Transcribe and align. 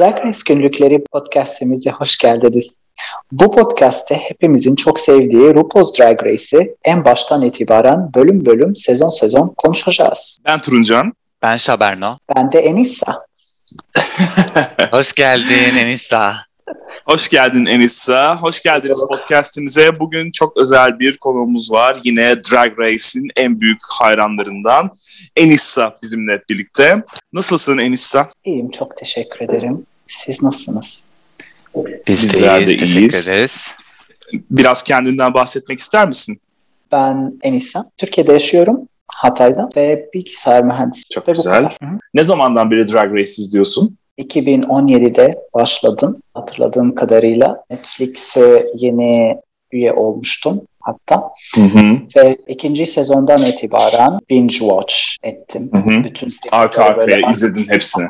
Drag 0.00 0.24
Race 0.24 0.38
Günlükleri 0.46 1.04
podcastimize 1.12 1.90
hoş 1.90 2.18
geldiniz. 2.18 2.76
Bu 3.32 3.50
podcast'te 3.50 4.14
hepimizin 4.14 4.76
çok 4.76 5.00
sevdiği 5.00 5.54
RuPaul's 5.54 5.98
Drag 5.98 6.22
Race'i 6.24 6.74
en 6.84 7.04
baştan 7.04 7.42
itibaren 7.42 8.14
bölüm 8.14 8.46
bölüm, 8.46 8.76
sezon 8.76 9.10
sezon 9.10 9.54
konuşacağız. 9.56 10.38
Ben 10.46 10.62
Turuncan. 10.62 11.12
Ben 11.42 11.56
Şaberno. 11.56 12.18
Ben 12.36 12.52
de 12.52 12.58
Enisa. 12.58 13.26
Hoş 14.90 15.12
geldin 15.12 15.76
Enisa. 15.78 16.36
Hoş 17.04 17.28
geldin 17.28 17.66
Enisa. 17.66 18.36
Hoş 18.36 18.62
geldiniz 18.62 19.00
podcastimize. 19.08 20.00
Bugün 20.00 20.30
çok 20.32 20.56
özel 20.56 20.98
bir 20.98 21.16
konuğumuz 21.16 21.70
var. 21.70 21.98
Yine 22.04 22.36
Drag 22.42 22.78
Race'in 22.78 23.28
en 23.36 23.60
büyük 23.60 23.80
hayranlarından 23.98 24.90
Enisa 25.36 25.98
bizimle 26.02 26.42
birlikte. 26.48 27.02
Nasılsın 27.32 27.78
Enisa? 27.78 28.30
İyiyim, 28.44 28.70
çok 28.70 28.96
teşekkür 28.96 29.40
ederim. 29.40 29.86
Siz 30.10 30.42
nasılsınız? 30.42 31.08
Biz 32.08 32.22
Bizler 32.22 32.60
de 32.60 32.66
teşekkür 32.66 32.98
iyiyiz. 33.00 33.28
ederiz. 33.28 33.74
Biraz 34.50 34.82
kendinden 34.82 35.34
bahsetmek 35.34 35.80
ister 35.80 36.08
misin? 36.08 36.40
Ben 36.92 37.32
Enisa. 37.42 37.84
Türkiye'de 37.98 38.32
yaşıyorum. 38.32 38.80
Hatay'da 39.08 39.68
ve 39.76 40.08
bilgisayar 40.14 40.64
mühendisi. 40.64 41.02
Çok 41.10 41.28
Ve 41.28 41.32
güzel. 41.32 41.68
Ne 42.14 42.24
zamandan 42.24 42.70
beri 42.70 42.92
Drag 42.92 43.12
Race 43.14 43.22
izliyorsun? 43.42 43.96
2017'de 44.18 45.34
başladım 45.54 46.22
hatırladığım 46.34 46.94
kadarıyla. 46.94 47.64
Netflix'e 47.70 48.66
yeni 48.74 49.36
üye 49.72 49.92
olmuştum 49.92 50.60
hatta. 50.80 51.22
Hı 51.54 51.60
hı. 51.60 51.98
Ve 52.16 52.36
ikinci 52.48 52.86
sezondan 52.86 53.42
itibaren 53.42 54.18
binge 54.30 54.54
watch 54.58 54.94
ettim. 55.22 55.70
Hı 55.72 55.78
hı. 55.78 56.04
Bütün 56.04 56.30
Arka 56.52 56.84
arkaya 56.84 57.30
izledin 57.30 57.66
hepsini. 57.68 58.06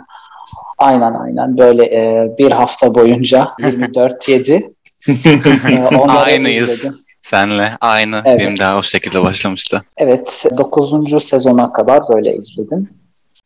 Aynen 0.80 1.14
aynen 1.14 1.58
böyle 1.58 1.84
e, 1.84 2.28
bir 2.38 2.52
hafta 2.52 2.94
boyunca 2.94 3.48
24-7 3.60 4.62
e, 5.92 5.96
Aynıyız. 5.96 6.70
izledim. 6.70 6.98
Senle 7.22 7.76
aynı. 7.80 8.22
Evet. 8.24 8.40
Benim 8.40 8.58
daha 8.58 8.78
o 8.78 8.82
şekilde 8.82 9.22
başlamıştı. 9.22 9.82
Evet 9.96 10.46
9. 10.58 11.24
sezona 11.24 11.72
kadar 11.72 12.00
böyle 12.14 12.36
izledim. 12.36 12.88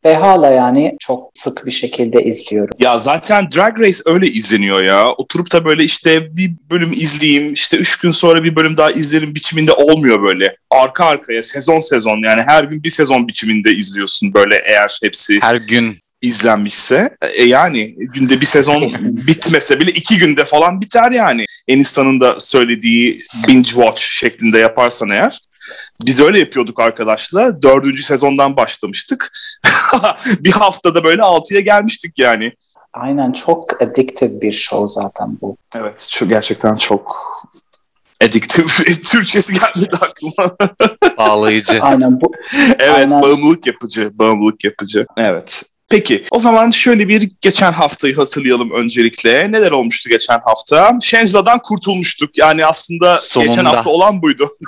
Ve 0.05 0.15
hala 0.15 0.49
yani 0.51 0.95
çok 0.99 1.31
sık 1.33 1.65
bir 1.65 1.71
şekilde 1.71 2.23
izliyorum. 2.23 2.77
Ya 2.79 2.99
zaten 2.99 3.47
Drag 3.55 3.79
Race 3.79 3.99
öyle 4.05 4.27
izleniyor 4.27 4.83
ya. 4.83 5.09
Oturup 5.17 5.53
da 5.53 5.65
böyle 5.65 5.83
işte 5.83 6.37
bir 6.37 6.51
bölüm 6.71 6.91
izleyeyim, 6.93 7.53
işte 7.53 7.77
üç 7.77 7.99
gün 7.99 8.11
sonra 8.11 8.43
bir 8.43 8.55
bölüm 8.55 8.77
daha 8.77 8.91
izlerim 8.91 9.35
biçiminde 9.35 9.71
olmuyor 9.71 10.23
böyle. 10.23 10.55
Arka 10.71 11.05
arkaya 11.05 11.43
sezon 11.43 11.79
sezon 11.79 12.27
yani 12.27 12.41
her 12.47 12.63
gün 12.63 12.83
bir 12.83 12.89
sezon 12.89 13.27
biçiminde 13.27 13.71
izliyorsun 13.71 14.33
böyle 14.33 14.63
eğer 14.65 14.99
hepsi 15.03 15.39
Her 15.41 15.55
gün 15.55 15.97
izlenmişse. 16.25 17.17
E 17.33 17.43
yani 17.43 17.95
günde 17.97 18.41
bir 18.41 18.45
sezon 18.45 18.91
bitmese 19.03 19.79
bile 19.79 19.91
iki 19.91 20.17
günde 20.17 20.45
falan 20.45 20.81
biter 20.81 21.11
yani. 21.11 21.45
Enisa'nın 21.67 22.19
da 22.19 22.39
söylediği 22.39 23.19
binge 23.47 23.69
watch 23.69 24.01
şeklinde 24.01 24.57
yaparsan 24.59 25.09
eğer. 25.09 25.39
Biz 26.05 26.21
öyle 26.21 26.39
yapıyorduk 26.39 26.79
arkadaşla. 26.79 27.61
Dördüncü 27.61 28.03
sezondan 28.03 28.57
başlamıştık. 28.57 29.31
bir 30.39 30.51
haftada 30.51 31.03
böyle 31.03 31.21
altıya 31.21 31.61
gelmiştik 31.61 32.19
yani. 32.19 32.51
Aynen 32.93 33.31
çok 33.31 33.81
addictive 33.81 34.41
bir 34.41 34.51
show 34.51 35.01
zaten 35.01 35.37
bu. 35.41 35.57
Evet, 35.75 36.07
şu 36.11 36.29
gerçekten 36.29 36.73
çok 36.73 37.31
addictive. 38.23 38.65
Türkçesi 39.11 39.53
gelmedi 39.53 39.95
aklıma. 40.01 40.55
bağlayıcı. 41.17 41.81
Aynen 41.81 42.21
bu. 42.21 42.31
evet, 42.79 42.95
Aynen. 42.95 43.21
bağımlılık 43.21 43.67
yapıcı, 43.67 44.19
bağımlılık 44.19 44.63
yapıcı. 44.63 45.05
Evet. 45.17 45.63
Peki, 45.89 46.23
o 46.31 46.39
zaman 46.39 46.71
şöyle 46.71 47.07
bir 47.07 47.31
geçen 47.41 47.71
haftayı 47.73 48.15
hatırlayalım 48.15 48.71
öncelikle. 48.71 49.51
Neler 49.51 49.71
olmuştu 49.71 50.09
geçen 50.09 50.39
hafta? 50.45 50.97
Shangela 51.01 51.61
kurtulmuştuk. 51.61 52.37
Yani 52.37 52.65
aslında 52.65 53.21
geçen 53.35 53.53
Sonunda. 53.53 53.69
hafta 53.69 53.89
olan 53.89 54.21
buydu. 54.21 54.49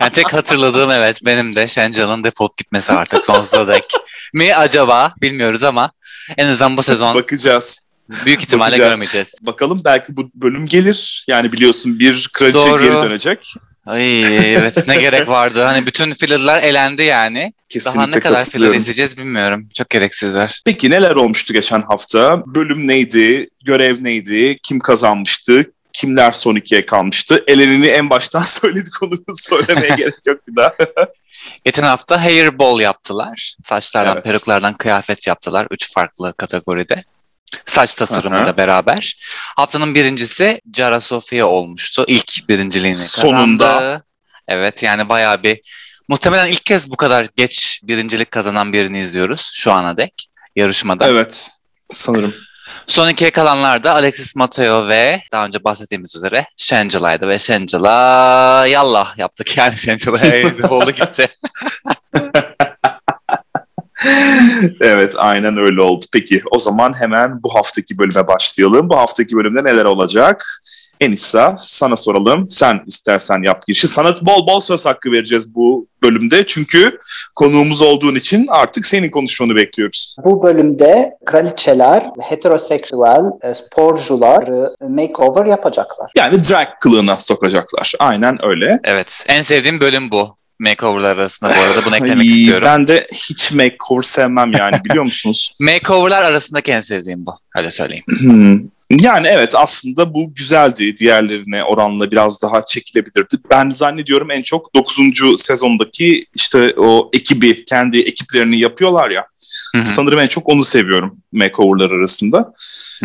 Yani 0.00 0.12
tek 0.12 0.32
hatırladığım 0.32 0.90
evet 0.90 1.18
benim 1.24 1.56
de 1.56 1.66
Şencan'ın 1.68 2.24
defolup 2.24 2.56
gitmesi 2.56 2.92
artık 2.92 3.24
sonsuza 3.24 3.68
dek. 3.68 3.84
Mi 4.34 4.54
acaba 4.54 5.14
bilmiyoruz 5.22 5.62
ama 5.62 5.92
en 6.36 6.48
azından 6.48 6.76
bu 6.76 6.82
sezon 6.82 7.14
Bakacağız. 7.14 7.80
büyük 8.26 8.42
ihtimalle 8.42 8.70
bakacağız. 8.70 8.90
göremeyeceğiz. 8.90 9.34
Bakalım 9.42 9.82
belki 9.84 10.16
bu 10.16 10.30
bölüm 10.34 10.66
gelir. 10.66 11.24
Yani 11.28 11.52
biliyorsun 11.52 11.98
bir 11.98 12.30
kraliçe 12.32 12.58
Doğru. 12.58 12.82
geri 12.82 12.94
dönecek. 12.94 13.54
Ay 13.86 14.54
evet 14.54 14.88
ne 14.88 14.96
gerek 14.96 15.28
vardı. 15.28 15.62
Hani 15.62 15.86
bütün 15.86 16.12
fillerler 16.12 16.62
elendi 16.62 17.02
yani. 17.02 17.52
Kesinlikle 17.68 17.98
Daha 17.98 18.06
ne 18.06 18.20
kadar 18.20 18.44
filler 18.44 18.74
izleyeceğiz 18.74 19.18
bilmiyorum. 19.18 19.68
Çok 19.74 19.90
gereksizler. 19.90 20.62
Peki 20.64 20.90
neler 20.90 21.14
olmuştu 21.14 21.52
geçen 21.52 21.82
hafta? 21.82 22.42
Bölüm 22.46 22.88
neydi? 22.88 23.48
Görev 23.64 24.04
neydi? 24.04 24.56
Kim 24.62 24.80
kazanmıştı? 24.80 25.70
Kimler 25.92 26.32
son 26.32 26.56
ikiye 26.56 26.82
kalmıştı? 26.86 27.44
Elenini 27.46 27.86
en 27.86 28.10
baştan 28.10 28.40
söyledik 28.46 29.02
onu 29.02 29.14
söylemeye 29.34 29.94
gerek 29.96 30.26
yok 30.26 30.48
bir 30.48 30.56
daha. 30.56 30.74
Geçen 31.64 31.82
hafta 31.82 32.24
hairball 32.24 32.80
yaptılar. 32.80 33.56
Saçlardan, 33.64 34.14
Evet. 34.14 34.24
peruklardan 34.24 34.76
kıyafet 34.76 35.26
yaptılar. 35.26 35.66
Üç 35.70 35.92
farklı 35.94 36.34
kategoride. 36.36 37.04
Saç 37.66 37.94
tasarımıyla 37.94 38.44
Aha. 38.46 38.56
beraber. 38.56 39.16
Haftanın 39.56 39.94
birincisi 39.94 40.60
Cara 40.70 41.00
Sofia 41.00 41.46
olmuştu. 41.46 42.04
İlk 42.08 42.48
birinciliğini 42.48 42.96
Sonunda. 42.96 43.66
kazandı. 43.72 44.04
Evet 44.48 44.82
yani 44.82 45.08
bayağı 45.08 45.42
bir... 45.42 45.60
Muhtemelen 46.08 46.46
ilk 46.46 46.66
kez 46.66 46.90
bu 46.90 46.96
kadar 46.96 47.26
geç 47.36 47.80
birincilik 47.84 48.30
kazanan 48.30 48.72
birini 48.72 49.00
izliyoruz 49.00 49.50
şu 49.54 49.72
ana 49.72 49.96
dek 49.96 50.28
yarışmada. 50.56 51.08
evet 51.08 51.48
sanırım. 51.90 52.34
Son 52.86 53.08
ikiye 53.08 53.30
kalanlar 53.30 53.84
da 53.84 53.94
Alexis 53.94 54.36
Mateo 54.36 54.88
ve 54.88 55.20
daha 55.32 55.46
önce 55.46 55.64
bahsettiğimiz 55.64 56.16
üzere 56.16 56.46
Shangela'ydı 56.56 57.28
ve 57.28 57.38
Shangela 57.38 58.66
yallah 58.66 59.18
yaptık 59.18 59.56
yani 59.56 59.76
Shangela'ya 59.76 60.50
oldu 60.70 60.90
gitti. 60.90 61.28
evet 64.80 65.14
aynen 65.16 65.56
öyle 65.56 65.82
oldu. 65.82 66.04
Peki 66.12 66.42
o 66.50 66.58
zaman 66.58 67.00
hemen 67.00 67.42
bu 67.42 67.54
haftaki 67.54 67.98
bölüme 67.98 68.26
başlayalım. 68.26 68.90
Bu 68.90 68.96
haftaki 68.96 69.36
bölümde 69.36 69.64
neler 69.64 69.84
olacak? 69.84 70.44
Enisa 71.00 71.54
sana 71.58 71.96
soralım. 71.96 72.50
Sen 72.50 72.80
istersen 72.86 73.42
yap 73.42 73.66
girişi. 73.66 73.88
Sana 73.88 74.16
bol 74.22 74.46
bol 74.46 74.60
söz 74.60 74.86
hakkı 74.86 75.12
vereceğiz 75.12 75.54
bu 75.54 75.86
bölümde. 76.02 76.46
Çünkü 76.46 76.98
konuğumuz 77.34 77.82
olduğun 77.82 78.14
için 78.14 78.46
artık 78.48 78.86
senin 78.86 79.10
konuşmanı 79.10 79.56
bekliyoruz. 79.56 80.16
Bu 80.24 80.42
bölümde 80.42 81.16
kraliçeler, 81.26 82.10
heteroseksüel 82.20 83.24
e, 83.42 83.54
sporcular 83.54 84.42
e, 84.42 84.88
makeover 84.88 85.46
yapacaklar. 85.46 86.10
Yani 86.16 86.44
drag 86.44 86.68
kılığına 86.80 87.16
sokacaklar. 87.16 87.92
Aynen 87.98 88.36
öyle. 88.42 88.80
Evet. 88.84 89.24
En 89.28 89.42
sevdiğim 89.42 89.80
bölüm 89.80 90.10
bu. 90.10 90.41
Makeover'lar 90.62 91.16
arasında 91.16 91.50
bu 91.50 91.60
arada 91.60 91.86
bunu 91.86 91.96
eklemek 91.96 92.26
istiyorum. 92.26 92.62
Ben 92.66 92.86
de 92.86 93.06
hiç 93.12 93.52
makeover 93.52 94.02
sevmem 94.02 94.52
yani 94.52 94.76
biliyor 94.84 95.04
musunuz? 95.04 95.54
Makeover'lar 95.60 96.22
arasındaki 96.22 96.72
en 96.72 96.80
sevdiğim 96.80 97.26
bu. 97.26 97.32
Öyle 97.56 97.70
söyleyeyim. 97.70 98.04
Hmm. 98.20 98.60
Yani 99.00 99.26
evet 99.26 99.54
aslında 99.54 100.14
bu 100.14 100.34
güzeldi. 100.34 100.96
Diğerlerine 100.96 101.64
oranla 101.64 102.10
biraz 102.10 102.42
daha 102.42 102.64
çekilebilirdi. 102.64 103.36
Ben 103.50 103.70
zannediyorum 103.70 104.30
en 104.30 104.42
çok 104.42 104.74
9. 104.74 104.96
sezondaki 105.36 106.26
işte 106.34 106.74
o 106.76 107.10
ekibi, 107.12 107.64
kendi 107.64 107.98
ekiplerini 107.98 108.58
yapıyorlar 108.58 109.10
ya. 109.10 109.26
Sanırım 109.82 110.20
en 110.20 110.26
çok 110.26 110.48
onu 110.48 110.64
seviyorum 110.64 111.18
makeover'lar 111.32 111.90
arasında. 111.90 112.54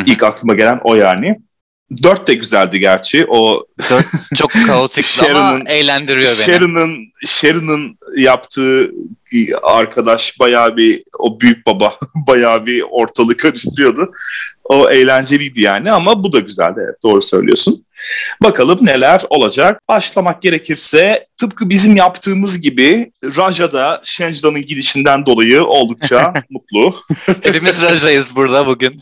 İlk 0.05 0.23
aklıma 0.23 0.53
gelen 0.53 0.79
o 0.83 0.95
yani. 0.95 1.35
Dört 2.03 2.27
de 2.27 2.33
güzeldi 2.33 2.79
gerçi. 2.79 3.25
O 3.29 3.65
Çok 4.35 4.51
kaotik 4.67 5.23
ama 5.23 5.59
eğlendiriyor 5.65 6.31
beni. 6.37 6.45
Sharon'ın 6.45 7.11
Sharon'ın 7.25 7.97
yaptığı 8.17 8.91
arkadaş 9.63 10.39
bayağı 10.39 10.77
bir 10.77 11.03
o 11.19 11.39
büyük 11.39 11.65
baba 11.65 11.93
bayağı 12.15 12.65
bir 12.65 12.83
ortalığı 12.89 13.37
karıştırıyordu. 13.37 14.11
O 14.63 14.89
eğlenceliydi 14.89 15.61
yani 15.61 15.91
ama 15.91 16.23
bu 16.23 16.33
da 16.33 16.39
güzeldi 16.39 16.79
evet 16.83 17.03
doğru 17.03 17.21
söylüyorsun. 17.21 17.85
Bakalım 18.43 18.79
neler 18.81 19.21
olacak. 19.29 19.81
Başlamak 19.87 20.41
gerekirse 20.41 21.27
tıpkı 21.37 21.69
bizim 21.69 21.95
yaptığımız 21.95 22.61
gibi 22.61 23.11
Raja 23.23 23.71
da 23.71 24.01
Shenjida'nın 24.03 24.61
gidişinden 24.61 25.25
dolayı 25.25 25.63
oldukça 25.63 26.33
mutlu. 26.49 26.95
Hepimiz 27.43 27.81
Raja'yız 27.81 28.35
burada 28.35 28.67
bugün. 28.67 28.97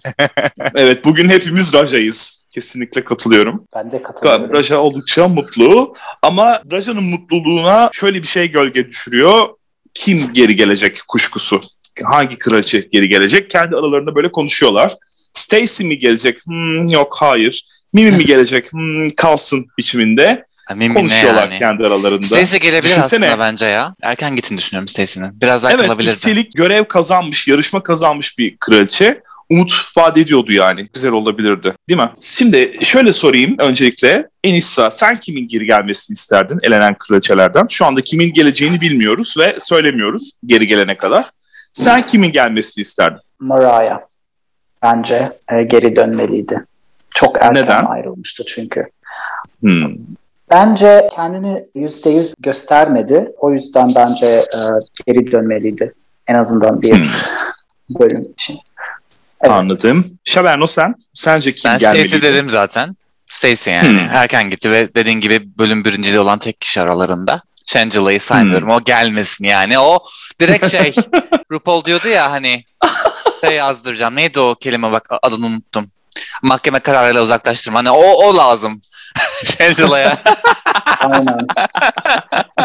Evet 0.76 1.06
bugün 1.06 1.30
hepimiz 1.30 1.74
Raja'yız. 1.74 2.45
Kesinlikle 2.60 3.04
katılıyorum. 3.04 3.64
Ben 3.76 3.92
de 3.92 4.02
katılıyorum. 4.04 4.54
Raja 4.54 4.78
oldukça 4.78 5.28
mutlu 5.28 5.96
ama 6.22 6.62
Raja'nın 6.72 7.04
mutluluğuna 7.04 7.90
şöyle 7.94 8.22
bir 8.22 8.28
şey 8.28 8.52
gölge 8.52 8.88
düşürüyor. 8.88 9.48
Kim 9.94 10.34
geri 10.34 10.56
gelecek 10.56 11.02
kuşkusu? 11.08 11.62
Hangi 12.04 12.38
kraliçe 12.40 12.88
geri 12.92 13.10
gelecek? 13.10 13.52
Kendi 13.52 13.76
aralarında 13.76 14.16
böyle 14.16 14.32
konuşuyorlar. 14.32 14.94
Stacy 15.34 15.84
mi 15.84 16.00
gelecek? 16.00 16.46
Hmm, 16.46 16.88
yok 16.88 17.16
hayır. 17.20 17.66
Mimi 17.94 18.12
mi 18.12 18.26
gelecek? 18.26 18.74
Hmm, 18.74 19.10
kalsın 19.10 19.66
biçiminde. 19.78 20.46
Mimi 20.76 20.90
ne 20.96 21.00
Konuşuyorlar 21.00 21.48
yani? 21.50 21.60
kendi 21.60 21.84
aralarında. 21.84 22.26
Stacy 22.26 22.58
gelebilir 22.58 22.90
Düşünsene. 22.90 23.26
aslında 23.28 23.40
bence 23.40 23.66
ya. 23.66 23.96
Erken 24.02 24.36
gittiğini 24.36 24.58
düşünüyorum 24.58 24.88
Stacy'nin. 24.88 25.42
Biraz 25.42 25.64
daha 25.64 25.72
Evet 25.72 25.86
kalabilirdi. 25.86 26.14
üstelik 26.14 26.54
görev 26.56 26.84
kazanmış, 26.86 27.48
yarışma 27.48 27.84
kazanmış 27.84 28.38
bir 28.38 28.58
kraliçe. 28.58 29.22
Umut 29.52 29.92
vaat 29.98 30.18
ediyordu 30.18 30.52
yani. 30.52 30.90
Güzel 30.94 31.12
olabilirdi. 31.12 31.74
Değil 31.90 32.00
mi? 32.00 32.10
Şimdi 32.20 32.74
şöyle 32.86 33.14
sorayım 33.14 33.56
öncelikle. 33.60 34.28
Enissa 34.44 34.92
sen 34.92 35.20
kimin 35.20 35.48
geri 35.48 35.66
gelmesini 35.66 36.14
isterdin 36.16 36.60
elenen 36.64 36.96
kraliçelerden? 36.98 37.68
Şu 37.70 37.86
anda 37.86 38.02
kimin 38.02 38.34
geleceğini 38.34 38.82
bilmiyoruz 38.82 39.36
ve 39.40 39.56
söylemiyoruz 39.60 40.32
geri 40.46 40.68
gelene 40.68 40.98
kadar. 40.98 41.26
Sen 41.74 42.08
kimin 42.08 42.32
gelmesini 42.32 42.82
isterdin? 42.82 43.20
Mariah 43.40 44.00
bence 44.84 45.30
e, 45.52 45.64
geri 45.64 45.96
dönmeliydi. 45.96 46.66
Çok 47.10 47.36
erken 47.42 47.64
Neden? 47.64 47.86
ayrılmıştı 47.86 48.44
çünkü. 48.48 48.86
Hmm. 49.60 49.96
Bence 50.50 51.10
kendini 51.16 51.58
yüzde 51.76 52.10
yüz 52.10 52.34
göstermedi. 52.40 53.32
O 53.38 53.52
yüzden 53.52 53.92
bence 53.96 54.26
e, 54.26 54.60
geri 55.08 55.32
dönmeliydi. 55.32 55.94
En 56.28 56.36
azından 56.36 56.82
bir 56.82 56.94
Hmm. 56.96 58.00
bölüm 58.00 58.22
için. 58.34 58.58
Evet. 59.42 59.54
Anladım. 59.54 60.06
Şaberno 60.26 60.68
sen? 60.68 60.96
Sence 61.14 61.54
kim 61.54 61.72
Ben 61.72 61.78
gelmeliydi? 61.78 62.08
Stacy 62.08 62.26
dedim 62.26 62.50
zaten. 62.50 62.96
Stacy 63.26 63.70
yani. 63.70 63.88
Hmm. 63.88 64.10
Erken 64.12 64.50
gitti 64.50 64.72
ve 64.72 64.96
dediğin 64.96 65.20
gibi 65.20 65.58
bölüm 65.58 65.86
birinciliği 65.86 66.20
olan 66.20 66.40
tek 66.40 66.62
kişi 66.62 66.82
aralarında. 66.82 67.42
Shangela-'yı 67.66 68.20
saymıyorum. 68.20 68.68
Hmm. 68.68 68.76
O 68.76 68.84
gelmesin 68.84 69.46
yani. 69.46 69.80
O 69.80 70.00
direkt 70.42 70.72
şey 70.72 70.94
RuPaul 71.52 71.86
diyordu 71.86 72.08
ya 72.08 72.32
hani 72.32 72.64
şey 73.42 73.56
yazdıracağım. 73.56 74.16
Neydi 74.16 74.40
o 74.40 74.56
kelime 74.56 74.92
bak 74.92 75.10
adını 75.22 75.46
unuttum. 75.46 75.88
Mahkeme 76.44 76.80
kararıyla 76.80 77.24
uzaklaştırma. 77.24 77.80
Hani 77.80 77.92
o, 77.92 78.02
o 78.02 78.38
lazım. 78.38 78.82
Shangela'ya. 79.44 80.18
Aynen. 81.00 81.48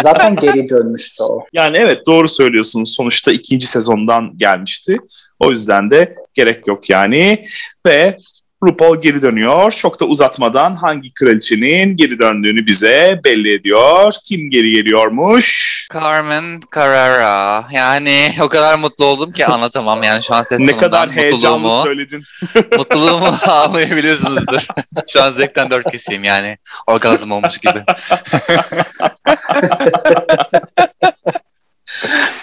Zaten 0.02 0.36
geri 0.36 0.68
dönmüştü 0.68 1.22
o. 1.22 1.46
Yani 1.52 1.76
evet 1.76 2.06
doğru 2.06 2.28
söylüyorsunuz. 2.28 2.94
Sonuçta 2.94 3.32
ikinci 3.32 3.66
sezondan 3.66 4.32
gelmişti. 4.36 4.96
O 5.40 5.50
yüzden 5.50 5.90
de 5.90 6.14
gerek 6.34 6.66
yok 6.66 6.90
yani. 6.90 7.46
Ve 7.86 8.16
RuPaul 8.62 9.02
geri 9.02 9.22
dönüyor. 9.22 9.70
Çok 9.70 10.00
da 10.00 10.04
uzatmadan 10.04 10.74
hangi 10.74 11.14
kraliçenin 11.14 11.96
geri 11.96 12.18
döndüğünü 12.18 12.66
bize 12.66 13.20
belli 13.24 13.52
ediyor. 13.52 14.12
Kim 14.24 14.50
geri 14.50 14.70
geliyormuş? 14.70 15.70
Carmen 15.94 16.60
Carrera. 16.74 17.64
Yani 17.72 18.28
o 18.42 18.48
kadar 18.48 18.74
mutlu 18.74 19.04
oldum 19.04 19.32
ki 19.32 19.46
anlatamam. 19.46 20.02
Yani 20.02 20.22
şu 20.22 20.34
an 20.34 20.42
ses 20.42 20.60
ne 20.60 20.76
kadar 20.76 21.10
heyecanlı 21.10 21.58
mutluluğumu, 21.58 21.82
söyledin. 21.82 22.22
mutluluğumu 22.78 23.36
anlayabiliyorsunuzdur. 23.46 24.66
Şu 25.08 25.22
an 25.22 25.30
zevkten 25.30 25.70
dört 25.70 25.90
kişiyim 25.90 26.24
yani. 26.24 26.58
Orgazm 26.86 27.30
olmuş 27.30 27.58
gibi. 27.58 27.84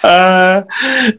Ee, 0.04 0.64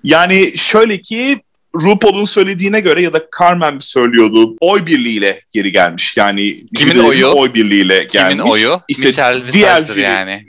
yani 0.04 0.58
şöyle 0.58 1.02
ki 1.02 1.42
RuPaul'un 1.76 2.26
söylediğine 2.26 2.80
göre 2.80 3.04
ya 3.04 3.14
da 3.14 3.26
Carmen 3.40 3.80
söylüyordu 3.80 4.56
oy 4.62 4.86
birliğiyle 4.86 5.42
geri 5.52 5.72
gelmiş. 5.72 6.18
Yani 6.18 6.64
Kimin 6.76 6.98
oyu? 6.98 7.28
Oy 7.28 7.54
birliğiyle 7.54 7.96
gelmiş. 7.98 8.12
Kimin 8.12 8.40
oyu? 8.40 8.78
İşte 8.88 9.08
Michelle 9.08 9.52
diğer 9.54 9.82
jüri- 9.82 10.02
yani. 10.02 10.46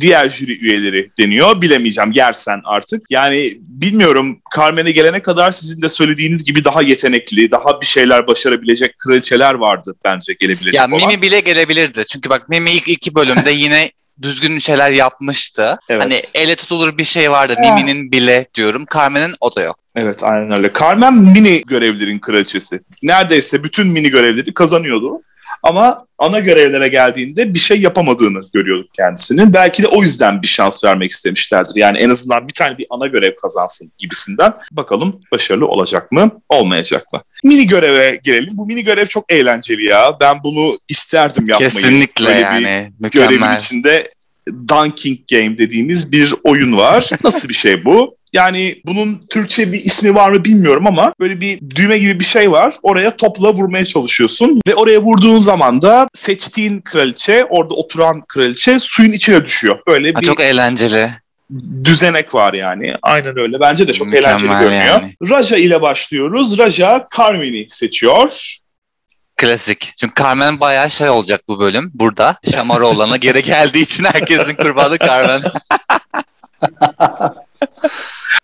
diğer 0.00 0.28
jüri 0.28 0.58
üyeleri 0.58 1.10
deniyor. 1.18 1.62
Bilemeyeceğim 1.62 2.12
yersen 2.12 2.60
artık. 2.64 3.02
Yani 3.10 3.54
bilmiyorum 3.60 4.40
Carmen'e 4.56 4.90
gelene 4.90 5.22
kadar 5.22 5.52
sizin 5.52 5.82
de 5.82 5.88
söylediğiniz 5.88 6.44
gibi 6.44 6.64
daha 6.64 6.82
yetenekli, 6.82 7.50
daha 7.50 7.80
bir 7.80 7.86
şeyler 7.86 8.26
başarabilecek 8.26 8.98
kraliçeler 8.98 9.54
vardı 9.54 9.94
bence 10.04 10.32
gelebilecek 10.40 10.74
Ya 10.74 10.88
olan. 10.88 10.96
Mimi 11.08 11.22
bile 11.22 11.40
gelebilirdi. 11.40 12.04
Çünkü 12.04 12.30
bak 12.30 12.48
Mimi 12.48 12.70
ilk 12.70 12.88
iki 12.88 13.14
bölümde 13.14 13.50
yine 13.50 13.90
düzgün 14.22 14.58
şeyler 14.58 14.90
yapmıştı. 14.90 15.78
Evet. 15.88 16.02
Hani 16.02 16.20
ele 16.34 16.54
tutulur 16.56 16.98
bir 16.98 17.04
şey 17.04 17.30
vardı. 17.30 17.54
Evet. 17.56 17.70
Mimi'nin 17.70 18.12
bile 18.12 18.46
diyorum. 18.54 18.84
Carmen'in 18.94 19.34
o 19.40 19.56
da 19.56 19.62
yok. 19.62 19.76
Evet 19.96 20.22
aynen 20.22 20.56
öyle. 20.56 20.70
Carmen 20.80 21.14
mini 21.14 21.62
görevlerin 21.66 22.18
kraliçesi. 22.18 22.80
Neredeyse 23.02 23.64
bütün 23.64 23.86
mini 23.86 24.10
görevleri 24.10 24.54
kazanıyordu. 24.54 25.22
Ama 25.64 26.06
ana 26.18 26.40
görevlere 26.40 26.88
geldiğinde 26.88 27.54
bir 27.54 27.58
şey 27.58 27.80
yapamadığını 27.80 28.38
görüyorduk 28.52 28.94
kendisinin. 28.94 29.52
Belki 29.52 29.82
de 29.82 29.88
o 29.88 30.02
yüzden 30.02 30.42
bir 30.42 30.46
şans 30.46 30.84
vermek 30.84 31.10
istemişlerdir. 31.10 31.72
Yani 31.76 31.98
en 31.98 32.10
azından 32.10 32.48
bir 32.48 32.52
tane 32.52 32.78
bir 32.78 32.86
ana 32.90 33.06
görev 33.06 33.36
kazansın 33.42 33.90
gibisinden. 33.98 34.52
Bakalım 34.72 35.20
başarılı 35.32 35.66
olacak 35.66 36.12
mı, 36.12 36.30
olmayacak 36.48 37.12
mı? 37.12 37.20
Mini 37.44 37.66
göreve 37.66 38.20
gelelim. 38.24 38.48
Bu 38.52 38.66
mini 38.66 38.84
görev 38.84 39.06
çok 39.06 39.32
eğlenceli 39.32 39.84
ya. 39.84 40.16
Ben 40.20 40.36
bunu 40.44 40.72
isterdim 40.88 41.44
yapmayı. 41.48 41.70
Kesinlikle 41.70 42.26
Böyle 42.26 42.38
bir 42.38 42.42
yani. 42.42 42.92
görevin 43.12 43.30
Mükemmel. 43.30 43.60
içinde 43.60 44.14
Dunking 44.68 45.18
Game 45.30 45.58
dediğimiz 45.58 46.12
bir 46.12 46.34
oyun 46.44 46.76
var. 46.76 47.10
Nasıl 47.24 47.48
bir 47.48 47.54
şey 47.54 47.84
bu? 47.84 48.16
Yani 48.34 48.80
bunun 48.86 49.26
Türkçe 49.30 49.72
bir 49.72 49.84
ismi 49.84 50.14
var 50.14 50.30
mı 50.30 50.44
bilmiyorum 50.44 50.86
ama 50.86 51.12
böyle 51.20 51.40
bir 51.40 51.60
düğme 51.76 51.98
gibi 51.98 52.20
bir 52.20 52.24
şey 52.24 52.52
var. 52.52 52.74
Oraya 52.82 53.16
topla 53.16 53.54
vurmaya 53.54 53.84
çalışıyorsun 53.84 54.60
ve 54.68 54.74
oraya 54.74 54.98
vurduğun 55.00 55.38
zaman 55.38 55.82
da 55.82 56.08
seçtiğin 56.14 56.80
kraliçe, 56.80 57.44
orada 57.50 57.74
oturan 57.74 58.20
kraliçe 58.28 58.78
suyun 58.78 59.12
içine 59.12 59.44
düşüyor. 59.46 59.78
Böyle 59.86 60.12
Ha, 60.12 60.20
bir 60.20 60.26
çok 60.26 60.40
eğlenceli. 60.40 61.10
düzenek 61.84 62.34
var 62.34 62.54
yani. 62.54 62.94
Aynen 63.02 63.38
öyle. 63.38 63.60
Bence 63.60 63.88
de 63.88 63.92
çok 63.92 64.06
Mükemmel 64.06 64.28
eğlenceli 64.28 64.48
görünüyor. 64.50 64.84
yani. 64.84 65.16
Raja 65.30 65.56
ile 65.56 65.82
başlıyoruz. 65.82 66.58
Raja 66.58 67.08
Carmen'i 67.16 67.66
seçiyor. 67.70 68.54
Klasik. 69.36 69.92
Çünkü 70.00 70.22
Carmen 70.22 70.60
bayağı 70.60 70.90
şey 70.90 71.08
olacak 71.08 71.40
bu 71.48 71.60
bölüm. 71.60 71.90
Burada 71.94 72.36
Şamaroğlan'a 72.54 73.16
geri 73.16 73.42
geldiği 73.42 73.82
için 73.82 74.04
herkesin 74.04 74.54
kurbanı 74.54 74.98
Carmen. 74.98 75.42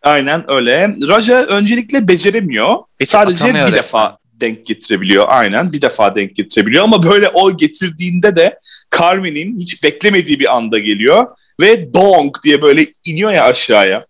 Aynen 0.03 0.45
öyle. 0.51 0.97
Raja 1.09 1.35
öncelikle 1.43 2.09
beceremiyor. 2.09 2.77
Hiç 3.01 3.09
Sadece 3.09 3.49
bir 3.49 3.55
resmen. 3.55 3.75
defa 3.75 4.19
denk 4.41 4.67
getirebiliyor. 4.67 5.25
Aynen 5.29 5.73
bir 5.73 5.83
defa 5.83 6.15
denk 6.15 6.37
getirebiliyor. 6.37 6.85
Ama 6.85 7.03
böyle 7.03 7.29
o 7.29 7.57
getirdiğinde 7.57 8.37
de 8.37 8.59
Carmen'in 8.99 9.61
hiç 9.61 9.83
beklemediği 9.83 10.41
bir 10.41 10.57
anda 10.57 10.79
geliyor. 10.79 11.27
Ve 11.61 11.95
dong 11.95 12.37
diye 12.45 12.63
böyle 12.63 12.87
iniyor 13.05 13.33
ya 13.33 13.45
aşağıya. 13.45 14.03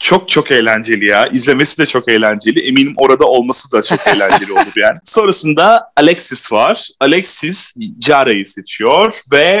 Çok 0.00 0.28
çok 0.28 0.50
eğlenceli 0.50 1.06
ya. 1.06 1.26
İzlemesi 1.26 1.78
de 1.78 1.86
çok 1.86 2.10
eğlenceli. 2.10 2.60
Eminim 2.60 2.94
orada 2.96 3.24
olması 3.24 3.72
da 3.72 3.82
çok 3.82 4.06
eğlenceli 4.06 4.52
olur 4.52 4.72
yani. 4.76 4.98
Sonrasında 5.04 5.92
Alexis 5.96 6.52
var. 6.52 6.88
Alexis 7.00 7.74
Jara'yı 8.00 8.46
seçiyor 8.46 9.20
ve 9.32 9.60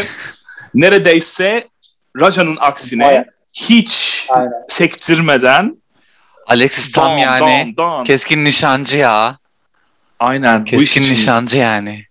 neredeyse 0.74 1.68
Raja'nın 2.20 2.56
aksine. 2.60 3.24
Hiç 3.52 4.26
Aynen. 4.30 4.52
sektirmeden 4.68 5.76
Alexis 6.48 6.92
tam 6.92 7.10
don, 7.10 7.16
yani 7.18 7.76
don, 7.76 7.98
don. 7.98 8.04
keskin 8.04 8.44
nişancı 8.44 8.98
ya. 8.98 9.38
Aynen 10.20 10.60
bu 10.60 10.66
iş 10.66 10.70
Keskin 10.70 11.02
için 11.02 11.12
nişancı 11.14 11.58
yani. 11.58 12.04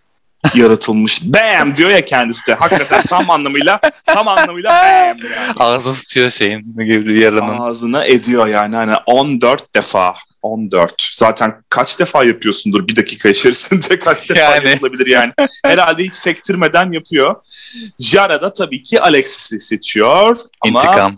yaratılmış. 0.53 1.21
Bam 1.23 1.75
diyor 1.75 1.89
ya 1.89 2.05
kendisi 2.05 2.47
de. 2.47 2.53
Hakikaten 2.53 3.01
tam 3.03 3.29
anlamıyla 3.29 3.79
tam 4.05 4.27
anlamıyla 4.27 4.69
bam 4.69 5.17
yani. 5.17 5.21
Ağzını 5.59 5.93
tutuyor 5.93 6.29
şeyin 6.29 6.75
gibi 6.85 7.19
yarının. 7.19 7.57
Ağzına 7.59 8.05
ediyor 8.05 8.47
yani. 8.47 8.75
Hani 8.75 8.93
14 9.05 9.75
defa. 9.75 10.15
14. 10.41 10.93
Zaten 11.13 11.63
kaç 11.69 11.99
defa 11.99 12.23
yapıyorsundur 12.25 12.87
bir 12.87 12.95
dakika 12.95 13.29
içerisinde 13.29 13.99
kaç 13.99 14.29
defa 14.29 14.39
Yani. 14.41 14.69
yapılabilir 14.69 15.07
yani. 15.07 15.33
Herhalde 15.65 16.03
hiç 16.03 16.13
sektirmeden 16.15 16.91
yapıyor. 16.91 17.35
Jara 17.99 18.41
da 18.41 18.53
tabii 18.53 18.83
ki 18.83 19.01
Alexis'i 19.01 19.59
seçiyor. 19.59 20.37
Ama 20.61 20.83
İntikam. 20.83 21.15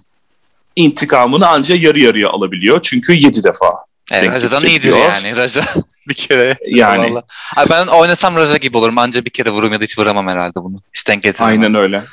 İntikamını 0.75 1.47
anca 1.47 1.75
yarı 1.75 1.99
yarıya 1.99 2.29
alabiliyor. 2.29 2.79
Çünkü 2.83 3.13
7 3.13 3.43
defa. 3.43 3.73
Evet, 4.11 4.31
Raja'dan 4.31 4.65
iyidir 4.65 4.95
yani. 4.95 5.37
Raja 5.37 5.61
bir 6.07 6.13
kere. 6.13 6.55
Yani. 6.67 7.11
Vallahi. 7.11 7.23
Ay 7.55 7.65
ben 7.69 7.87
oynasam 7.87 8.35
Raja 8.35 8.57
gibi 8.57 8.77
olurum. 8.77 8.97
Anca 8.97 9.25
bir 9.25 9.29
kere 9.29 9.49
vururum 9.49 9.73
ya 9.73 9.79
da 9.79 9.83
hiç 9.83 9.99
vuramam 9.99 10.27
herhalde 10.27 10.55
bunu. 10.55 10.77
Hiç 10.95 11.07
denk 11.07 11.23
getiremem. 11.23 11.61
Aynen 11.61 11.75
öyle. 11.75 12.03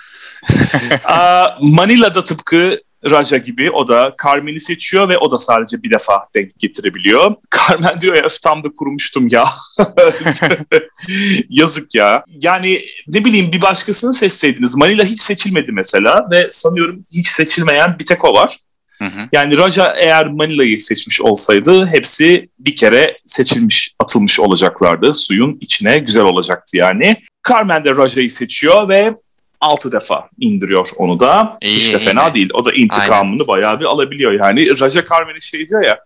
Aa, 1.05 1.49
Manila'da 1.63 2.25
tıpkı 2.25 2.81
Raja 3.11 3.37
gibi 3.37 3.71
o 3.71 3.89
da 3.89 4.15
Carmen'i 4.25 4.61
seçiyor 4.61 5.09
ve 5.09 5.19
o 5.19 5.31
da 5.31 5.39
sadece 5.39 5.83
bir 5.83 5.91
defa 5.91 6.25
denk 6.35 6.59
getirebiliyor. 6.59 7.35
Carmen 7.69 8.01
diyor 8.01 8.17
ya 8.17 8.23
"Öf, 8.25 8.43
tam 8.43 8.65
da 8.65 8.69
kurumuştum 8.77 9.29
ya. 9.29 9.45
Yazık 11.49 11.95
ya. 11.95 12.25
Yani 12.29 12.81
ne 13.07 13.25
bileyim 13.25 13.53
bir 13.53 13.63
başkasını 13.63 14.15
seçseydiniz. 14.15 14.77
Manila 14.77 15.05
hiç 15.05 15.21
seçilmedi 15.21 15.73
mesela 15.73 16.29
ve 16.31 16.49
sanıyorum 16.51 17.05
hiç 17.13 17.29
seçilmeyen 17.29 17.97
bir 17.99 18.07
tek 18.07 18.25
o 18.25 18.35
var. 18.35 18.59
Hı 18.99 19.05
hı. 19.05 19.29
Yani 19.33 19.57
Raja 19.57 19.95
eğer 19.97 20.27
Manila'yı 20.27 20.81
seçmiş 20.81 21.21
olsaydı 21.21 21.87
hepsi 21.87 22.49
bir 22.59 22.77
kere 22.77 23.17
seçilmiş, 23.27 23.95
atılmış 23.99 24.41
olacaklardı. 24.41 25.15
Suyun 25.15 25.59
içine 25.61 25.99
güzel 25.99 26.25
olacaktı 26.25 26.77
yani. 26.77 27.17
Carmen 27.49 27.85
de 27.85 27.91
Raja'yı 27.91 28.31
seçiyor 28.31 28.89
ve 28.89 29.15
6 29.61 29.93
defa 29.93 30.29
indiriyor 30.41 30.89
onu 30.97 31.21
da. 31.21 31.59
İyi, 31.61 31.79
işte 31.79 31.99
iyi. 31.99 32.05
fena 32.05 32.35
değil. 32.35 32.51
O 32.55 32.65
da 32.65 32.73
intikamını 32.73 33.47
bayağı 33.47 33.81
bir 33.81 33.85
alabiliyor 33.85 34.33
yani. 34.33 34.81
Raja 34.81 35.05
Carmen'e 35.11 35.41
şey 35.41 35.69
diyor 35.69 35.85
ya 35.85 35.99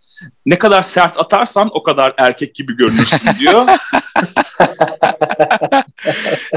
ne 0.47 0.59
kadar 0.59 0.83
sert 0.83 1.19
atarsan 1.19 1.71
o 1.73 1.83
kadar 1.83 2.15
erkek 2.19 2.55
gibi 2.55 2.77
görünürsün 2.77 3.31
diyor. 3.41 3.67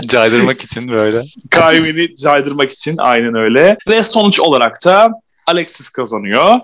Caydırmak 0.08 0.64
için 0.64 0.90
böyle. 0.90 1.22
Carmen'i 1.52 2.16
caydırmak 2.16 2.72
için 2.72 2.96
aynen 2.98 3.36
öyle. 3.36 3.78
Ve 3.88 4.04
sonuç 4.04 4.40
olarak 4.40 4.86
da 4.86 5.12
Alexis 5.48 5.90
kazanıyor. 5.90 6.60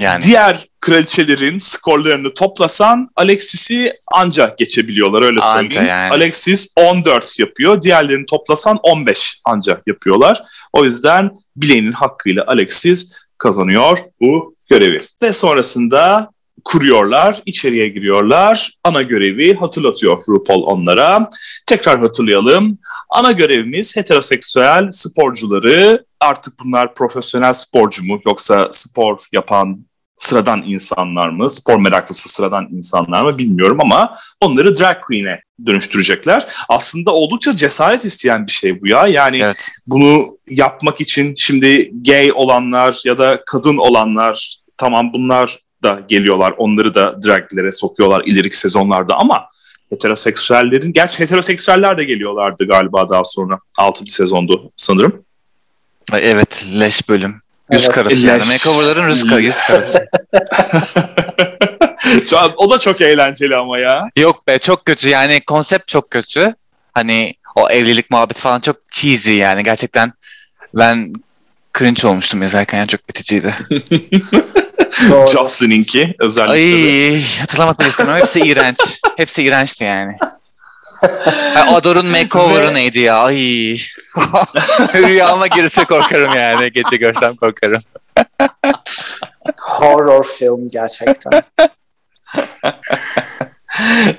Yani 0.00 0.24
Diğer 0.24 0.66
kraliçelerin 0.80 1.58
skorlarını 1.58 2.34
toplasan 2.34 3.08
Alexis'i 3.16 3.92
anca 4.14 4.54
geçebiliyorlar 4.58 5.22
öyle 5.22 5.40
Anca 5.40 5.70
söyleyeyim. 5.70 5.88
yani. 5.88 6.10
Alexis 6.10 6.72
14 6.76 7.38
yapıyor. 7.38 7.82
Diğerlerini 7.82 8.26
toplasan 8.26 8.78
15 8.82 9.40
anca 9.44 9.82
yapıyorlar. 9.86 10.42
O 10.72 10.84
yüzden 10.84 11.30
bileğinin 11.56 11.92
hakkıyla 11.92 12.44
Alexis 12.46 13.12
kazanıyor 13.38 13.98
bu 14.20 14.54
görevi. 14.70 15.00
Ve 15.22 15.32
sonrasında 15.32 16.30
kuruyorlar, 16.64 17.38
içeriye 17.46 17.88
giriyorlar. 17.88 18.72
Ana 18.84 19.02
görevi 19.02 19.54
hatırlatıyor 19.54 20.22
RuPaul 20.28 20.62
onlara. 20.62 21.28
Tekrar 21.66 22.00
hatırlayalım. 22.00 22.78
Ana 23.10 23.32
görevimiz 23.32 23.96
heteroseksüel 23.96 24.90
sporcuları 24.90 26.04
artık 26.20 26.54
bunlar 26.64 26.94
profesyonel 26.94 27.52
sporcu 27.52 28.04
mu 28.04 28.20
yoksa 28.26 28.68
spor 28.72 29.18
yapan 29.32 29.87
sıradan 30.18 30.62
insanlar 30.66 31.28
mı, 31.28 31.50
spor 31.50 31.80
meraklısı 31.80 32.28
sıradan 32.28 32.68
insanlar 32.72 33.24
mı 33.24 33.38
bilmiyorum 33.38 33.78
ama 33.80 34.16
onları 34.40 34.76
drag 34.76 34.96
queen'e 35.00 35.42
dönüştürecekler. 35.66 36.46
Aslında 36.68 37.10
oldukça 37.10 37.56
cesaret 37.56 38.04
isteyen 38.04 38.46
bir 38.46 38.52
şey 38.52 38.80
bu 38.80 38.88
ya. 38.88 39.06
Yani 39.08 39.40
evet. 39.42 39.68
bunu 39.86 40.36
yapmak 40.48 41.00
için 41.00 41.34
şimdi 41.36 41.90
gay 42.02 42.32
olanlar 42.32 43.00
ya 43.04 43.18
da 43.18 43.42
kadın 43.46 43.76
olanlar 43.76 44.58
tamam 44.76 45.10
bunlar 45.14 45.58
da 45.82 46.00
geliyorlar. 46.08 46.54
Onları 46.58 46.94
da 46.94 47.22
draglere 47.26 47.72
sokuyorlar 47.72 48.22
ileriki 48.26 48.58
sezonlarda 48.58 49.14
ama 49.14 49.46
heteroseksüellerin, 49.90 50.92
gerçi 50.92 51.18
heteroseksüeller 51.18 51.98
de 51.98 52.04
geliyorlardı 52.04 52.66
galiba 52.66 53.10
daha 53.10 53.24
sonra. 53.24 53.58
6. 53.78 54.06
sezondu 54.06 54.72
sanırım. 54.76 55.24
Evet 56.12 56.66
leş 56.72 57.08
bölüm. 57.08 57.42
Yüz 57.72 57.84
Evet. 57.84 57.94
karası 57.94 58.26
yani. 58.26 58.42
Makeover'ların 58.46 59.08
yüz, 59.08 59.26
kar- 59.26 59.38
yüz 59.38 59.60
karası. 59.60 60.06
Çok- 62.30 62.52
o 62.56 62.70
da 62.70 62.78
çok 62.78 63.00
eğlenceli 63.00 63.56
ama 63.56 63.78
ya. 63.78 64.08
Yok 64.16 64.46
be 64.46 64.58
çok 64.58 64.84
kötü 64.84 65.08
yani 65.08 65.40
konsept 65.40 65.88
çok 65.88 66.10
kötü. 66.10 66.54
Hani 66.94 67.34
o 67.56 67.70
evlilik 67.70 68.10
muhabbeti 68.10 68.40
falan 68.40 68.60
çok 68.60 68.76
cheesy 68.90 69.32
yani 69.32 69.64
gerçekten 69.64 70.12
ben 70.74 71.12
cringe 71.78 72.08
olmuştum 72.08 72.42
izlerken 72.42 72.78
yani 72.78 72.88
çok 72.88 73.08
biticiydi. 73.08 73.54
Justin'inki 75.32 76.14
özellikle. 76.18 76.52
Ay 76.54 77.22
hatırlamak 77.40 77.80
bile 77.80 77.88
istemiyorum. 77.88 78.20
Hepsi 78.22 78.40
iğrenç. 78.40 78.76
Hepsi 79.16 79.42
iğrençti 79.42 79.84
yani. 79.84 80.16
Ador'un 81.68 82.06
makeover'ı 82.06 82.68
Ve- 82.68 82.74
neydi 82.74 83.00
ya? 83.00 83.16
Ay. 83.16 83.36
Rüyama 84.94 85.46
girse 85.46 85.84
korkarım 85.84 86.34
yani. 86.34 86.72
Gece 86.72 86.96
görsem 86.96 87.36
korkarım. 87.36 87.82
Horror 89.60 90.24
film 90.24 90.68
gerçekten. 90.68 91.42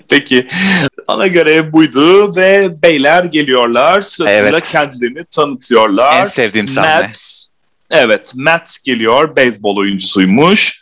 Peki 0.09 0.47
ana 1.07 1.27
görev 1.27 1.71
buydu 1.73 2.35
ve 2.35 2.81
beyler 2.83 3.23
geliyorlar 3.23 4.01
sırasıyla 4.01 4.49
Evet. 4.49 4.71
kendilerini 4.71 5.25
tanıtıyorlar. 5.25 6.21
En 6.21 6.25
sevdiğim 6.25 6.67
sahne. 6.67 7.01
Matt, 7.01 7.17
evet 7.91 8.33
Matt 8.35 8.77
geliyor 8.83 9.35
beyzbol 9.35 9.77
oyuncusuymuş. 9.77 10.79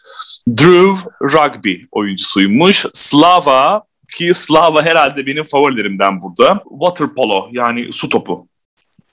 Drew 0.49 1.09
rugby 1.21 1.75
oyuncusuymuş. 1.91 2.85
Slava 2.93 3.83
ki 4.13 4.33
Slava 4.33 4.85
herhalde 4.85 5.25
benim 5.25 5.43
favorilerimden 5.43 6.21
burada. 6.21 6.63
Water 6.69 7.07
polo 7.15 7.49
yani 7.51 7.93
su 7.93 8.09
topu. 8.09 8.47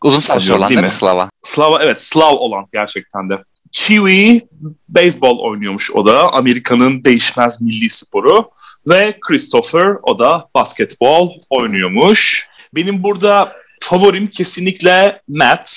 Uzun 0.04 0.20
saçlı 0.20 0.56
olan 0.56 0.68
değil 0.68 0.80
mi? 0.80 0.90
Slava? 0.90 1.30
Slava 1.42 1.82
evet 1.82 2.02
Slav 2.02 2.32
olan 2.32 2.64
gerçekten 2.72 3.30
de. 3.30 3.42
Chewie 3.72 4.40
beyzbol 4.88 5.38
oynuyormuş 5.38 5.90
o 5.90 6.06
da. 6.06 6.32
Amerika'nın 6.32 7.04
değişmez 7.04 7.62
milli 7.62 7.90
sporu. 7.90 8.50
Ve 8.88 9.18
Christopher 9.20 9.96
o 10.02 10.18
da 10.18 10.48
basketbol 10.54 11.32
oynuyormuş. 11.50 12.48
Benim 12.74 13.02
burada 13.02 13.52
favorim 13.80 14.26
kesinlikle 14.26 15.20
Matt. 15.28 15.70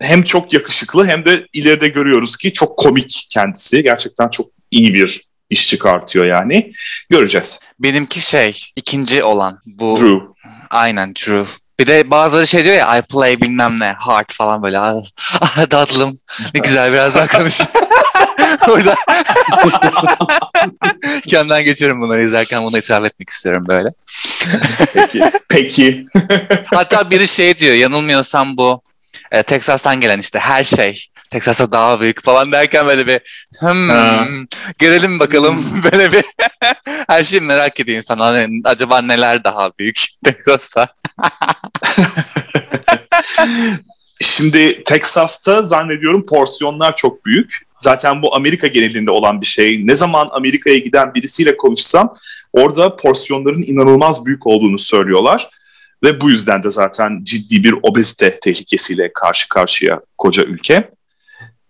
Hem 0.00 0.22
çok 0.22 0.52
yakışıklı 0.52 1.06
hem 1.06 1.24
de 1.24 1.46
ileride 1.52 1.88
görüyoruz 1.88 2.36
ki 2.36 2.52
çok 2.52 2.78
komik 2.78 3.26
kendisi. 3.30 3.82
Gerçekten 3.82 4.28
çok 4.28 4.46
iyi 4.70 4.94
bir 4.94 5.22
iş 5.54 5.68
çıkartıyor 5.68 6.24
yani. 6.24 6.72
Göreceğiz. 7.10 7.60
Benimki 7.78 8.20
şey 8.20 8.60
ikinci 8.76 9.22
olan 9.22 9.58
bu. 9.66 9.96
Drew. 10.00 10.18
Aynen 10.70 11.14
Drew. 11.14 11.46
Bir 11.78 11.86
de 11.86 12.10
bazıları 12.10 12.46
şey 12.46 12.64
diyor 12.64 12.76
ya 12.76 12.98
I 12.98 13.02
play 13.02 13.40
bilmem 13.40 13.76
ne 13.80 13.92
hard 13.92 14.30
falan 14.32 14.62
böyle. 14.62 14.78
Ah, 14.78 14.94
ah, 15.40 15.66
tatlım 15.66 16.18
ne 16.54 16.60
güzel 16.60 16.92
biraz 16.92 17.14
daha 17.14 17.26
konuş. 17.26 17.60
Orada 18.68 18.94
kendimden 21.28 21.64
geçiyorum 21.64 22.00
bunları 22.00 22.24
izlerken 22.24 22.64
bunu 22.64 22.78
itiraf 22.78 23.04
etmek 23.04 23.28
istiyorum 23.30 23.64
böyle. 23.68 23.88
Peki. 24.94 25.22
Peki. 25.48 26.06
Hatta 26.74 27.10
biri 27.10 27.28
şey 27.28 27.58
diyor 27.58 27.74
yanılmıyorsam 27.74 28.56
bu 28.56 28.82
e, 29.34 29.42
Texas'tan 29.42 30.00
gelen 30.00 30.18
işte 30.18 30.38
her 30.38 30.64
şey 30.64 31.06
Texas'a 31.30 31.72
daha 31.72 32.00
büyük 32.00 32.22
falan 32.22 32.52
derken 32.52 32.86
böyle 32.86 33.06
bir 33.06 33.20
hmm, 33.58 33.88
Ha. 33.88 34.26
görelim 34.78 35.18
bakalım 35.18 35.64
böyle 35.92 36.12
bir 36.12 36.24
her 37.08 37.24
şeyi 37.24 37.40
merak 37.40 37.80
ediyor 37.80 37.96
insan 37.96 38.18
hani, 38.18 38.60
acaba 38.64 39.00
neler 39.00 39.44
daha 39.44 39.70
büyük 39.78 40.04
Texas'ta. 40.24 40.88
Şimdi 44.20 44.84
Texas'ta 44.84 45.64
zannediyorum 45.64 46.26
porsiyonlar 46.26 46.96
çok 46.96 47.24
büyük. 47.24 47.66
Zaten 47.78 48.22
bu 48.22 48.36
Amerika 48.36 48.66
genelinde 48.66 49.10
olan 49.10 49.40
bir 49.40 49.46
şey. 49.46 49.86
Ne 49.86 49.94
zaman 49.94 50.28
Amerika'ya 50.32 50.78
giden 50.78 51.14
birisiyle 51.14 51.56
konuşsam 51.56 52.14
orada 52.52 52.96
porsiyonların 52.96 53.62
inanılmaz 53.62 54.26
büyük 54.26 54.46
olduğunu 54.46 54.78
söylüyorlar. 54.78 55.48
Ve 56.04 56.20
bu 56.20 56.30
yüzden 56.30 56.62
de 56.62 56.70
zaten 56.70 57.20
ciddi 57.22 57.64
bir 57.64 57.74
obezite 57.82 58.40
tehlikesiyle 58.40 59.12
karşı 59.12 59.48
karşıya 59.48 60.00
koca 60.18 60.42
ülke. 60.42 60.90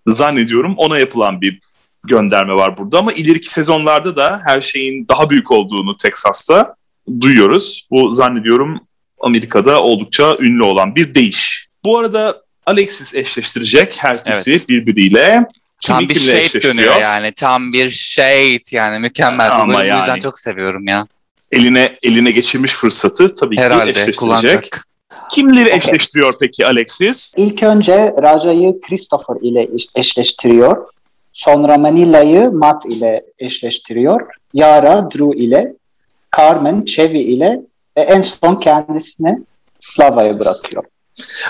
Zannediyorum 0.07 0.75
ona 0.77 0.99
yapılan 0.99 1.41
bir 1.41 1.61
gönderme 2.05 2.55
var 2.55 2.79
burada 2.79 2.99
ama 2.99 3.13
ileriki 3.13 3.51
sezonlarda 3.51 4.17
da 4.17 4.41
her 4.47 4.61
şeyin 4.61 5.09
daha 5.09 5.31
büyük 5.31 5.51
olduğunu 5.51 5.97
Texas'ta 5.97 6.75
duyuyoruz. 7.21 7.87
Bu 7.91 8.13
zannediyorum 8.13 8.81
Amerika'da 9.21 9.83
oldukça 9.83 10.37
ünlü 10.41 10.63
olan 10.63 10.95
bir 10.95 11.15
değiş. 11.15 11.69
Bu 11.85 11.99
arada 11.99 12.43
Alexis 12.67 13.15
eşleştirecek 13.15 13.97
herkesi 13.99 14.51
Evet. 14.51 14.69
birbiriyle. 14.69 15.45
Kimi 15.81 15.97
Tam 15.99 16.09
bir 16.09 16.15
eşleştiriyor? 16.15 16.75
dönüyor 16.75 16.97
yani 16.97 17.33
tam 17.33 17.73
bir 17.73 17.91
shade 17.91 18.77
yani 18.77 18.99
mükemmel. 18.99 19.53
Ama 19.53 19.65
Bu 19.65 19.69
bölümü 19.79 19.93
bu 19.93 19.97
yüzden 19.97 20.09
yani. 20.09 20.21
çok 20.21 20.39
seviyorum 20.39 20.89
ya. 20.89 21.07
Eline 21.55 21.99
eline 22.03 22.31
geçirmiş 22.31 22.73
fırsatı 22.73 23.35
tabii 23.35 23.57
ki 23.57 23.63
Herhalde 23.63 23.91
eşleştirecek. 23.91 24.17
kullanacak. 24.21 24.87
Kimleri 25.31 25.65
Okey. 25.67 25.77
eşleştiriyor 25.79 26.35
peki 26.41 26.67
Alexis? 26.67 27.35
İlk 27.37 27.63
önce 27.63 28.15
Raja'yı 28.23 28.81
Christopher 28.81 29.37
ile 29.43 29.69
eş- 29.75 29.87
eşleştiriyor. 29.95 30.87
Sonra 31.33 31.79
Manila'yı 31.79 32.51
Matt 32.51 32.85
ile 32.87 33.25
eşleştiriyor. 33.39 34.21
Yara 34.55 35.11
Drew 35.11 35.39
ile, 35.45 35.75
Carmen 36.37 36.85
Chevy 36.85 37.35
ile 37.35 37.61
ve 37.97 38.01
en 38.01 38.23
son 38.23 38.55
kendisini 38.57 39.39
Slava'ya 39.81 40.39
bırakıyor. 40.41 40.85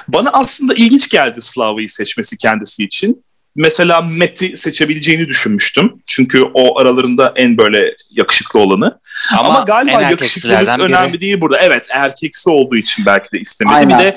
Bana 0.08 0.30
aslında 0.32 0.74
ilginç 0.74 1.08
geldi 1.10 1.42
Slava'yı 1.42 1.88
seçmesi 1.88 2.38
kendisi 2.38 2.84
için. 2.84 3.23
Mesela 3.56 4.02
Matt'i 4.02 4.56
seçebileceğini 4.56 5.26
düşünmüştüm. 5.26 5.92
Çünkü 6.06 6.42
o 6.54 6.78
aralarında 6.80 7.32
en 7.36 7.58
böyle 7.58 7.94
yakışıklı 8.10 8.58
olanı. 8.60 8.98
Ama, 9.38 9.48
Ama, 9.48 9.60
galiba 9.60 9.90
yakışıklılık 9.92 10.22
erkeksilerden 10.22 10.78
biri. 10.78 10.86
önemli 10.86 11.20
değil 11.20 11.40
burada. 11.40 11.58
Evet 11.60 11.86
erkeksi 11.90 12.50
olduğu 12.50 12.76
için 12.76 13.06
belki 13.06 13.32
de 13.32 13.38
istemedi. 13.38 13.74
Aynen. 13.76 13.98
Bir 13.98 14.04
de 14.04 14.16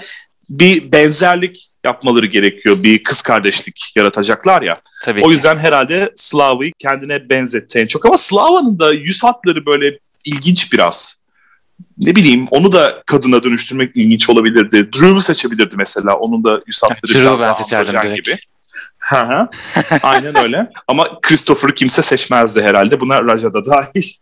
bir 0.49 0.91
benzerlik 0.91 1.69
yapmaları 1.85 2.25
gerekiyor. 2.25 2.83
Bir 2.83 3.03
kız 3.03 3.21
kardeşlik 3.21 3.91
yaratacaklar 3.95 4.61
ya. 4.61 4.73
Tabii 5.03 5.21
O 5.23 5.27
ki. 5.27 5.33
yüzden 5.33 5.57
herhalde 5.57 6.11
Slava'yı 6.15 6.71
kendine 6.79 7.29
benzetti 7.29 7.79
en 7.79 7.87
çok. 7.87 8.05
Ama 8.05 8.17
Slava'nın 8.17 8.79
da 8.79 8.93
yüz 8.93 9.23
hatları 9.23 9.65
böyle 9.65 9.99
ilginç 10.25 10.73
biraz. 10.73 11.21
Ne 11.97 12.15
bileyim 12.15 12.47
onu 12.51 12.71
da 12.71 13.03
kadına 13.05 13.43
dönüştürmek 13.43 13.95
ilginç 13.95 14.29
olabilirdi. 14.29 14.89
Drew'u 14.93 15.21
seçebilirdi 15.21 15.75
mesela. 15.77 16.15
Onun 16.15 16.43
da 16.43 16.61
yüz 16.67 16.83
hatları 16.83 17.13
Drew'u 17.13 17.21
biraz 17.21 17.41
ben 17.41 17.53
seçerdim 17.53 17.93
direkt. 17.93 18.15
gibi. 18.15 18.37
Hı 19.07 19.15
hı. 19.21 19.47
Aynen 20.03 20.37
öyle. 20.37 20.69
Ama 20.87 21.19
Christopher'ı 21.21 21.75
kimse 21.75 22.01
seçmezdi 22.01 22.61
herhalde. 22.61 22.99
Buna 22.99 23.23
Raja 23.23 23.53
da 23.53 23.65
dahil. 23.65 24.03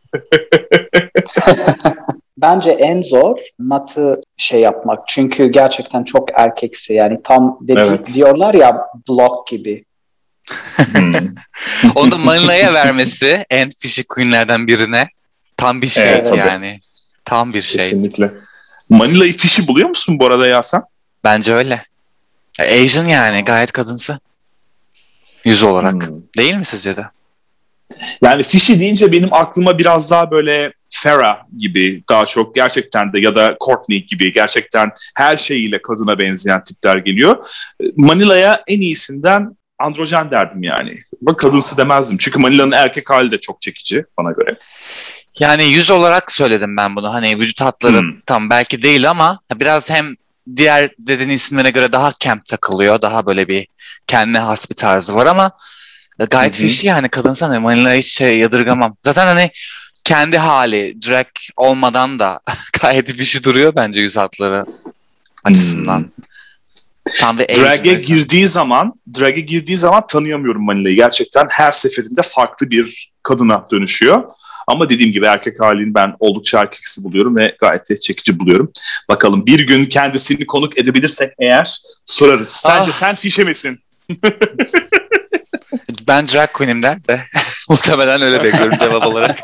Bence 2.37 2.71
en 2.71 3.01
zor 3.01 3.37
Matt'ı 3.59 4.21
şey 4.37 4.61
yapmak. 4.61 4.99
Çünkü 5.07 5.47
gerçekten 5.47 6.03
çok 6.03 6.29
erkeksi. 6.39 6.93
Yani 6.93 7.17
tam 7.23 7.57
dedi, 7.61 7.83
Evet. 7.87 8.13
diyorlar 8.15 8.53
ya 8.53 8.77
block 9.09 9.47
gibi. 9.47 9.85
Hmm. 10.91 11.13
Onu 11.95 12.11
da 12.11 12.17
Manila'ya 12.17 12.73
vermesi 12.73 13.45
en 13.49 13.69
fişi 13.69 14.07
queenlerden 14.07 14.67
birine 14.67 15.07
tam 15.57 15.81
bir 15.81 15.87
şey 15.87 16.09
Evet, 16.09 16.27
tabii. 16.29 16.39
yani. 16.39 16.79
Tam 17.25 17.53
bir 17.53 17.61
şey. 17.61 17.81
Kesinlikle. 17.81 18.31
Manila'yı 18.89 19.37
fişi 19.37 19.67
buluyor 19.67 19.89
musun 19.89 20.19
bu 20.19 20.25
arada 20.25 20.47
ya 20.47 20.63
sen? 20.63 20.81
Bence 21.23 21.53
öyle. 21.53 21.81
Asian 22.59 23.05
yani 23.05 23.43
gayet 23.43 23.71
kadınsı. 23.71 24.19
Yüz 25.45 25.63
olarak. 25.63 26.07
Hmm. 26.07 26.21
Değil 26.37 26.55
mi 26.55 26.65
sizce 26.65 26.97
de? 26.97 27.05
Yani 28.21 28.43
Fishy 28.43 28.79
deyince 28.79 29.11
benim 29.11 29.33
aklıma 29.33 29.77
biraz 29.77 30.11
daha 30.11 30.31
böyle 30.31 30.73
Farah 30.89 31.37
gibi 31.57 32.03
daha 32.09 32.25
çok 32.25 32.55
gerçekten 32.55 33.13
de 33.13 33.19
ya 33.19 33.35
da 33.35 33.57
Courtney 33.65 34.05
gibi 34.05 34.33
gerçekten 34.33 34.91
her 35.15 35.37
şeyiyle 35.37 35.81
kadına 35.81 36.19
benzeyen 36.19 36.63
tipler 36.63 36.97
geliyor. 36.97 37.47
Manila'ya 37.95 38.63
en 38.67 38.81
iyisinden 38.81 39.57
androjen 39.79 40.31
derdim 40.31 40.63
yani. 40.63 40.99
Bak 41.21 41.39
kadınsı 41.39 41.77
demezdim. 41.77 42.17
Çünkü 42.17 42.39
Manila'nın 42.39 42.71
erkek 42.71 43.09
hali 43.09 43.31
de 43.31 43.39
çok 43.39 43.61
çekici 43.61 44.05
bana 44.17 44.31
göre. 44.31 44.59
Yani 45.39 45.65
yüz 45.65 45.89
olarak 45.89 46.31
söyledim 46.31 46.77
ben 46.77 46.95
bunu. 46.95 47.13
Hani 47.13 47.39
vücut 47.39 47.61
hatları 47.61 47.99
Hmm. 47.99 48.19
tam 48.25 48.49
belki 48.49 48.83
değil 48.83 49.09
ama 49.09 49.39
biraz 49.55 49.89
hem 49.89 50.15
diğer 50.55 50.89
dediğin 50.99 51.29
isimlere 51.29 51.69
göre 51.69 51.91
daha 51.91 52.11
camp 52.19 52.45
takılıyor. 52.45 53.01
Daha 53.01 53.25
böyle 53.25 53.47
bir 53.47 53.67
kendine 54.07 54.39
has 54.39 54.69
bir 54.69 54.75
tarzı 54.75 55.15
var 55.15 55.25
ama 55.25 55.51
gayet 56.31 56.53
Hı 56.53 56.57
hı. 56.57 56.61
fishy 56.67 56.87
yani 56.87 57.09
kadınsan 57.09 57.47
hani 57.49 57.59
Manila'yı 57.59 58.01
hiç 58.01 58.13
şey 58.13 58.37
yadırgamam. 58.39 58.97
Zaten 59.05 59.25
hani 59.27 59.49
kendi 60.05 60.37
hali 60.37 60.97
drag 61.07 61.27
olmadan 61.57 62.19
da 62.19 62.39
gayet 62.81 63.13
fishy 63.13 63.43
duruyor 63.43 63.75
bence 63.75 64.01
yüz 64.01 64.17
hatları 64.17 64.65
açısından. 65.43 66.11
Tam 67.19 67.39
bir 67.39 67.47
Drag'e 67.47 67.93
girdiği 67.93 68.47
zaman, 68.47 68.93
drag'e 69.19 69.41
girdiği 69.41 69.77
zaman 69.77 70.07
tanıyamıyorum 70.07 70.65
Manila'yı. 70.65 70.95
Gerçekten 70.95 71.47
her 71.49 71.71
seferinde 71.71 72.21
farklı 72.21 72.69
bir 72.69 73.11
kadına 73.23 73.65
dönüşüyor. 73.71 74.23
Ama 74.67 74.89
dediğim 74.89 75.11
gibi 75.11 75.25
erkek 75.25 75.59
halini 75.59 75.93
ben 75.93 76.13
oldukça 76.19 76.59
erkeksi 76.61 77.03
buluyorum 77.03 77.37
ve 77.37 77.55
gayet 77.61 77.89
de 77.89 77.99
çekici 77.99 78.39
buluyorum. 78.39 78.71
Bakalım 79.09 79.45
bir 79.45 79.59
gün 79.59 79.85
kendisini 79.85 80.45
konuk 80.45 80.77
edebilirsek 80.77 81.33
eğer 81.39 81.77
sorarız. 82.05 82.49
Sence 82.49 82.89
Ah. 82.91 82.93
sen 82.93 83.15
fişe 83.15 83.43
misin? 83.43 83.79
Ben 86.07 86.27
drag 86.27 86.53
queen'im 86.53 86.83
der 86.83 87.05
de 87.05 87.21
muhtemelen 87.69 88.21
öyle 88.21 88.43
bekliyorum 88.43 88.77
cevap 88.77 89.05
olarak. 89.05 89.37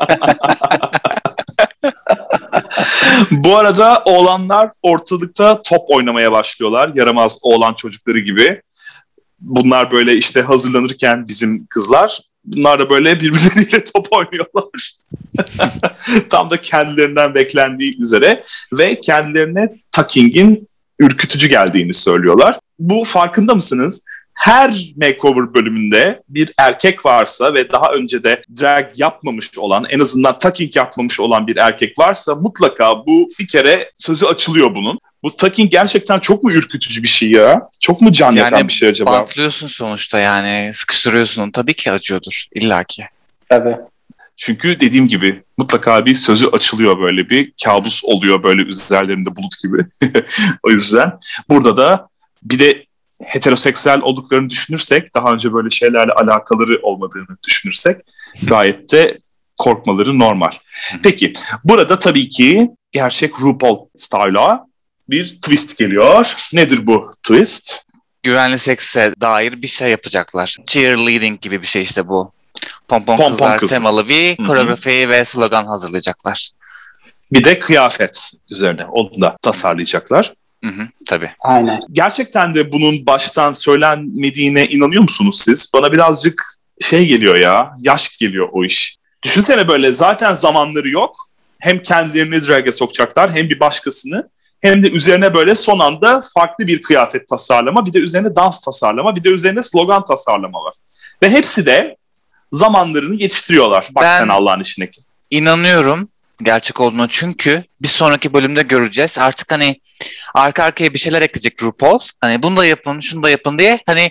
Bu 3.30 3.56
arada 3.56 4.02
oğlanlar 4.04 4.70
ortalıkta 4.82 5.62
top 5.62 5.90
oynamaya 5.90 6.32
başlıyorlar. 6.32 6.90
Yaramaz 6.94 7.38
oğlan 7.42 7.74
çocukları 7.74 8.18
gibi. 8.18 8.62
Bunlar 9.40 9.92
böyle 9.92 10.16
işte 10.16 10.42
hazırlanırken 10.42 11.28
bizim 11.28 11.66
kızlar 11.66 12.20
bunlar 12.44 12.80
da 12.80 12.90
böyle 12.90 13.20
birbirleriyle 13.20 13.84
top 13.94 14.06
oynuyorlar. 14.10 14.92
Tam 16.28 16.50
da 16.50 16.60
kendilerinden 16.60 17.34
beklendiği 17.34 18.00
üzere 18.00 18.44
ve 18.72 19.00
kendilerine 19.00 19.74
Tucking'in 19.92 20.68
ürkütücü 20.98 21.48
geldiğini 21.48 21.94
söylüyorlar. 21.94 22.58
Bu 22.78 23.04
farkında 23.04 23.54
mısınız? 23.54 24.04
Her 24.34 24.92
makeover 24.96 25.54
bölümünde 25.54 26.22
bir 26.28 26.52
erkek 26.58 27.06
varsa 27.06 27.54
ve 27.54 27.72
daha 27.72 27.92
önce 27.92 28.22
de 28.22 28.42
drag 28.60 28.86
yapmamış 28.96 29.58
olan, 29.58 29.86
en 29.90 30.00
azından 30.00 30.38
tucking 30.38 30.76
yapmamış 30.76 31.20
olan 31.20 31.46
bir 31.46 31.56
erkek 31.56 31.98
varsa 31.98 32.34
mutlaka 32.34 33.06
bu 33.06 33.28
bir 33.40 33.48
kere 33.48 33.90
sözü 33.94 34.26
açılıyor 34.26 34.74
bunun. 34.74 34.98
Bu 35.22 35.36
tucking 35.36 35.70
gerçekten 35.70 36.18
çok 36.18 36.42
mu 36.44 36.52
ürkütücü 36.52 37.02
bir 37.02 37.08
şey 37.08 37.30
ya? 37.30 37.68
Çok 37.80 38.00
mu 38.00 38.12
can 38.12 38.32
yakan 38.32 38.58
Yani 38.58 38.68
bir 38.68 38.72
şey 38.72 38.88
acaba? 38.88 39.12
Bantlıyorsun 39.12 39.66
sonuçta 39.66 40.18
yani 40.18 40.70
sıkıştırıyorsun 40.74 41.50
tabii 41.50 41.74
ki 41.74 41.92
acıyordur 41.92 42.44
illaki. 42.54 43.04
Tabii. 43.48 43.76
Çünkü 44.36 44.80
dediğim 44.80 45.08
gibi 45.08 45.42
mutlaka 45.58 46.06
bir 46.06 46.14
sözü 46.14 46.46
açılıyor 46.46 47.00
böyle 47.00 47.30
bir 47.30 47.52
kabus 47.64 48.04
oluyor 48.04 48.42
böyle 48.42 48.62
üzerlerinde 48.62 49.36
bulut 49.36 49.62
gibi. 49.62 49.84
o 50.62 50.70
yüzden 50.70 51.12
burada 51.48 51.76
da 51.76 52.08
bir 52.42 52.58
de 52.58 52.86
heteroseksüel 53.24 54.00
olduklarını 54.00 54.50
düşünürsek 54.50 55.14
daha 55.14 55.32
önce 55.32 55.52
böyle 55.52 55.70
şeylerle 55.70 56.12
alakaları 56.12 56.80
olmadığını 56.82 57.36
düşünürsek 57.46 57.96
gayet 58.42 58.92
de 58.92 59.18
korkmaları 59.58 60.18
normal. 60.18 60.50
Peki 61.02 61.32
burada 61.64 61.98
tabii 61.98 62.28
ki 62.28 62.68
gerçek 62.92 63.40
RuPaul 63.40 63.86
style'a 63.96 64.66
bir 65.08 65.24
twist 65.26 65.78
geliyor. 65.78 66.34
Nedir 66.52 66.86
bu 66.86 67.10
twist? 67.22 67.84
Güvenli 68.22 68.58
sekse 68.58 69.14
dair 69.20 69.62
bir 69.62 69.68
şey 69.68 69.90
yapacaklar. 69.90 70.56
Cheerleading 70.66 71.40
gibi 71.40 71.62
bir 71.62 71.66
şey 71.66 71.82
işte 71.82 72.08
bu. 72.08 72.32
Pompon, 72.88 73.16
Pompon 73.16 73.30
kızlar 73.30 73.58
kız. 73.58 73.70
temalı 73.70 74.08
bir 74.08 74.36
koreografi 74.36 75.08
ve 75.08 75.24
slogan 75.24 75.66
hazırlayacaklar. 75.66 76.50
Bir 77.32 77.44
de 77.44 77.58
kıyafet 77.58 78.32
üzerine 78.50 78.84
onu 78.84 79.20
da 79.20 79.36
tasarlayacaklar. 79.42 80.32
Hı 80.64 80.70
hı, 80.70 80.88
tabii. 81.08 81.30
Aynen. 81.40 81.80
gerçekten 81.92 82.54
de 82.54 82.72
bunun 82.72 83.06
baştan 83.06 83.52
söylenmediğine 83.52 84.68
inanıyor 84.68 85.02
musunuz 85.02 85.40
siz? 85.40 85.70
Bana 85.74 85.92
birazcık 85.92 86.58
şey 86.80 87.06
geliyor 87.06 87.36
ya, 87.36 87.76
yaş 87.78 88.16
geliyor 88.16 88.48
o 88.52 88.64
iş. 88.64 88.96
Düşünsene 89.22 89.68
böyle 89.68 89.94
zaten 89.94 90.34
zamanları 90.34 90.88
yok. 90.88 91.28
Hem 91.58 91.82
kendilerini 91.82 92.46
drag'e 92.48 92.72
sokacaklar 92.72 93.32
hem 93.34 93.48
bir 93.48 93.60
başkasını. 93.60 94.28
Hem 94.60 94.82
de 94.82 94.90
üzerine 94.90 95.34
böyle 95.34 95.54
son 95.54 95.78
anda 95.78 96.20
farklı 96.34 96.66
bir 96.66 96.82
kıyafet 96.82 97.28
tasarlama, 97.28 97.86
bir 97.86 97.92
de 97.92 97.98
üzerine 97.98 98.36
dans 98.36 98.60
tasarlama, 98.60 99.16
bir 99.16 99.24
de 99.24 99.28
üzerine 99.28 99.62
slogan 99.62 100.04
tasarlama 100.04 100.58
var. 100.64 100.74
Ve 101.22 101.30
hepsi 101.30 101.66
de 101.66 101.96
zamanlarını 102.52 103.14
yetiştiriyorlar. 103.14 103.88
Bak 103.94 104.04
Ben- 104.04 104.18
sen 104.18 104.28
Allah'ın 104.28 104.60
işine. 104.60 104.90
İnanıyorum 105.30 106.08
gerçek 106.44 106.80
olduğuna 106.80 107.06
çünkü 107.08 107.64
bir 107.82 107.88
sonraki 107.88 108.32
bölümde 108.32 108.62
göreceğiz. 108.62 109.18
Artık 109.18 109.52
hani 109.52 109.80
arka 110.34 110.64
arkaya 110.64 110.94
bir 110.94 110.98
şeyler 110.98 111.22
ekleyecek 111.22 111.62
RuPaul. 111.62 112.00
Hani 112.20 112.42
bunu 112.42 112.56
da 112.56 112.66
yapın, 112.66 113.00
şunu 113.00 113.22
da 113.22 113.30
yapın 113.30 113.58
diye 113.58 113.78
hani 113.86 114.10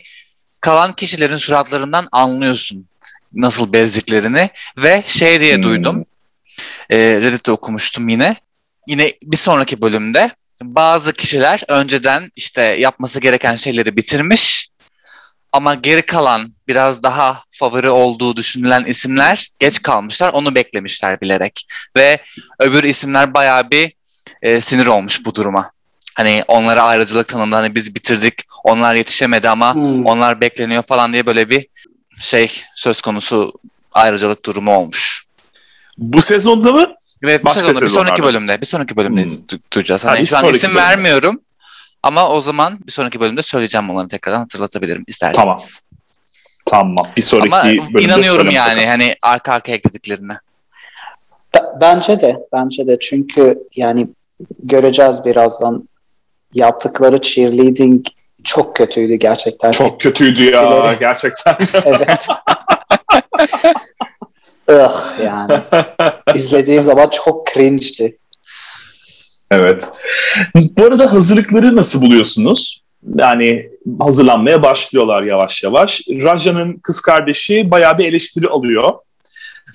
kalan 0.61 0.93
kişilerin 0.95 1.37
suratlarından 1.37 2.07
anlıyorsun 2.11 2.87
nasıl 3.33 3.73
bezdiklerini 3.73 4.49
ve 4.77 5.03
şey 5.05 5.39
diye 5.39 5.55
Hmm. 5.55 5.63
duydum. 5.63 6.05
E, 6.89 6.97
Reddit'te 6.97 7.51
okumuştum 7.51 8.09
yine. 8.09 8.35
Yine 8.87 9.13
bir 9.23 9.37
sonraki 9.37 9.81
bölümde 9.81 10.31
bazı 10.63 11.13
kişiler 11.13 11.61
önceden 11.67 12.31
işte 12.35 12.61
yapması 12.61 13.19
gereken 13.19 13.55
şeyleri 13.55 13.97
bitirmiş 13.97 14.70
ama 15.53 15.75
geri 15.75 16.01
kalan 16.01 16.51
biraz 16.67 17.03
daha 17.03 17.43
favori 17.51 17.89
olduğu 17.89 18.35
düşünülen 18.35 18.83
isimler 18.85 19.47
geç 19.59 19.81
kalmışlar. 19.81 20.33
Onu 20.33 20.55
beklemişler 20.55 21.21
bilerek. 21.21 21.65
Ve 21.95 22.19
öbür 22.59 22.83
isimler 22.83 23.33
bayağı 23.33 23.71
bir 23.71 23.93
e, 24.41 24.61
sinir 24.61 24.85
olmuş 24.85 25.25
bu 25.25 25.35
duruma. 25.35 25.71
Hani 26.15 26.43
onlara 26.47 26.83
ayrıcalık 26.83 27.27
tanındı. 27.27 27.55
Hani 27.55 27.75
biz 27.75 27.95
bitirdik. 27.95 28.33
Onlar 28.63 28.95
yetişemedi 28.95 29.49
ama 29.49 29.73
Hmm. 29.73 30.05
onlar 30.05 30.41
bekleniyor 30.41 30.83
falan 30.83 31.13
diye 31.13 31.25
böyle 31.25 31.49
bir 31.49 31.67
şey 32.19 32.51
söz 32.75 33.01
konusu 33.01 33.53
ayrıcalık 33.93 34.45
durumu 34.45 34.75
olmuş. 34.75 35.25
Bu 35.97 36.21
sezonda 36.21 36.71
mı? 36.71 36.87
Evet, 37.23 37.39
bir, 37.41 37.45
Başka 37.45 37.61
sezonda, 37.61 37.85
bir 37.85 37.89
sonraki 37.91 38.23
bölümde, 38.23 38.61
bir 38.61 38.65
sonraki 38.65 38.95
bölümde 38.97 39.23
Hmm. 39.23 39.29
du- 39.31 39.59
duyacağız. 39.73 40.05
Ha, 40.05 40.09
Hani 40.11 40.21
bir 40.21 40.25
şu 40.25 40.37
an 40.37 40.47
isim 40.47 40.69
bölümde. 40.69 40.81
vermiyorum 40.81 41.41
ama 42.03 42.29
o 42.29 42.41
zaman 42.41 42.79
bir 42.87 42.91
sonraki 42.91 43.19
bölümde 43.19 43.43
söyleyeceğim 43.43 43.89
onları 43.89 44.07
tekrardan 44.07 44.39
hatırlatabilirim 44.39 45.03
isterseniz. 45.07 45.37
Tamam. 45.39 45.57
Tamam. 46.65 47.07
Bir 47.17 47.21
sonraki 47.21 47.55
Ama 47.55 47.63
bölümde 47.63 48.03
inanıyorum 48.03 48.49
yani 48.49 48.85
hani 48.85 49.15
arka 49.21 49.53
arkaya 49.53 49.73
eklediklerine. 49.73 50.33
B- 51.55 51.63
Bence 51.81 52.21
de, 52.21 52.37
bence 52.53 52.87
de 52.87 52.97
çünkü 52.99 53.59
yani 53.75 54.07
göreceğiz 54.63 55.25
birazdan 55.25 55.89
yaptıkları 56.53 57.21
cheerleading 57.21 58.05
çok 58.43 58.75
kötüydü 58.75 59.15
gerçekten. 59.15 59.71
Çok 59.71 60.01
kötüydü 60.01 60.43
ya 60.43 60.93
gerçekten. 60.99 61.57
Evet. 61.85 62.27
Ugh 64.69 65.19
yani. 65.25 65.53
İzlediğim 66.35 66.83
zaman 66.83 67.09
çok 67.09 67.47
cringe'di. 67.47 68.17
Evet. 69.51 69.89
Bu 70.55 70.85
arada 70.85 71.13
hazırlıkları 71.13 71.75
nasıl 71.75 72.01
buluyorsunuz? 72.01 72.83
Yani 73.15 73.69
hazırlanmaya 73.99 74.63
başlıyorlar 74.63 75.23
yavaş 75.23 75.63
yavaş. 75.63 76.01
Raja'nın 76.09 76.73
kız 76.73 77.01
kardeşi 77.01 77.71
bayağı 77.71 77.97
bir 77.97 78.05
eleştiri 78.05 78.47
alıyor. 78.47 78.93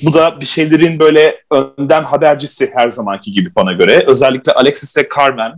Bu 0.04 0.12
da 0.12 0.40
bir 0.40 0.46
şeylerin 0.46 0.98
böyle 0.98 1.40
önden 1.50 2.02
habercisi 2.02 2.70
her 2.74 2.90
zamanki 2.90 3.32
gibi 3.32 3.54
bana 3.56 3.72
göre. 3.72 4.04
Özellikle 4.06 4.52
Alexis 4.52 4.96
ve 4.96 5.08
Carmen 5.16 5.52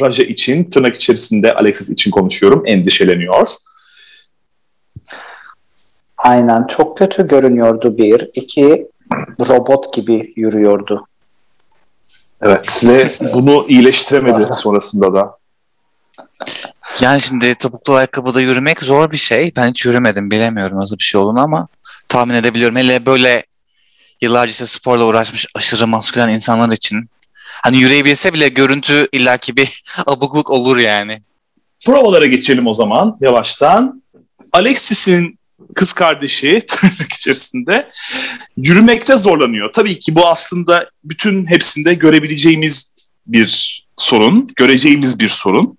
Raja 0.00 0.22
için, 0.22 0.64
tırnak 0.64 0.96
içerisinde 0.96 1.54
Alexis 1.54 1.90
için 1.90 2.10
konuşuyorum, 2.10 2.62
endişeleniyor. 2.66 3.48
Aynen 6.18 6.66
çok 6.66 6.98
kötü 6.98 7.28
görünüyordu 7.28 7.98
bir. 7.98 8.30
İki 8.34 8.86
robot 9.48 9.94
gibi 9.94 10.32
yürüyordu. 10.36 11.06
Evet 12.42 12.84
ve 12.84 13.10
bunu 13.34 13.66
iyileştiremedi 13.68 14.52
sonrasında 14.52 15.14
da. 15.14 15.36
Yani 17.00 17.20
şimdi 17.20 17.54
topuklu 17.54 17.94
ayakkabıda 17.94 18.40
yürümek 18.40 18.82
zor 18.82 19.12
bir 19.12 19.16
şey. 19.16 19.52
Ben 19.56 19.70
hiç 19.70 19.84
yürümedim 19.84 20.30
bilemiyorum 20.30 20.78
nasıl 20.78 20.98
bir 20.98 21.04
şey 21.04 21.20
olduğunu 21.20 21.40
ama 21.40 21.68
tahmin 22.08 22.34
edebiliyorum. 22.34 22.76
Hele 22.76 23.06
böyle 23.06 23.44
yıllarca 24.20 24.50
işte 24.50 24.66
sporla 24.66 25.04
uğraşmış 25.04 25.46
aşırı 25.54 25.86
maskülen 25.86 26.28
insanlar 26.28 26.72
için. 26.72 27.10
Hani 27.62 27.78
yürüyebilse 27.78 28.34
bile 28.34 28.48
görüntü 28.48 29.08
illaki 29.12 29.56
bir 29.56 29.82
abukluk 30.06 30.50
olur 30.50 30.76
yani. 30.76 31.22
Provalara 31.86 32.26
geçelim 32.26 32.66
o 32.66 32.74
zaman 32.74 33.16
yavaştan. 33.20 34.02
Alexis'in 34.52 35.35
kız 35.74 35.92
kardeşi 35.92 36.62
tırnak 36.68 37.12
içerisinde 37.12 37.90
yürümekte 38.56 39.16
zorlanıyor. 39.16 39.72
Tabii 39.72 39.98
ki 39.98 40.14
bu 40.14 40.26
aslında 40.26 40.90
bütün 41.04 41.46
hepsinde 41.46 41.94
görebileceğimiz 41.94 42.94
bir 43.26 43.82
sorun, 43.96 44.50
göreceğimiz 44.56 45.20
bir 45.20 45.28
sorun. 45.28 45.78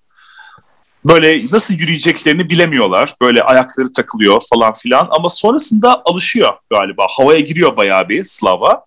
Böyle 1.06 1.42
nasıl 1.52 1.74
yürüyeceklerini 1.74 2.50
bilemiyorlar. 2.50 3.16
Böyle 3.22 3.42
ayakları 3.44 3.94
takılıyor 3.94 4.42
falan 4.50 4.74
filan 4.74 5.08
ama 5.12 5.30
sonrasında 5.30 6.02
alışıyor 6.06 6.54
galiba. 6.72 7.08
Havaya 7.10 7.40
giriyor 7.40 7.78
bayağı 7.78 8.10
bir 8.10 8.24
Slava. 8.24 8.86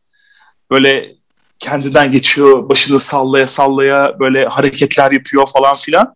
Böyle 0.71 1.13
kendinden 1.59 2.13
geçiyor, 2.13 2.69
başını 2.69 3.01
sallaya 3.01 3.47
sallaya 3.47 4.21
böyle 4.21 4.45
hareketler 4.45 5.13
yapıyor 5.13 5.47
falan 5.53 5.77
filan. 5.77 6.15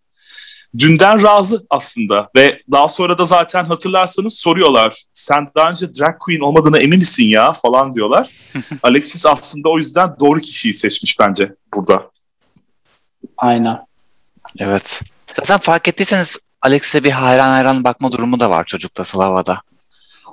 Dünden 0.79 1.23
razı 1.23 1.65
aslında 1.69 2.29
ve 2.35 2.59
daha 2.71 2.87
sonra 2.87 3.17
da 3.17 3.25
zaten 3.25 3.65
hatırlarsanız 3.65 4.39
soruyorlar. 4.39 5.03
Sen 5.13 5.47
daha 5.57 5.69
önce 5.69 5.93
drag 5.93 6.19
queen 6.19 6.39
olmadığına 6.39 6.79
emin 6.79 6.99
misin 6.99 7.23
ya 7.23 7.53
falan 7.53 7.93
diyorlar. 7.93 8.29
Alexis 8.83 9.25
aslında 9.25 9.69
o 9.69 9.77
yüzden 9.77 10.15
doğru 10.19 10.39
kişiyi 10.39 10.73
seçmiş 10.73 11.19
bence 11.19 11.53
burada. 11.73 12.11
Aynen. 13.37 13.85
Evet. 14.59 15.01
Zaten 15.35 15.57
fark 15.57 15.87
ettiyseniz 15.87 16.37
Alex'e 16.61 17.03
bir 17.03 17.11
hayran 17.11 17.49
hayran 17.49 17.83
bakma 17.83 18.11
durumu 18.11 18.39
da 18.39 18.49
var 18.49 18.65
çocukta 18.65 19.03
Slava'da. 19.03 19.61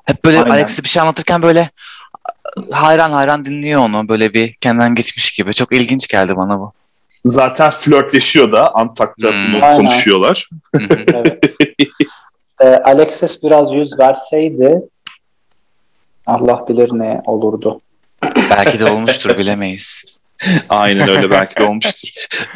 Hep 0.04 0.24
böyle. 0.24 0.42
Alex'e 0.42 0.82
bir 0.82 0.88
şey 0.88 1.00
anlatırken 1.00 1.42
böyle 1.42 1.70
hayran 2.70 3.12
hayran 3.12 3.44
dinliyor 3.44 3.80
onu 3.80 4.08
böyle 4.08 4.34
bir 4.34 4.52
kendinden 4.52 4.94
geçmiş 4.94 5.32
gibi. 5.32 5.54
Çok 5.54 5.72
ilginç 5.72 6.08
geldi 6.08 6.36
bana 6.36 6.58
bu. 6.58 6.72
Zaten 7.24 7.70
flörtleşiyor 7.70 8.52
da 8.52 8.74
Antak'ta 8.74 9.28
Hmm. 9.30 9.54
bunu 9.54 9.64
Aynen. 9.64 9.76
konuşuyorlar. 9.76 10.48
Hı 10.76 10.82
hı. 10.84 10.88
Evet. 11.14 11.56
Ee, 12.60 12.64
Alexis 12.66 13.42
biraz 13.42 13.74
yüz 13.74 13.98
verseydi 13.98 14.82
Allah 16.26 16.64
bilir 16.68 16.88
ne 16.92 17.14
olurdu. 17.26 17.80
Belki 18.50 18.78
de 18.80 18.84
olmuştur 18.84 19.38
bilemeyiz. 19.38 20.02
Aynen 20.68 21.08
öyle 21.08 21.30
belki 21.30 21.56
de 21.56 21.64
olmuştur. 21.64 22.08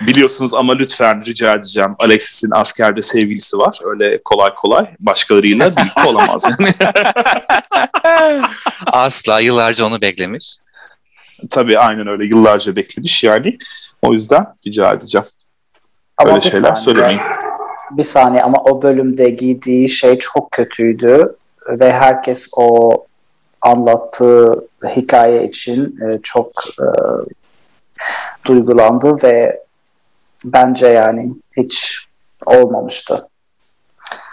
Biliyorsunuz 0.06 0.54
ama 0.54 0.74
lütfen 0.74 1.24
rica 1.24 1.52
edeceğim. 1.52 1.94
Alexis'in 1.98 2.50
askerde 2.50 3.02
sevgilisi 3.02 3.58
var. 3.58 3.78
Öyle 3.84 4.22
kolay 4.24 4.54
kolay 4.54 4.86
başkalarıyla 5.00 5.76
birlikte 5.76 6.04
olamaz. 6.04 6.44
Yani. 6.60 6.72
Asla 8.86 9.40
yıllarca 9.40 9.86
onu 9.86 10.00
beklemiş. 10.00 10.56
Tabii 11.50 11.78
aynen 11.78 12.06
öyle 12.06 12.24
yıllarca 12.24 12.76
beklemiş 12.76 13.24
yani. 13.24 13.58
O 14.06 14.12
yüzden 14.12 14.46
rica 14.66 14.92
edeceğim. 14.92 15.26
Ama 16.16 16.28
Öyle 16.28 16.36
bir 16.40 16.50
şeyler 16.50 16.74
saniye, 16.74 16.84
söylemeyin. 16.84 17.20
Bir 17.90 18.02
saniye 18.02 18.42
ama 18.42 18.62
o 18.64 18.82
bölümde 18.82 19.30
giydiği 19.30 19.88
şey 19.88 20.18
çok 20.18 20.50
kötüydü 20.50 21.36
ve 21.68 21.92
herkes 21.92 22.48
o 22.52 23.04
anlattığı 23.60 24.68
hikaye 24.96 25.44
için 25.48 25.96
e, 26.02 26.18
çok 26.22 26.52
e, 26.80 26.86
duygulandı 28.46 29.22
ve 29.22 29.62
bence 30.44 30.86
yani 30.86 31.32
hiç 31.56 32.06
olmamıştı. 32.46 33.28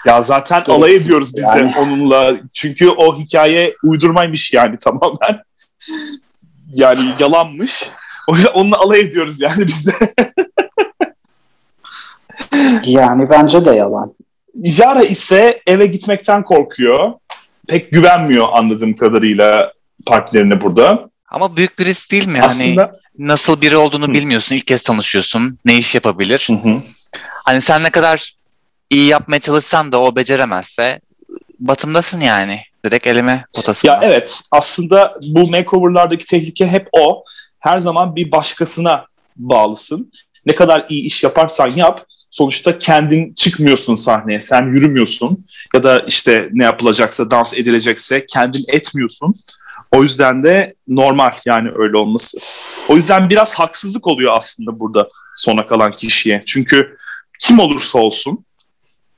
Ya 0.06 0.22
zaten 0.22 0.64
Gereksiz 0.64 0.76
alay 0.76 0.96
ediyoruz 0.96 1.36
biz 1.36 1.44
yani. 1.44 1.74
de 1.74 1.80
onunla. 1.80 2.34
Çünkü 2.54 2.90
o 2.90 3.18
hikaye 3.18 3.74
uydurmaymış 3.84 4.54
yani 4.54 4.78
tamamen. 4.78 5.44
yani 6.74 7.02
yalanmış. 7.20 7.90
O 8.28 8.36
yüzden 8.36 8.52
onunla 8.52 8.78
alay 8.78 9.00
ediyoruz 9.00 9.42
yani 9.42 9.68
biz 9.68 9.88
de. 9.88 9.92
Yani 12.86 13.30
bence 13.30 13.66
de 13.66 13.72
yalan. 13.72 14.14
Yara 14.56 15.04
ise 15.04 15.62
eve 15.68 15.86
gitmekten 15.86 16.44
korkuyor. 16.44 17.14
Pek 17.68 17.92
güvenmiyor 17.92 18.48
anladığım 18.54 18.96
kadarıyla 18.96 19.72
partnerine 20.06 20.62
burada. 20.62 21.10
Ama 21.30 21.56
büyük 21.58 21.80
bir 21.80 21.86
risk 21.86 22.12
değil 22.12 22.28
mi? 22.28 22.34
Hani 22.40 22.46
Aslında 22.46 22.92
nasıl 23.18 23.62
biri 23.62 23.78
olduğunu 23.78 24.08
Hı. 24.08 24.14
bilmiyorsun. 24.14 24.56
ilk 24.56 24.68
kez 24.68 24.82
tanışıyorsun. 24.84 25.60
Ne 25.66 25.78
iş 25.78 25.96
yapabilir? 25.96 26.48
Hı 26.50 26.70
hı. 26.70 26.82
Hani 27.46 27.62
sen 27.62 27.84
ne 27.84 27.90
kadar 27.90 28.34
iyi 28.90 29.08
yapmaya 29.08 29.40
çalışsan 29.40 29.92
da 29.92 30.02
o 30.02 30.16
beceremezse 30.16 31.00
batımdasın 31.60 32.20
yani. 32.20 32.60
Direkt 32.86 33.08
eleme 33.08 33.46
potasında. 33.54 33.92
ya 33.92 34.00
evet 34.04 34.42
aslında 34.52 35.14
bu 35.28 35.50
makeover'lardaki 35.50 36.26
tehlike 36.26 36.68
hep 36.68 36.88
o. 36.92 37.24
Her 37.64 37.80
zaman 37.80 38.16
bir 38.16 38.32
başkasına 38.32 39.06
bağlısın. 39.36 40.12
Ne 40.46 40.56
kadar 40.56 40.86
iyi 40.90 41.04
iş 41.04 41.24
yaparsan 41.24 41.68
yap 41.68 42.06
sonuçta 42.32 42.80
kendin 42.80 43.34
çıkmıyorsun 43.34 43.96
sahneye. 43.96 44.42
Sen 44.42 44.74
yürümüyorsun 44.74 45.46
ya 45.76 45.84
da 45.84 46.00
işte 46.00 46.50
ne 46.52 46.64
yapılacaksa 46.64 47.32
dans 47.32 47.54
edilecekse 47.54 48.26
kendin 48.26 48.64
etmiyorsun. 48.68 49.34
O 49.92 50.04
yüzden 50.04 50.44
de 50.44 50.74
normal 50.88 51.32
yani 51.46 51.70
öyle 51.76 51.98
olması. 51.98 52.38
O 52.90 52.96
yüzden 52.96 53.30
biraz 53.30 53.56
haksızlık 53.56 54.08
oluyor 54.08 54.34
aslında 54.38 54.80
burada 54.80 55.10
sona 55.36 55.68
kalan 55.68 55.92
kişiye. 55.92 56.42
Çünkü 56.46 56.98
kim 57.40 57.60
olursa 57.60 58.00
olsun 58.00 58.46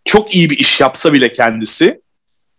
çok 0.05 0.35
iyi 0.35 0.49
bir 0.49 0.57
iş 0.57 0.81
yapsa 0.81 1.13
bile 1.13 1.33
kendisi 1.33 2.01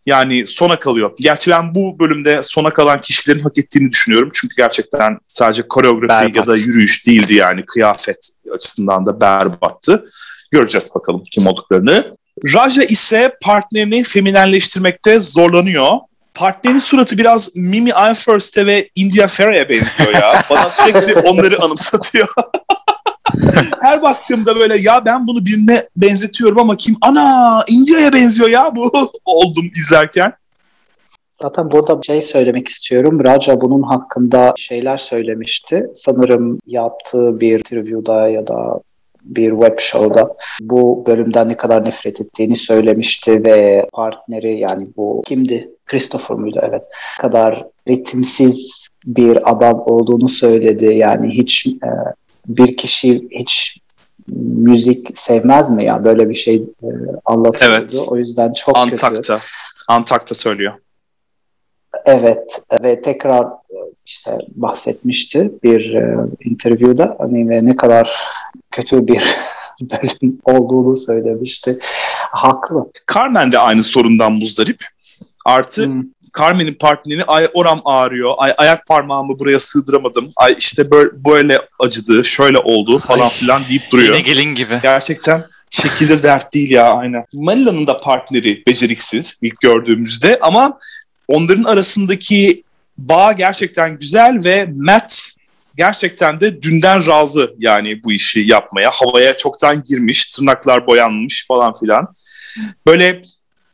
yani 0.07 0.47
sona 0.47 0.81
kalıyor. 0.81 1.11
Gerçi 1.21 1.51
ben 1.51 1.75
bu 1.75 1.99
bölümde 1.99 2.41
sona 2.43 2.71
kalan 2.71 3.01
kişilerin 3.01 3.41
hak 3.41 3.59
ettiğini 3.59 3.91
düşünüyorum. 3.91 4.31
Çünkü 4.35 4.57
gerçekten 4.57 5.19
sadece 5.27 5.63
koreografi 5.63 6.25
Berbat. 6.25 6.37
ya 6.37 6.47
da 6.47 6.57
yürüyüş 6.57 7.07
değildi 7.07 7.35
yani 7.35 7.67
kıyafet 7.67 8.29
açısından 8.55 9.07
da 9.07 9.21
berbattı. 9.21 10.11
Göreceğiz 10.51 10.91
bakalım 10.95 11.23
kim 11.33 11.47
olduklarını. 11.47 12.17
Raja 12.55 12.83
ise 12.85 13.33
partnerini 13.43 14.03
feminenleştirmekte 14.03 15.21
zorlanıyor. 15.21 15.91
Partnerin 16.35 16.79
suratı 16.79 17.19
biraz 17.19 17.57
Mimi 17.57 17.91
First'e 18.15 18.67
ve 18.67 18.91
India 18.95 19.27
Ferra'ya 19.27 19.69
benziyor 19.69 20.13
ya. 20.15 20.43
Bana 20.51 20.71
sürekli 20.71 21.15
onları 21.15 21.63
anımsatıyor. 21.63 22.29
Her 23.81 24.03
baktığımda 24.03 24.57
böyle 24.57 24.79
ya 24.79 25.05
ben 25.05 25.27
bunu 25.27 25.47
birine 25.47 25.83
benzetiyorum 25.97 26.59
ama 26.59 26.77
kim? 26.77 26.97
Ana 27.01 27.65
India'ya 27.69 28.13
benziyor 28.13 28.49
ya 28.49 28.77
bu 28.77 28.93
oldum 29.25 29.71
izlerken. 29.77 30.33
Zaten 31.43 31.71
burada 31.71 32.03
şey 32.03 32.23
söylemek 32.23 32.69
istiyorum. 32.69 33.25
Raja 33.25 33.61
bunun 33.61 33.83
hakkında 33.83 34.55
şeyler 34.57 34.97
söylemişti. 34.97 35.87
Sanırım 35.95 36.59
yaptığı 36.67 37.41
bir 37.41 37.59
interview'da 37.59 38.29
ya 38.29 38.47
da 38.47 38.81
bir 39.23 39.51
web 39.51 39.79
show'da 39.79 40.35
bu 40.61 41.05
bölümden 41.07 41.49
ne 41.49 41.57
kadar 41.57 41.85
nefret 41.85 42.21
ettiğini 42.21 42.57
söylemişti 42.57 43.45
ve 43.45 43.89
partneri 43.93 44.59
yani 44.59 44.89
bu 44.97 45.23
kimdi? 45.27 45.71
Christopher 45.87 46.37
muydu? 46.37 46.61
Evet. 46.63 46.83
Ne 47.19 47.23
kadar 47.23 47.67
ritimsiz 47.89 48.87
bir 49.07 49.51
adam 49.53 49.83
olduğunu 49.87 50.29
söyledi. 50.29 50.85
Yani 50.85 51.31
hiç 51.31 51.67
e, 51.67 51.91
bir 52.49 52.77
kişi 52.77 53.29
hiç 53.31 53.81
müzik 54.57 55.19
sevmez 55.19 55.71
mi 55.71 55.85
ya? 55.85 56.05
Böyle 56.05 56.29
bir 56.29 56.35
şey 56.35 56.57
e, 56.57 56.89
anlatıyordu. 57.25 57.77
Evet. 57.79 58.07
O 58.09 58.17
yüzden 58.17 58.53
çok 58.65 58.75
kötü. 58.75 59.07
Antak'ta. 59.07 59.41
Antak'ta 59.89 60.35
söylüyor. 60.35 60.75
Evet 62.05 62.63
ve 62.83 63.01
tekrar 63.01 63.45
e, 63.45 63.77
işte 64.07 64.39
bahsetmişti 64.49 65.53
bir 65.63 65.95
e, 65.95 66.05
interview'da 66.45 67.17
hani 67.19 67.51
ve 67.51 67.65
ne 67.65 67.77
kadar 67.77 68.17
kötü 68.71 69.09
bir 69.09 69.23
bölüm 69.81 70.39
olduğunu 70.45 70.97
söylemişti. 70.97 71.79
Haklı. 72.31 72.91
Carmen 73.15 73.53
de 73.53 73.59
aynı 73.59 73.85
sorundan 73.85 74.33
muzdarip. 74.33 74.85
Artı 75.45 75.87
Hmm. 75.87 76.03
Carmen'in 76.39 76.75
partneri 76.75 77.25
ay 77.25 77.49
oram 77.55 77.81
ağrıyor, 77.85 78.35
ay 78.39 78.55
ayak 78.57 78.87
parmağımı 78.87 79.39
buraya 79.39 79.59
sığdıramadım, 79.59 80.31
ay 80.37 80.55
işte 80.59 80.91
böyle, 80.91 81.11
böyle 81.25 81.61
acıdı, 81.79 82.25
şöyle 82.25 82.59
oldu 82.59 82.99
falan 82.99 83.25
Ay. 83.25 83.31
filan 83.31 83.63
deyip 83.69 83.91
duruyor. 83.91 84.15
Yine 84.15 84.21
gelin 84.21 84.55
gibi. 84.55 84.79
Gerçekten 84.83 85.45
çekilir 85.71 86.23
dert 86.23 86.55
değil 86.55 86.71
ya 86.71 86.93
aynen. 86.93 87.25
Manila'nın 87.35 87.87
da 87.87 87.97
partneri 87.97 88.63
beceriksiz 88.67 89.39
ilk 89.43 89.61
gördüğümüzde 89.61 90.39
ama 90.41 90.79
onların 91.29 91.65
arasındaki 91.65 92.63
bağ 92.99 93.33
gerçekten 93.33 93.99
güzel 93.99 94.41
ve 94.45 94.69
Matt 94.77 95.23
gerçekten 95.77 96.41
de 96.41 96.63
dünden 96.63 97.07
razı 97.07 97.55
yani 97.59 98.05
bu 98.05 98.13
işi 98.13 98.41
yapmaya. 98.41 98.91
Havaya 98.91 99.37
çoktan 99.37 99.85
girmiş, 99.85 100.27
tırnaklar 100.27 100.87
boyanmış 100.87 101.47
falan 101.47 101.75
filan. 101.75 102.15
Böyle 102.87 103.23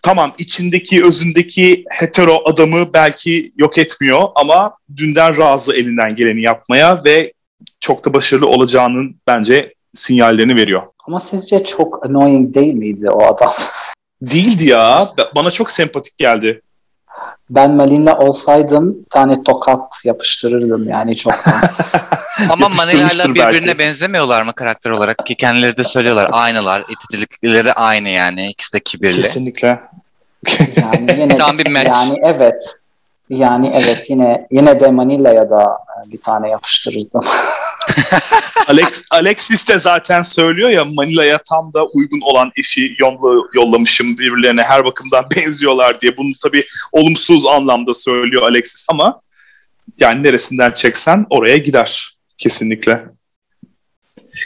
tamam 0.02 0.32
içindeki 0.38 1.04
özündeki 1.04 1.84
hetero 1.90 2.42
adamı 2.44 2.92
belki 2.92 3.52
yok 3.56 3.78
etmiyor 3.78 4.22
ama 4.34 4.76
dünden 4.96 5.38
razı 5.38 5.74
elinden 5.76 6.14
geleni 6.14 6.42
yapmaya 6.42 7.04
ve 7.04 7.32
çok 7.80 8.04
da 8.04 8.14
başarılı 8.14 8.46
olacağının 8.46 9.16
bence 9.26 9.74
sinyallerini 9.92 10.56
veriyor. 10.56 10.82
Ama 11.06 11.20
sizce 11.20 11.64
çok 11.64 12.06
annoying 12.06 12.54
değil 12.54 12.74
miydi 12.74 13.10
o 13.10 13.24
adam? 13.24 13.52
Değildi 14.22 14.68
ya. 14.68 15.08
Bana 15.34 15.50
çok 15.50 15.70
sempatik 15.70 16.18
geldi. 16.18 16.62
Ben 17.50 17.70
Malin'le 17.70 18.14
olsaydım 18.18 19.04
tane 19.10 19.42
tokat 19.42 19.94
yapıştırırdım 20.04 20.88
yani 20.88 21.16
çoktan. 21.16 21.60
Ama 22.50 22.68
Manila 22.68 22.92
ile 22.92 23.00
Yapıştırmıştır 23.00 23.34
birbirine 23.48 23.66
belki. 23.66 23.78
benzemiyorlar 23.78 24.42
mı 24.42 24.52
karakter 24.52 24.90
olarak? 24.90 25.26
Ki 25.26 25.34
kendileri 25.34 25.76
de 25.76 25.84
söylüyorlar. 25.84 26.28
Aynılar. 26.32 26.84
İticilikleri 26.88 27.72
aynı 27.72 28.08
yani. 28.08 28.48
İkisi 28.48 28.72
de 28.72 28.80
kibirli. 28.80 29.16
Kesinlikle. 29.16 29.80
Yani 30.82 31.20
yine 31.20 31.34
Tam 31.34 31.58
bir 31.58 31.70
match. 31.70 31.86
Yani 31.86 32.20
evet. 32.24 32.74
Yani 33.28 33.70
evet 33.74 34.10
yine 34.10 34.46
yine 34.50 34.80
de 34.80 34.90
Manila'ya 34.90 35.50
da 35.50 35.62
e, 35.62 36.12
bir 36.12 36.20
tane 36.20 36.48
yapıştırırdım. 36.48 37.20
Alex, 38.68 39.02
Alexis 39.10 39.68
de 39.68 39.78
zaten 39.78 40.22
söylüyor 40.22 40.70
ya 40.70 40.84
Manila'ya 40.84 41.38
tam 41.38 41.72
da 41.72 41.84
uygun 41.84 42.20
olan 42.20 42.52
eşi 42.56 42.96
yolla, 42.98 43.44
yollamışım 43.54 44.18
birbirlerine 44.18 44.62
her 44.62 44.84
bakımdan 44.84 45.24
benziyorlar 45.36 46.00
diye. 46.00 46.16
Bunu 46.16 46.32
tabii 46.42 46.64
olumsuz 46.92 47.46
anlamda 47.46 47.94
söylüyor 47.94 48.42
Alexis 48.42 48.86
ama 48.88 49.20
yani 49.98 50.22
neresinden 50.22 50.72
çeksen 50.72 51.26
oraya 51.30 51.56
gider 51.56 52.11
kesinlikle. 52.42 53.04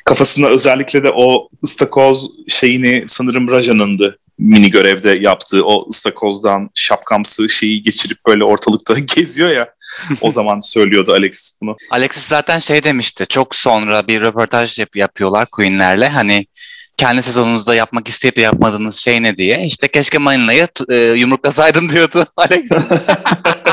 Kafasına 0.05 0.47
özellikle 0.49 1.03
de 1.05 1.11
o 1.15 1.49
ıstakoz 1.65 2.31
şeyini 2.49 3.05
sanırım 3.09 3.49
Raja'nındı 3.51 4.19
mini 4.39 4.71
görevde 4.71 5.11
yaptığı 5.11 5.65
o 5.67 5.89
ıstakozdan 5.89 6.71
şapkamsı 6.75 7.49
şeyi 7.49 7.83
geçirip 7.83 8.19
böyle 8.27 8.45
ortalıkta 8.45 8.99
geziyor 9.17 9.51
ya. 9.51 9.69
o 10.21 10.31
zaman 10.31 10.61
söylüyordu 10.61 11.13
Alexis 11.13 11.59
bunu. 11.63 11.77
Alexis 11.91 12.23
zaten 12.29 12.59
şey 12.59 12.85
demişti. 12.85 13.27
Çok 13.29 13.55
sonra 13.55 14.07
bir 14.09 14.21
röportaj 14.21 14.79
yap- 14.79 14.97
yapıyorlar 14.97 15.47
Queen'lerle. 15.53 16.09
Hani 16.09 16.47
kendi 16.97 17.23
sezonunuzda 17.23 17.75
yapmak 17.75 18.09
isteyip 18.09 18.37
de 18.37 18.41
yapmadığınız 18.41 18.97
şey 18.97 19.23
ne 19.23 19.37
diye. 19.37 19.67
İşte 19.67 19.89
keşke 19.89 20.19
Manina'yı 20.19 20.69
e, 20.89 20.97
yumruklasaydım 20.97 21.89
diyordu 21.93 22.25
Alexis. 22.37 22.79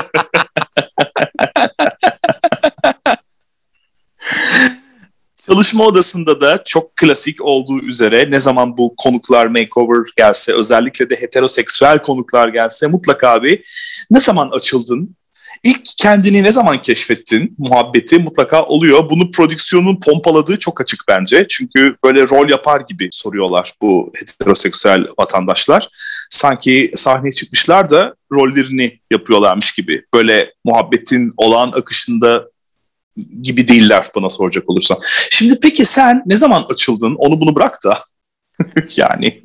Çalışma 5.47 5.85
odasında 5.85 6.41
da 6.41 6.63
çok 6.65 6.95
klasik 6.95 7.41
olduğu 7.41 7.81
üzere 7.81 8.31
ne 8.31 8.39
zaman 8.39 8.77
bu 8.77 8.95
konuklar 8.97 9.45
makeover 9.45 10.11
gelse 10.17 10.53
özellikle 10.53 11.09
de 11.09 11.15
heteroseksüel 11.15 11.99
konuklar 11.99 12.47
gelse 12.47 12.87
mutlaka 12.87 13.43
bir 13.43 13.63
ne 14.11 14.19
zaman 14.19 14.49
açıldın? 14.49 15.15
İlk 15.63 15.85
kendini 15.97 16.43
ne 16.43 16.51
zaman 16.51 16.81
keşfettin? 16.81 17.55
Muhabbeti 17.57 18.19
mutlaka 18.19 18.63
oluyor. 18.63 19.09
Bunu 19.09 19.31
prodüksiyonun 19.31 19.99
pompaladığı 19.99 20.59
çok 20.59 20.81
açık 20.81 21.03
bence. 21.07 21.45
Çünkü 21.49 21.95
böyle 22.03 22.21
rol 22.21 22.49
yapar 22.49 22.81
gibi 22.89 23.09
soruyorlar 23.11 23.73
bu 23.81 24.11
heteroseksüel 24.15 25.05
vatandaşlar. 25.19 25.89
Sanki 26.29 26.91
sahneye 26.95 27.31
çıkmışlar 27.31 27.89
da 27.89 28.15
rollerini 28.33 28.99
yapıyorlarmış 29.11 29.71
gibi. 29.71 30.03
Böyle 30.13 30.53
muhabbetin 30.65 31.33
olağan 31.37 31.71
akışında 31.71 32.52
gibi 33.41 33.67
değiller 33.67 34.07
bana 34.15 34.29
soracak 34.29 34.69
olursan. 34.69 34.97
Şimdi 35.31 35.59
peki 35.59 35.85
sen 35.85 36.23
ne 36.25 36.37
zaman 36.37 36.65
açıldın? 36.69 37.15
Onu 37.17 37.39
bunu 37.39 37.55
bırak 37.55 37.77
da. 37.85 37.99
yani 38.95 39.41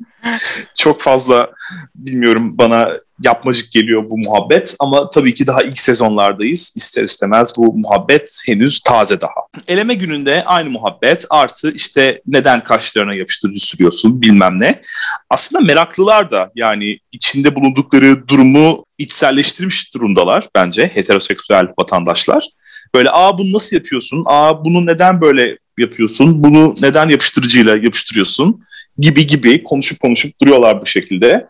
çok 0.75 1.01
fazla 1.01 1.51
bilmiyorum 1.95 2.57
bana 2.57 2.89
yapmacık 3.23 3.71
geliyor 3.71 4.09
bu 4.09 4.17
muhabbet 4.17 4.75
ama 4.79 5.09
tabii 5.09 5.35
ki 5.35 5.47
daha 5.47 5.61
ilk 5.61 5.79
sezonlardayız. 5.79 6.73
İster 6.75 7.03
istemez 7.03 7.53
bu 7.57 7.73
muhabbet 7.73 8.41
henüz 8.45 8.79
taze 8.79 9.21
daha. 9.21 9.33
Eleme 9.67 9.93
gününde 9.93 10.43
aynı 10.45 10.69
muhabbet 10.69 11.25
artı 11.29 11.71
işte 11.71 12.21
neden 12.27 12.63
kaşlarına 12.63 13.13
yapıştırıcı 13.13 13.65
sürüyorsun 13.65 14.21
bilmem 14.21 14.59
ne. 14.59 14.81
Aslında 15.29 15.63
meraklılar 15.63 16.31
da 16.31 16.51
yani 16.55 16.99
içinde 17.11 17.55
bulundukları 17.55 18.27
durumu 18.27 18.85
içselleştirmiş 18.97 19.93
durumdalar 19.93 20.47
bence 20.55 20.91
heteroseksüel 20.93 21.67
vatandaşlar. 21.79 22.49
Böyle 22.95 23.09
aa 23.11 23.37
bunu 23.37 23.53
nasıl 23.53 23.75
yapıyorsun? 23.75 24.23
Aa 24.25 24.65
bunu 24.65 24.85
neden 24.85 25.21
böyle 25.21 25.57
yapıyorsun? 25.77 26.43
Bunu 26.43 26.75
neden 26.81 27.09
yapıştırıcıyla 27.09 27.77
yapıştırıyorsun? 27.77 28.61
Gibi 28.97 29.27
gibi 29.27 29.63
konuşup 29.63 29.99
konuşup 29.99 30.41
duruyorlar 30.41 30.81
bu 30.81 30.85
şekilde. 30.85 31.47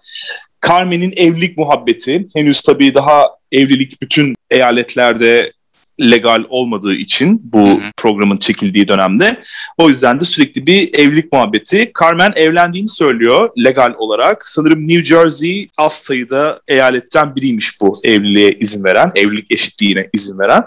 Carmen'in 0.67 1.13
evlilik 1.17 1.57
muhabbeti 1.57 2.27
henüz 2.35 2.61
tabii 2.61 2.93
daha 2.93 3.27
evlilik 3.51 4.01
bütün 4.01 4.35
eyaletlerde 4.49 5.51
legal 6.01 6.43
olmadığı 6.49 6.93
için 6.93 7.41
bu 7.43 7.67
Hı 7.67 7.71
hı. 7.71 7.91
programın 7.97 8.37
çekildiği 8.37 8.87
dönemde. 8.87 9.41
O 9.77 9.87
yüzden 9.87 10.19
de 10.19 10.25
sürekli 10.25 10.65
bir 10.65 10.93
evlilik 10.93 11.33
muhabbeti. 11.33 11.91
Carmen 11.99 12.33
evlendiğini 12.35 12.87
söylüyor 12.87 13.49
legal 13.57 13.93
olarak. 13.97 14.47
Sanırım 14.47 14.87
New 14.87 15.03
Jersey 15.03 15.69
az 15.77 15.93
sayıda 15.93 16.61
eyaletten 16.67 17.35
biriymiş 17.35 17.81
bu 17.81 17.93
evliliğe 18.03 18.51
izin 18.51 18.83
veren, 18.83 19.11
evlilik 19.15 19.51
eşitliğine 19.51 20.09
izin 20.13 20.39
veren. 20.39 20.63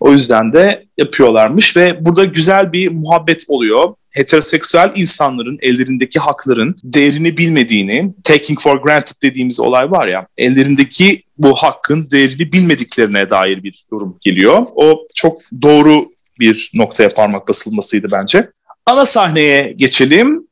O 0.00 0.12
yüzden 0.12 0.52
de 0.52 0.86
yapıyorlarmış 0.98 1.76
ve 1.76 2.04
burada 2.04 2.24
güzel 2.24 2.72
bir 2.72 2.88
muhabbet 2.88 3.44
oluyor. 3.48 3.94
Heteroseksüel 4.10 4.92
insanların 4.96 5.58
ellerindeki 5.62 6.18
hakların 6.18 6.76
değerini 6.84 7.38
bilmediğini, 7.38 8.14
taking 8.24 8.60
for 8.60 8.76
granted 8.76 9.22
dediğimiz 9.22 9.60
olay 9.60 9.90
var 9.90 10.08
ya, 10.08 10.26
ellerindeki 10.38 11.22
bu 11.38 11.54
hakkın 11.54 12.10
değerini 12.10 12.52
bilmediklerine 12.52 13.30
dair 13.30 13.62
bir 13.62 13.86
yorum 13.92 14.18
geliyor. 14.20 14.66
O 14.74 15.06
çok 15.14 15.40
doğru 15.62 16.10
bir 16.40 16.70
noktaya 16.74 17.08
parmak 17.08 17.48
basılmasıydı 17.48 18.06
bence. 18.12 18.50
Ana 18.86 19.06
sahneye 19.06 19.72
geçelim. 19.72 20.48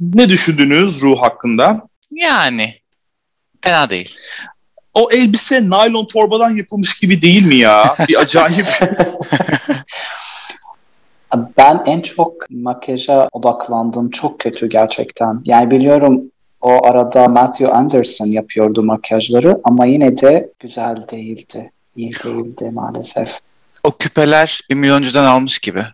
Ne 0.00 0.28
düşündünüz 0.28 1.02
Ruh 1.02 1.22
hakkında? 1.22 1.90
yani 2.10 2.74
fena 3.62 3.90
değil. 3.90 4.16
O 4.94 5.08
elbise 5.12 5.70
naylon 5.70 6.04
torbadan 6.04 6.50
yapılmış 6.50 6.94
gibi 6.94 7.22
değil 7.22 7.46
mi 7.46 7.56
ya? 7.56 7.96
Bir 8.08 8.20
acayip. 8.20 8.66
Ben 11.56 11.82
en 11.86 12.00
çok 12.00 12.50
makyaja 12.50 13.28
odaklandım. 13.32 14.10
Çok 14.10 14.38
kötü 14.38 14.68
gerçekten. 14.68 15.42
Yani 15.44 15.70
biliyorum 15.70 16.22
o 16.60 16.86
arada 16.86 17.28
Matthew 17.28 17.72
Anderson 17.72 18.26
yapıyordu 18.26 18.82
makyajları 18.82 19.60
ama 19.64 19.86
yine 19.86 20.18
de 20.18 20.52
güzel 20.58 20.96
değildi. 21.12 21.72
İyi 21.96 22.12
değildi 22.24 22.70
maalesef. 22.72 23.38
O 23.84 23.96
küpeler 23.96 24.60
bir 24.70 24.74
milyoncudan 24.74 25.24
almış 25.24 25.58
gibi. 25.58 25.84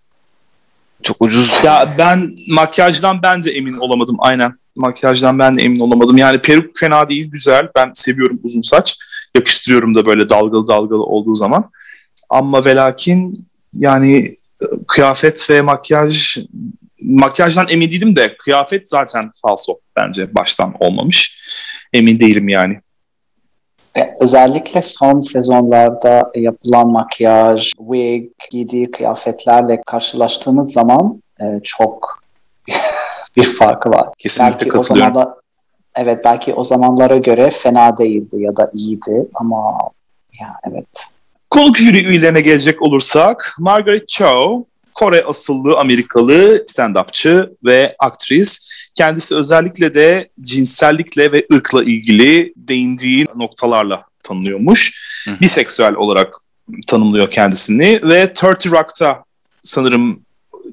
Çok 1.03 1.23
ucuz. 1.23 1.65
ya 1.65 1.89
ben 1.99 2.31
makyajdan 2.51 3.23
ben 3.23 3.45
de 3.45 3.51
emin 3.51 3.77
olamadım 3.77 4.17
aynen. 4.19 4.59
Makyajdan 4.77 5.39
ben 5.39 5.55
de 5.55 5.63
emin 5.63 5.81
olamadım. 5.81 6.17
Yani 6.17 6.43
peruk 6.43 6.79
fena 6.79 7.09
değil, 7.09 7.31
güzel. 7.31 7.69
Ben 7.77 7.91
seviyorum 7.95 8.41
uzun 8.43 8.63
saç. 8.63 8.99
Yakıştırıyorum 9.35 9.95
da 9.95 10.07
böyle 10.07 10.29
dalgalı 10.29 10.67
dalgalı 10.67 11.03
olduğu 11.03 11.35
zaman. 11.35 11.71
Ama 12.31 12.65
ve 12.65 12.75
lakin 12.75 13.47
yani 13.79 14.17
e, 14.63 14.67
kıyafet 14.89 15.51
ve 15.51 15.61
makyaj 15.61 16.39
makyajdan 17.03 17.67
emin 17.69 17.91
değilim 17.91 18.17
de 18.17 18.37
kıyafet 18.37 18.89
zaten 18.89 19.31
falso 19.43 19.79
bence 19.97 20.35
baştan 20.35 20.75
olmamış. 20.81 21.39
Emin 21.93 22.21
değilim 22.21 22.49
yani. 22.49 22.81
E, 23.99 24.01
Özellikle 24.21 24.83
son 24.83 25.21
sezonlarda 25.21 26.31
yapılan 26.35 26.91
makyaj, 26.91 27.71
wig, 27.79 28.31
giydiği 28.51 28.91
kıyafetlerle 28.91 29.83
karşılaştığımız 29.87 30.73
zaman 30.73 31.23
e, 31.41 31.45
çok 31.65 32.23
bir 33.37 33.45
farkı 33.45 33.91
var. 33.91 34.09
Kesinlikle 34.19 34.59
belki 34.59 34.71
o 34.71 34.73
katılıyorum. 34.73 35.15
zamanlar, 35.15 35.35
evet 35.95 36.25
belki 36.25 36.55
o 36.55 36.65
zamanlara 36.65 37.17
göre 37.17 37.51
fena 37.51 37.99
değildi 37.99 38.37
ya 38.39 38.57
da 38.57 38.71
iyiydi 38.75 39.29
ama 39.35 39.79
ya 40.41 40.55
evet. 40.71 40.87
Konuk 41.51 41.79
jüri 41.79 42.05
üyelerine 42.05 42.41
gelecek 42.41 42.83
olursak 42.83 43.57
Margaret 43.59 44.09
Cho, 44.09 44.65
Kore 44.95 45.25
asıllı 45.25 45.79
Amerikalı 45.79 46.65
stand-upçı 46.67 47.51
ve 47.65 47.95
aktris. 47.99 48.69
Kendisi 48.95 49.35
özellikle 49.35 49.95
de 49.95 50.29
cinsellikle 50.41 51.33
ve 51.33 51.47
ırkla 51.53 51.85
ilgili 51.85 52.53
değindiği 52.57 53.27
noktalarla 53.35 54.05
tanınıyormuş. 54.23 55.07
Hı. 55.25 55.41
Biseksüel 55.41 55.95
olarak 55.95 56.35
tanımlıyor 56.87 57.31
kendisini 57.31 58.01
ve 58.03 58.33
30 58.53 58.73
Rock'ta 58.73 59.25
sanırım 59.63 60.26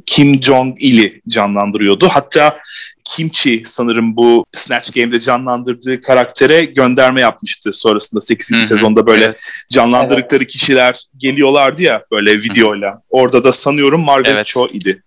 Kim 0.06 0.42
Jong-il'i 0.42 1.22
canlandırıyordu. 1.28 2.08
Hatta 2.08 2.58
Kimchi 3.04 3.64
sanırım 3.66 4.16
bu 4.16 4.46
Snatch 4.52 4.94
Game'de 4.94 5.20
canlandırdığı 5.20 6.02
karaktere 6.02 6.66
gönderme 6.66 7.22
yapmıştı 7.22 7.74
sonrasında 7.74 8.22
8. 8.22 8.52
Hı 8.52 8.56
hı, 8.56 8.66
sezonda 8.66 9.06
böyle 9.06 9.26
evet. 9.26 9.50
canlandırdıkları 9.70 10.46
kişiler 10.46 11.04
geliyorlardı 11.18 11.84
ya 11.84 12.04
böyle 12.12 12.34
videoyla. 12.34 13.02
Orada 13.10 13.44
da 13.44 13.52
sanıyorum 13.52 14.02
Margaret 14.02 14.36
Evet. 14.36 14.46
Cho 14.46 14.68
idi. 14.74 15.04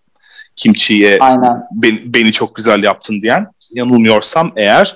Kimchi'ye 0.57 1.19
Aynen. 1.21 1.63
beni, 1.73 2.01
beni 2.05 2.33
çok 2.33 2.55
güzel 2.55 2.83
yaptın 2.83 3.21
diyen. 3.23 3.47
Yanılmıyorsam 3.71 4.53
eğer. 4.57 4.95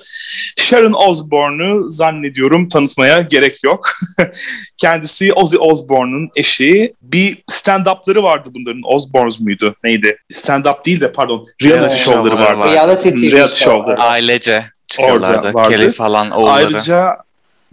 Sharon 0.57 0.93
Osbourne'u 1.07 1.89
zannediyorum 1.89 2.67
tanıtmaya 2.67 3.21
gerek 3.21 3.63
yok. 3.63 3.91
Kendisi 4.77 5.33
Ozzy 5.33 5.57
Osbourne'un 5.59 6.29
eşi. 6.35 6.93
Bir 7.01 7.37
stand-up'ları 7.51 8.23
vardı 8.23 8.49
bunların. 8.53 8.81
Osbourne's 8.85 9.39
muydu? 9.39 9.75
Neydi? 9.83 10.17
Stand-up 10.33 10.85
değil 10.85 10.99
de 10.99 11.11
pardon. 11.11 11.47
Reality 11.63 11.79
Evet, 11.81 11.91
show'ları 11.91 12.29
şovları 12.29 12.45
vardı. 12.45 12.59
var. 12.59 12.71
Reality 12.73 13.09
TV 13.09 13.31
Reality 13.31 13.63
show. 13.63 13.63
show'da. 13.63 13.95
Ailece 14.03 14.65
çıkıyorlardı. 14.87 15.53
Kelly 15.69 15.89
falan 15.89 16.31
oğulları. 16.31 16.53
Ayrıca 16.53 17.17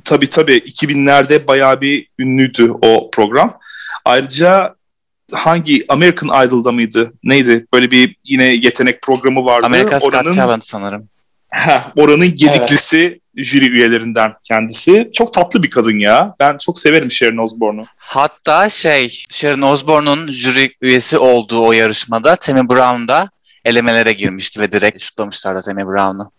tabii 0.05 0.31
tabii 0.31 0.57
2000'lerde 0.59 1.47
bayağı 1.47 1.81
bir 1.81 2.07
ünlüydü 2.19 2.71
o 2.83 3.11
program. 3.11 3.53
Ayrıca 4.05 4.75
hangi 5.33 5.85
American 5.89 6.47
Idol'da 6.47 6.73
mıydı? 6.73 7.13
Neydi? 7.25 7.67
Böyle 7.75 7.91
bir 7.91 8.17
yine 8.25 8.45
yetenek 8.45 9.03
programı 9.03 9.45
vardı. 9.45 9.67
America's 9.67 10.03
Got 10.03 10.15
Oranın 10.15 10.35
Talent 10.35 10.67
sanırım. 10.67 11.09
Heh, 11.49 11.81
oranın 11.97 12.37
gediklisi 12.37 13.21
jüri 13.37 13.67
üyelerinden 13.69 14.35
kendisi. 14.45 15.11
Çok 15.15 15.33
tatlı 15.33 15.63
bir 15.63 15.71
kadın 15.71 15.99
ya. 15.99 16.35
Ben 16.41 16.59
çok 16.59 16.81
severim 16.81 17.11
Sharon 17.11 17.45
Osbourne'u. 17.47 17.87
Hatta 17.97 18.69
şey 18.69 19.09
Sharon 19.31 19.63
Osbourne'un 19.63 20.33
jüri 20.33 20.75
üyesi 20.81 21.19
olduğu 21.19 21.61
o 21.67 21.73
yarışmada 21.73 22.37
Tammy 22.37 22.69
Brown 22.69 23.09
da 23.09 23.29
elemelere 23.65 24.13
girmişti 24.13 24.61
ve 24.61 24.73
direkt 24.73 25.03
şutlamışlardı 25.03 25.61
Tammy 25.63 25.87
Brown'u. 25.87 26.31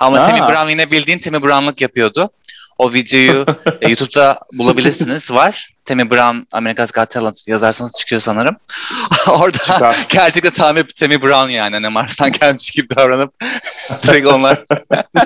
Ama 0.00 0.18
Ha. 0.20 0.24
Tammy 0.24 0.40
Brown 0.52 0.68
yine 0.70 0.90
bildiğin 0.90 1.18
Tammy 1.18 1.42
Brown'lık 1.42 1.80
yapıyordu. 1.80 2.30
O 2.78 2.92
videoyu 2.92 3.46
e, 3.80 3.88
YouTube'da 3.88 4.40
bulabilirsiniz. 4.52 5.30
Var. 5.30 5.70
Tammy 5.84 6.10
Brown 6.10 6.36
America's 6.52 6.92
Got 6.92 7.10
Talent 7.10 7.48
yazarsanız 7.48 7.92
çıkıyor 7.98 8.20
sanırım. 8.20 8.56
Orada 9.28 9.58
Süper. 9.58 9.96
gerçekten 10.08 10.52
tam 10.52 10.76
hep 10.76 10.96
Tammy 10.96 11.22
Brown 11.22 11.50
yani. 11.50 11.74
Hani 11.74 11.88
Mars'tan 11.88 12.32
gelmiş 12.32 12.70
gibi 12.70 12.96
davranıp 12.96 13.34
direkt 14.02 14.26
onlar 14.26 14.58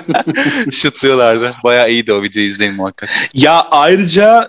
şutluyorlardı. 0.71 1.53
Bayağı 1.63 1.89
iyiydi 1.89 2.13
o 2.13 2.21
videoyu 2.23 2.47
izleyin 2.47 2.75
muhakkak. 2.75 3.09
Ya 3.33 3.67
ayrıca 3.71 4.39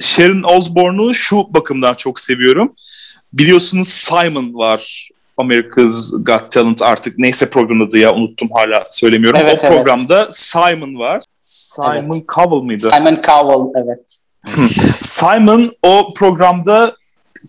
Sharon 0.00 0.56
Osbourne'u 0.56 1.14
şu 1.14 1.54
bakımdan 1.54 1.94
çok 1.94 2.20
seviyorum. 2.20 2.74
Biliyorsunuz 3.32 3.88
Simon 3.88 4.54
var. 4.54 5.09
America's 5.40 6.12
Got 6.24 6.50
Talent 6.50 6.82
artık 6.82 7.18
neyse 7.18 7.50
programın 7.50 7.86
adı 7.86 7.98
ya 7.98 8.14
unuttum 8.14 8.48
hala 8.52 8.86
söylemiyorum. 8.90 9.40
Evet, 9.42 9.60
o 9.62 9.66
evet. 9.66 9.76
programda 9.76 10.28
Simon 10.32 10.98
var. 10.98 11.22
Simon 11.38 12.24
Cowell 12.34 12.62
mıydı? 12.64 12.90
Simon 12.94 13.22
Cowell 13.26 13.82
evet. 13.82 14.20
Simon 15.00 15.72
o 15.82 16.08
programda 16.16 16.94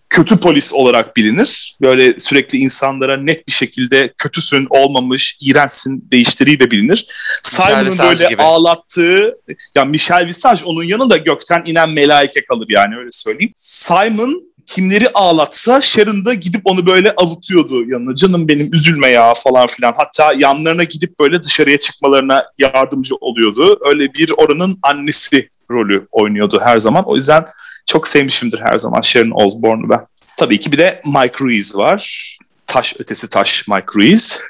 kötü 0.09 0.37
polis 0.37 0.73
olarak 0.73 1.17
bilinir. 1.17 1.77
Böyle 1.81 2.19
sürekli 2.19 2.57
insanlara 2.57 3.17
net 3.17 3.47
bir 3.47 3.53
şekilde 3.53 4.13
kötüsün, 4.17 4.67
olmamış, 4.69 5.37
iğrençsin 5.41 6.07
değiştiriyle 6.11 6.71
bilinir. 6.71 7.07
Simon'un 7.43 7.97
böyle 7.99 8.27
gibi. 8.27 8.41
ağlattığı, 8.41 9.37
ya 9.75 9.85
Michel 9.85 10.27
Visage 10.27 10.61
onun 10.65 10.83
yanında 10.83 11.17
gökten 11.17 11.63
inen 11.65 11.89
melaike 11.89 12.45
kalır 12.45 12.65
yani 12.69 12.95
öyle 12.97 13.11
söyleyeyim. 13.11 13.51
Simon 13.55 14.43
kimleri 14.71 15.09
ağlatsa 15.13 15.81
Sharon 15.81 16.25
da 16.25 16.33
gidip 16.33 16.61
onu 16.65 16.85
böyle 16.85 17.13
avutuyordu 17.17 17.89
yanına. 17.89 18.15
Canım 18.15 18.47
benim 18.47 18.73
üzülme 18.73 19.07
ya 19.07 19.33
falan 19.33 19.67
filan. 19.67 19.93
Hatta 19.97 20.33
yanlarına 20.37 20.83
gidip 20.83 21.19
böyle 21.19 21.43
dışarıya 21.43 21.79
çıkmalarına 21.79 22.45
yardımcı 22.57 23.15
oluyordu. 23.15 23.79
Öyle 23.85 24.13
bir 24.13 24.31
oranın 24.37 24.79
annesi 24.81 25.49
rolü 25.71 26.07
oynuyordu 26.11 26.61
her 26.63 26.79
zaman. 26.79 27.03
O 27.07 27.15
yüzden 27.15 27.45
çok 27.85 28.07
sevmişimdir 28.07 28.59
her 28.59 28.79
zaman 28.79 29.01
Sharon 29.01 29.45
Osbourne'u 29.45 29.89
ben. 29.89 30.07
Tabii 30.37 30.59
ki 30.59 30.71
bir 30.71 30.77
de 30.77 31.01
Mike 31.05 31.35
Ruiz 31.41 31.75
var. 31.75 32.37
Taş 32.67 32.95
ötesi 32.99 33.29
taş 33.29 33.67
Mike 33.67 33.87
Ruiz. 33.95 34.39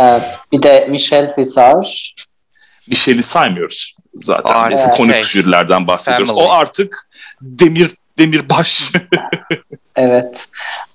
Ee, 0.00 0.20
bir 0.52 0.62
de 0.62 0.86
Michel 0.90 1.34
Visage. 1.38 1.88
Michelle'i 2.88 3.22
saymıyoruz 3.22 3.94
zaten. 4.14 4.54
Aa, 4.54 4.68
evet. 4.68 4.88
konuk 4.96 5.12
Şey, 5.12 5.22
jürilerden 5.22 5.86
bahsediyoruz. 5.86 6.28
family. 6.28 6.44
O 6.44 6.50
artık 6.50 7.08
demir 7.40 7.90
demirbaş. 8.20 8.92
Evet. 9.96 10.48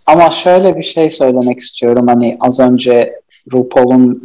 Ama 0.05 0.29
şöyle 0.29 0.77
bir 0.77 0.83
şey 0.83 1.09
söylemek 1.09 1.59
istiyorum. 1.59 2.07
Hani 2.07 2.37
az 2.39 2.59
önce 2.59 3.19
RuPaul'un 3.53 4.21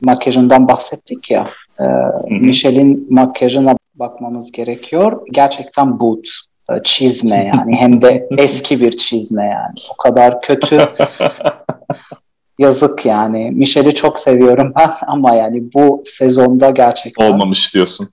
makyajından 0.00 0.68
bahsettik 0.68 1.30
ya. 1.30 1.50
Ee, 1.80 1.84
Michelle'in 2.30 3.06
makyajına 3.10 3.74
bakmamız 3.94 4.52
gerekiyor. 4.52 5.20
Gerçekten 5.32 6.00
boot. 6.00 6.28
e, 6.70 6.72
Çizme 6.84 7.52
yani. 7.56 7.76
Hem 7.76 8.02
de 8.02 8.28
eski 8.38 8.80
bir 8.80 8.90
çizme 8.92 9.44
yani. 9.44 9.74
O 9.92 9.96
kadar 9.96 10.42
kötü. 10.42 10.78
Yazık 12.58 13.06
yani. 13.06 13.50
Michelle'i 13.50 13.94
çok 13.94 14.18
seviyorum 14.18 14.72
ben 14.78 14.90
ama 15.06 15.34
yani 15.34 15.62
bu 15.74 16.02
sezonda 16.04 16.70
gerçekten 16.70 17.32
Olmamış 17.32 17.74
diyorsun. 17.74 18.08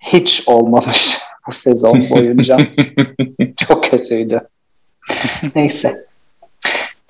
hiç 0.00 0.42
olmamış 0.48 1.18
bu 1.46 1.52
sezon 1.52 2.10
boyunca. 2.10 2.58
çok 3.66 3.84
kötüydü. 3.84 4.40
Neyse. 5.54 6.06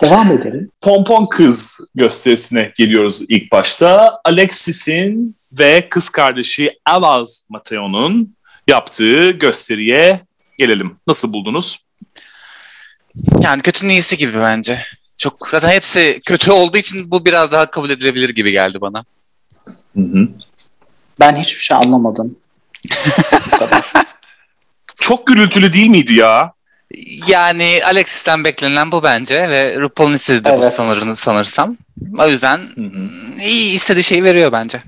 Devam 0.05 0.33
edelim. 0.33 0.71
Pompon 0.81 1.27
Kız 1.27 1.81
gösterisine 1.95 2.73
geliyoruz 2.77 3.23
ilk 3.29 3.53
başta. 3.53 4.21
Alexis'in 4.25 5.37
ve 5.53 5.89
kız 5.89 6.09
kardeşi 6.11 6.71
Avaz 6.87 7.47
Mateo'nun 7.51 8.35
yaptığı 8.69 9.31
gösteriye 9.31 10.21
gelelim. 10.59 10.97
Nasıl 11.07 11.33
buldunuz? 11.33 11.85
Yani 13.41 13.63
kötünün 13.63 13.91
iyisi 13.91 14.17
gibi 14.17 14.39
bence. 14.39 14.79
Çok 15.19 15.49
zaten 15.49 15.69
hepsi 15.69 16.19
kötü 16.27 16.51
olduğu 16.51 16.77
için 16.77 17.11
bu 17.11 17.25
biraz 17.25 17.53
daha 17.53 17.71
kabul 17.71 17.91
edilebilir 17.91 18.29
gibi 18.29 18.53
geldi 18.53 18.81
bana. 18.81 19.05
Hı 19.97 20.01
hı. 20.01 20.29
Ben 21.21 21.37
hiçbir 21.37 21.63
şey 21.63 21.77
anlamadım. 21.77 22.37
Bu 23.47 23.51
kadar. 23.59 24.04
Çok 25.01 25.27
gürültülü 25.27 25.73
değil 25.73 25.89
miydi 25.89 26.15
ya? 26.15 26.53
Yani 27.29 27.81
Alexis'ten 27.85 28.45
beklenilen 28.45 28.93
bu 28.93 29.03
bence 29.03 29.51
ve 29.51 29.81
RuPaul'un 29.81 30.15
istediği 30.15 30.45
de 30.45 30.57
bu 30.57 30.63
Evet. 30.63 30.73
sanırını 30.73 31.17
sanırsam. 31.17 31.77
O 32.19 32.27
yüzden 32.29 32.61
mm, 32.77 33.41
iyi 33.41 33.75
istediği 33.75 34.03
şeyi 34.05 34.25
veriyor 34.25 34.53
bence. 34.53 34.83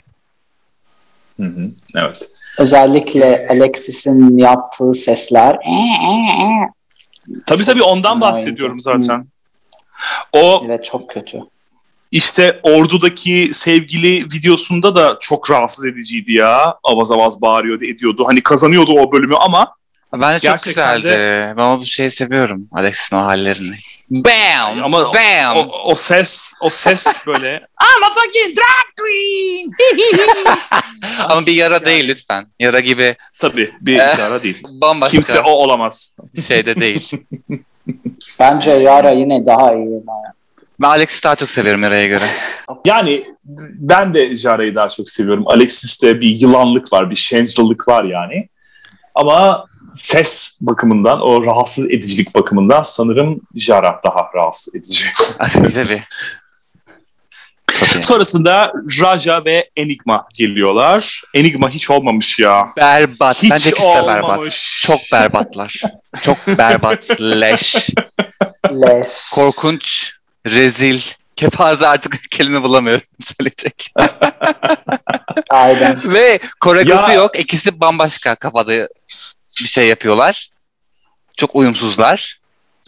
Hı 1.40 1.46
hı. 1.46 1.70
Evet. 1.96 2.28
Özellikle 2.58 3.46
Alexis'in 3.50 4.38
yaptığı 4.38 4.94
sesler. 4.94 5.56
Tabii 7.46 7.62
tabii 7.62 7.82
ondan 7.82 8.20
bahsediyorum 8.20 8.80
zaten. 8.80 9.26
O 10.32 10.62
Evet 10.66 10.84
çok 10.84 11.10
kötü. 11.10 11.38
işte 12.10 12.60
ordudaki 12.62 13.50
sevgili 13.52 14.24
videosunda 14.24 14.94
da 14.94 15.18
çok 15.20 15.50
rahatsız 15.50 15.84
ediciydi 15.84 16.32
ya. 16.32 16.74
Avaz 16.84 17.12
avaz 17.12 17.42
bağırıyordu, 17.42 17.84
ediyordu. 17.84 18.24
Hani 18.26 18.42
kazanıyordu 18.42 18.92
o 18.92 19.12
bölümü 19.12 19.34
ama 19.34 19.74
Bence 20.20 20.48
çok 20.48 20.52
Gerçekten 20.52 20.96
güzeldi. 20.96 21.54
Ben 21.58 21.62
o 21.62 21.84
şeyi 21.84 22.10
seviyorum. 22.10 22.68
Alexis'in 22.72 23.16
o 23.16 23.20
hallerini. 23.20 23.76
Bam! 24.10 24.84
Ama 24.84 25.14
Bam! 25.14 25.56
o, 25.56 25.70
o 25.84 25.94
ses, 25.94 26.52
o 26.60 26.70
ses 26.70 27.06
böyle 27.26 27.48
I'm 27.56 28.02
a 28.04 28.10
fucking 28.10 28.56
drag 28.56 28.96
queen. 29.00 29.70
Ama 31.28 31.46
bir 31.46 31.52
yara 31.52 31.84
değil 31.84 32.08
lütfen. 32.08 32.46
Yara 32.60 32.80
gibi 32.80 33.16
Tabii 33.38 33.70
bir 33.80 33.98
Eh. 33.98 34.12
işare 34.14 34.42
değil. 34.42 34.62
bambaşka 34.68 35.12
Kimse 35.12 35.40
o 35.40 35.50
olamaz. 35.50 36.16
şeyde 36.46 36.80
değil. 36.80 37.10
Bence 38.40 38.70
Yara 38.70 39.10
yine 39.10 39.46
daha 39.46 39.74
iyi. 39.74 39.88
Ben 40.80 40.88
Alexis'i 40.88 41.24
daha 41.24 41.36
çok 41.36 41.50
seviyorum 41.50 41.82
Yara'ya 41.82 42.06
göre. 42.06 42.24
Yani 42.84 43.24
ben 43.74 44.14
de 44.14 44.36
Jara'yı 44.36 44.74
daha 44.74 44.88
çok 44.88 45.10
seviyorum. 45.10 45.44
Alexis'te 45.48 46.20
bir 46.20 46.28
yılanlık 46.28 46.92
var, 46.92 47.10
bir 47.10 47.16
şencılık 47.16 47.88
var 47.88 48.04
yani. 48.04 48.48
Ama 49.14 49.64
ses 49.96 50.58
bakımından, 50.62 51.20
o 51.20 51.44
rahatsız 51.46 51.90
edicilik 51.90 52.34
bakımından 52.34 52.82
sanırım 52.82 53.40
Jara 53.54 54.00
daha 54.04 54.30
rahatsız 54.34 54.74
edici. 54.76 55.04
Tabii. 55.38 55.72
Tabii. 55.72 56.02
Sonrasında 58.00 58.72
Raja 59.00 59.44
ve 59.44 59.70
Enigma 59.76 60.26
geliyorlar. 60.34 61.22
Enigma 61.34 61.70
hiç 61.70 61.90
olmamış 61.90 62.38
ya. 62.38 62.66
Berbat. 62.76 63.42
Hiç 63.42 63.50
Bence 63.50 63.70
ikisi 63.70 63.88
de 63.88 63.94
berbat. 63.94 64.24
olmamış. 64.24 64.80
Çok 64.84 65.00
berbatlar. 65.12 65.80
Çok 66.22 66.36
berbat. 66.58 67.20
Leş. 67.20 67.90
Les. 68.72 69.30
Korkunç. 69.34 70.12
Rezil. 70.46 71.00
Kepaze 71.36 71.86
artık 71.86 72.18
kelime 72.30 72.62
bulamıyorum 72.62 73.06
söyleyecek. 73.20 73.92
Aynen. 75.50 76.00
Ve 76.04 76.38
koreografi 76.60 77.10
Ya- 77.10 77.16
yok. 77.16 77.38
İkisi 77.38 77.80
bambaşka 77.80 78.34
kafada 78.34 78.88
bir 79.62 79.68
şey 79.68 79.88
yapıyorlar. 79.88 80.50
Çok 81.36 81.56
uyumsuzlar. 81.56 82.40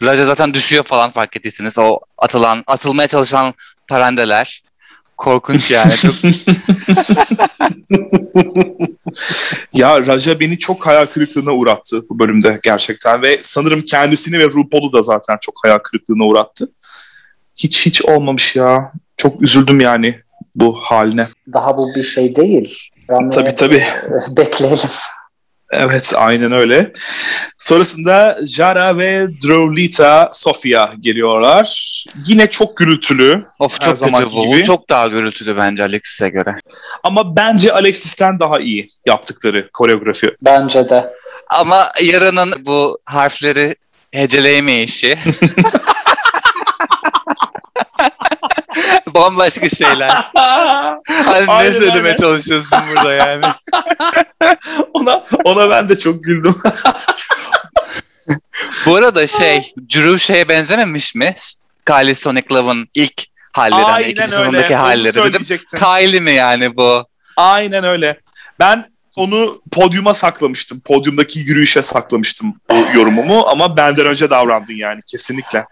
Raja 0.03 0.23
zaten 0.23 0.53
düşüyor 0.53 0.83
falan 0.83 1.09
fark 1.09 1.37
ettiyseniz. 1.37 1.79
O 1.79 1.99
atılan, 2.17 2.63
atılmaya 2.67 3.07
çalışan 3.07 3.53
parandeler. 3.87 4.63
Korkunç 5.17 5.71
yani. 5.71 5.93
Çok 5.93 6.13
Ya 9.73 10.05
Raja 10.07 10.39
beni 10.39 10.59
çok 10.59 10.87
hayal 10.87 11.05
kırıklığına 11.05 11.51
uğrattı 11.51 12.09
bu 12.09 12.19
bölümde 12.19 12.59
gerçekten 12.63 13.21
ve 13.21 13.39
sanırım 13.41 13.81
kendisini 13.81 14.39
ve 14.39 14.45
RuPaul'u 14.45 14.93
da 14.93 15.01
zaten 15.01 15.37
çok 15.41 15.55
hayal 15.63 15.77
kırıklığına 15.77 16.23
uğrattı. 16.23 16.69
Hiç 17.55 17.85
hiç 17.85 18.01
olmamış 18.01 18.55
ya. 18.55 18.91
Çok 19.17 19.41
üzüldüm 19.41 19.81
yani 19.81 20.19
bu 20.55 20.75
haline. 20.75 21.27
Daha 21.53 21.77
bu 21.77 21.95
bir 21.95 22.03
şey 22.03 22.35
değil. 22.35 22.77
Rami, 23.09 23.29
Tabii 23.29 23.55
tabii. 23.55 23.83
Bekleyelim. 24.37 24.89
Evet 25.71 26.13
aynen 26.15 26.51
öyle. 26.51 26.93
Sonrasında 27.57 28.37
Jara 28.47 28.97
ve 28.97 29.27
Drolita 29.47 30.29
Sofia 30.33 30.93
geliyorlar. 30.99 31.95
Yine 32.27 32.49
çok 32.49 32.77
gürültülü 32.77 33.45
of 33.59 33.81
çok 33.81 33.97
kötü 33.97 34.13
bu. 34.13 34.45
gibi. 34.45 34.59
Bu 34.59 34.63
çok 34.63 34.89
daha 34.89 35.07
gürültülü 35.07 35.57
bence 35.57 35.83
Alexis'e 35.83 36.29
göre. 36.29 36.55
ama 37.03 37.35
bence 37.35 37.73
Alexis'ten 37.73 38.39
daha 38.39 38.59
iyi 38.59 38.87
yaptıkları 39.05 39.69
koreografi. 39.73 40.31
Bence 40.41 40.89
de. 40.89 41.13
Ama 41.49 41.91
Yara'nın 42.01 42.53
bu 42.65 42.99
harfleri 43.05 43.75
heceleyemeyişi. 44.11 45.17
Bambaşka 49.19 49.69
şeyler. 49.69 50.09
Hani 51.07 51.67
ne 51.67 51.71
söylemeye 51.71 52.17
çalışıyorsun 52.17 52.79
burada 52.89 53.13
yani? 53.13 53.45
ona 54.93 55.23
ona 55.43 55.69
ben 55.69 55.89
de 55.89 55.99
çok 55.99 56.23
güldüm. 56.23 56.55
Bu 58.85 58.95
arada 58.95 59.27
şey, 59.27 59.73
Drew 59.95 60.17
şeye 60.19 60.49
benzememiş 60.49 61.15
mi? 61.15 61.35
Kylie 61.87 62.15
Sonic 62.15 62.47
Love'ın 62.51 62.89
ilk 62.95 63.23
halleri, 63.51 63.81
hani 63.81 63.93
Aynen 63.93 64.09
ikinci 64.09 64.21
öyle. 64.21 64.31
sezondaki 64.31 64.75
halleri. 64.75 65.15
Dedim. 65.15 65.59
Kylie 65.79 66.19
mi 66.19 66.31
yani 66.31 66.75
bu? 66.75 67.05
Aynen 67.37 67.83
öyle. 67.83 68.19
Ben 68.59 68.85
onu 69.15 69.61
podyuma 69.71 70.13
saklamıştım. 70.13 70.79
Podyumdaki 70.79 71.39
yürüyüşe 71.39 71.81
saklamıştım 71.81 72.53
bu 72.69 72.75
yorumumu 72.97 73.47
ama 73.47 73.77
benden 73.77 74.05
önce 74.05 74.29
davrandın 74.29 74.73
yani 74.73 74.99
kesinlikle. 75.07 75.65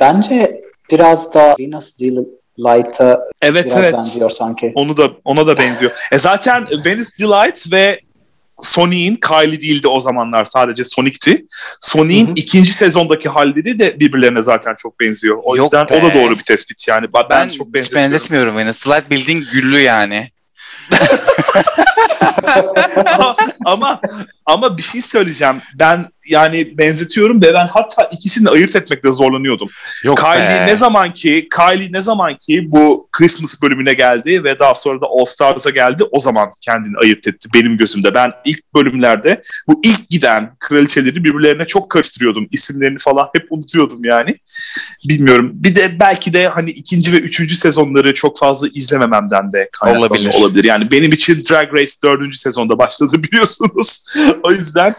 Bence 0.00 0.62
biraz 0.90 1.34
da 1.34 1.56
Venus 1.58 1.98
Delight'a 2.00 3.20
Evet 3.42 3.64
biraz 3.64 3.76
evet. 3.76 3.94
benziyor 3.94 4.30
sanki. 4.30 4.72
Onu 4.74 4.96
da 4.96 5.10
ona 5.24 5.46
da 5.46 5.58
benziyor. 5.58 5.92
E 6.12 6.18
zaten 6.18 6.66
Venice 6.86 7.10
Delight 7.20 7.72
ve 7.72 8.00
Sonic'in 8.62 9.16
Kylie 9.16 9.60
değildi 9.60 9.88
o 9.88 10.00
zamanlar 10.00 10.44
sadece 10.44 10.84
Sonic'ti. 10.84 11.46
Sonic'in 11.80 12.32
ikinci 12.36 12.70
sezondaki 12.70 13.28
halleri 13.28 13.78
de 13.78 14.00
birbirlerine 14.00 14.42
zaten 14.42 14.74
çok 14.78 15.00
benziyor. 15.00 15.38
O 15.42 15.56
Yok 15.56 15.64
yüzden 15.64 15.88
be. 15.88 15.94
o 15.94 16.02
da 16.02 16.14
doğru 16.14 16.38
bir 16.38 16.44
tespit 16.44 16.88
yani. 16.88 17.06
Ben, 17.14 17.22
Ben, 17.30 17.48
çok 17.48 17.66
hiç 17.66 17.74
benzetiyorum. 17.74 18.04
benzetmiyorum 18.12 18.58
beni. 18.58 18.72
Slide 18.72 19.10
bildiğin 19.10 19.46
güllü 19.52 19.80
yani. 19.80 20.26
Ama, 23.06 23.36
ama 23.64 24.00
ama 24.46 24.78
bir 24.78 24.82
şey 24.82 25.00
söyleyeceğim. 25.00 25.56
Ben 25.78 26.06
yani 26.28 26.78
benzetiyorum 26.78 27.42
ve 27.42 27.54
ben 27.54 27.66
hatta 27.66 28.04
ikisini 28.04 28.48
ayırt 28.48 28.76
etmekte 28.76 29.12
zorlanıyordum. 29.12 29.68
Yok 30.04 30.18
Kylie 30.18 30.66
ne 30.66 30.76
zaman 30.76 31.14
ki 31.14 31.48
Kylie 31.56 31.92
ne 31.92 32.02
zaman 32.02 32.36
ki 32.36 32.72
bu 32.72 33.08
Christmas 33.12 33.62
bölümüne 33.62 33.94
geldi 33.94 34.44
ve 34.44 34.58
daha 34.58 34.74
sonra 34.74 35.00
da 35.00 35.06
All 35.06 35.24
Stars'a 35.24 35.70
geldi 35.70 36.04
o 36.10 36.20
zaman 36.20 36.50
kendini 36.60 36.96
ayırt 37.02 37.28
etti 37.28 37.48
benim 37.54 37.76
gözümde. 37.76 38.14
Ben 38.14 38.32
ilk 38.44 38.74
bölümlerde 38.74 39.42
bu 39.68 39.80
ilk 39.84 40.08
giden 40.08 40.54
kraliçeleri 40.60 41.24
birbirlerine 41.24 41.64
çok 41.64 41.90
karıştırıyordum. 41.90 42.48
İsimlerini 42.50 42.98
falan 42.98 43.28
hep 43.36 43.46
unutuyordum 43.50 44.04
yani. 44.04 44.36
Bilmiyorum. 45.08 45.50
Bir 45.54 45.74
de 45.74 46.00
belki 46.00 46.32
de 46.32 46.48
hani 46.48 46.70
ikinci 46.70 47.12
ve 47.12 47.16
üçüncü 47.16 47.56
sezonları 47.56 48.14
çok 48.14 48.38
fazla 48.38 48.68
izlemememden 48.74 49.50
de 49.50 49.68
kaynaklanıyor 49.72 50.10
Olabilir. 50.10 50.34
olabilir. 50.34 50.64
Yani 50.72 50.90
benim 50.90 51.12
için 51.12 51.44
Drag 51.50 51.74
Race 51.74 51.92
dördüncü 52.04 52.38
sezonda 52.38 52.78
başladı 52.78 53.12
biliyorsunuz. 53.22 54.04
o 54.42 54.50
yüzden 54.52 54.94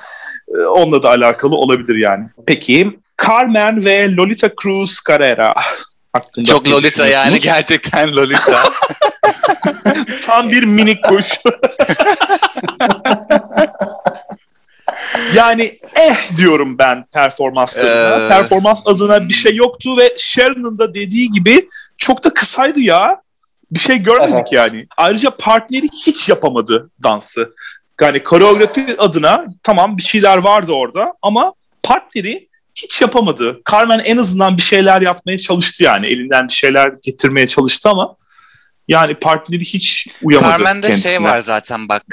e, 0.55 0.57
onunla 0.57 1.03
da 1.03 1.09
alakalı 1.09 1.55
olabilir 1.55 1.95
yani. 1.95 2.25
Peki 2.47 2.99
Carmen 3.27 3.85
ve 3.85 4.15
Lolita 4.15 4.49
Cruz 4.61 4.99
Carrera 5.07 5.53
hakkında 6.13 6.45
Çok 6.45 6.69
Lolita 6.69 7.07
yani 7.07 7.39
gerçekten 7.39 8.15
Lolita. 8.15 8.63
Tam 10.23 10.49
bir 10.49 10.63
minik 10.63 11.03
kuş. 11.03 11.33
yani 15.35 15.71
eh 15.95 16.37
diyorum 16.37 16.77
ben 16.77 17.05
performanslarına. 17.13 18.25
Ee, 18.25 18.29
Performans 18.29 18.81
adına 18.85 19.29
bir 19.29 19.33
şey 19.33 19.55
yoktu 19.55 19.97
ve 19.97 20.13
Sharon'ın 20.17 20.77
da 20.77 20.93
dediği 20.93 21.31
gibi 21.31 21.69
çok 21.97 22.23
da 22.23 22.33
kısaydı 22.33 22.79
ya. 22.79 23.23
Bir 23.73 23.79
şey 23.79 23.97
görmedik 23.97 24.33
Evet. 24.35 24.47
yani. 24.53 24.85
Ayrıca 24.97 25.29
partneri 25.37 25.87
hiç 26.05 26.29
yapamadı 26.29 26.89
dansı. 27.03 27.53
Yani 28.01 28.23
koreografi 28.23 28.95
adına 28.97 29.45
tamam 29.63 29.97
bir 29.97 30.03
şeyler 30.03 30.37
vardı 30.37 30.71
orada 30.71 31.13
ama 31.21 31.53
partneri 31.83 32.49
hiç 32.75 33.01
yapamadı. 33.01 33.61
Carmen 33.71 33.99
en 33.99 34.17
azından 34.17 34.57
bir 34.57 34.61
şeyler 34.61 35.01
yapmaya 35.01 35.37
çalıştı 35.37 35.83
yani. 35.83 36.07
Elinden 36.07 36.47
bir 36.47 36.53
şeyler 36.53 36.91
getirmeye 37.03 37.47
çalıştı 37.47 37.89
ama 37.89 38.15
yani 38.87 39.15
partneri 39.15 39.61
hiç 39.61 40.07
uyamadı 40.23 40.51
Carmen'de 40.63 40.87
kendisine. 40.87 41.11
şey 41.13 41.23
var 41.23 41.39
zaten 41.39 41.89
bak. 41.89 42.03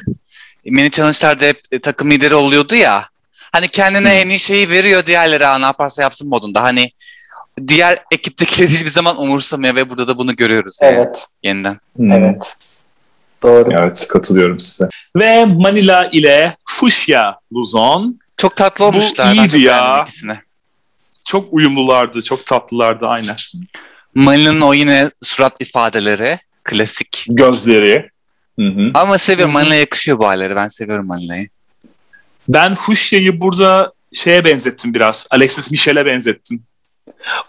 Mini 0.64 0.90
challenge'larda 0.90 1.44
hep 1.44 1.60
e, 1.72 1.78
takım 1.80 2.10
lideri 2.10 2.34
oluyordu 2.34 2.74
ya. 2.74 3.08
Hani 3.52 3.68
kendine 3.68 4.10
Hmm. 4.10 4.16
en 4.18 4.28
iyi 4.28 4.38
şeyi 4.38 4.70
veriyor 4.70 5.06
diğerleri 5.06 5.46
"Aa, 5.46 5.58
ne 5.58 5.64
yaparsa 5.66 6.02
yapsın 6.02 6.28
modunda. 6.28 6.62
Hani 6.62 6.90
diğer 7.68 7.98
ekiptekileri 8.10 8.70
hiçbir 8.70 8.90
zaman 8.90 9.20
umursamıyor 9.20 9.74
ve 9.74 9.90
burada 9.90 10.08
da 10.08 10.18
bunu 10.18 10.36
görüyoruz 10.36 10.78
yani 10.82 10.94
Evet, 10.94 11.26
yeniden. 11.42 11.80
Hmm. 11.96 12.12
evet. 12.12 12.56
Doğru. 13.42 13.72
Evet 13.72 14.06
katılıyorum 14.10 14.60
size. 14.60 14.88
Ve 15.16 15.46
Manila 15.46 16.08
ile 16.12 16.56
Fuchsia 16.68 17.34
Luzon 17.52 18.20
Çok 18.36 18.56
tatlı 18.56 18.84
Bu 18.84 18.88
olmuşlar. 18.88 19.26
Ben 19.26 19.34
iyiydi 19.34 19.60
ya. 19.60 20.04
çok 21.24 21.52
uyumlulardı, 21.52 22.22
çok 22.22 22.46
tatlılardı 22.46 23.06
aynen. 23.06 23.36
Malina'nın 24.14 24.60
o 24.60 24.74
yine 24.74 25.10
surat 25.22 25.54
ifadeleri. 25.60 26.38
Klasik. 26.64 27.26
Gözleri. 27.28 28.10
Hı 28.58 28.66
hı. 28.66 28.90
Ama 28.94 29.18
seviyorum. 29.18 29.52
Manila 29.52 29.74
yakışıyor 29.74 30.18
bu 30.18 30.26
halleri. 30.26 30.56
Ben 30.56 30.68
seviyorum 30.68 31.06
Malina'yı. 31.06 31.48
Ben 32.48 32.74
Fuchsia'yı 32.74 33.40
burada 33.40 33.92
şeye 34.12 34.44
benzettim 34.44 34.94
biraz. 34.94 35.26
Alexis 35.30 35.70
Michel'e 35.70 36.06
benzettim. 36.06 36.62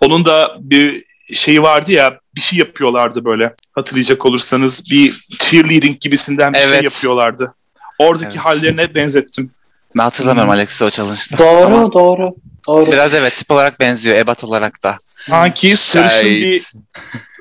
Onun 0.01 0.25
da 0.25 0.55
bir 0.59 1.03
şeyi 1.33 1.61
vardı 1.61 1.91
ya 1.91 2.19
bir 2.35 2.41
şey 2.41 2.59
yapıyorlardı 2.59 3.25
böyle. 3.25 3.53
Hatırlayacak 3.71 4.25
olursanız 4.25 4.83
bir 4.91 5.25
cheerleading 5.39 5.99
gibisinden 5.99 6.53
bir 6.53 6.59
şey 6.59 6.67
Evet. 6.69 6.83
yapıyorlardı. 6.83 7.53
Oradaki 7.99 8.25
Evet. 8.31 8.37
hallerine 8.39 8.95
benzettim. 8.95 9.51
Ben 9.97 10.03
hatırlamıyorum 10.03 10.51
Hı. 10.51 10.55
Alexis'i 10.55 10.83
o 10.83 10.89
challenge'da. 10.89 11.37
Doğru, 11.37 11.65
Ama 11.65 11.91
doğru. 11.93 12.35
Doğru. 12.67 12.91
Biraz 12.91 13.13
evet 13.13 13.35
tip 13.37 13.51
olarak 13.51 13.79
benziyor. 13.79 14.17
Ebat 14.17 14.43
olarak 14.43 14.83
da. 14.83 14.97
Sanki 15.29 15.75
sarışın 15.77 16.19
Şahit. 16.19 16.41
bir 16.43 16.71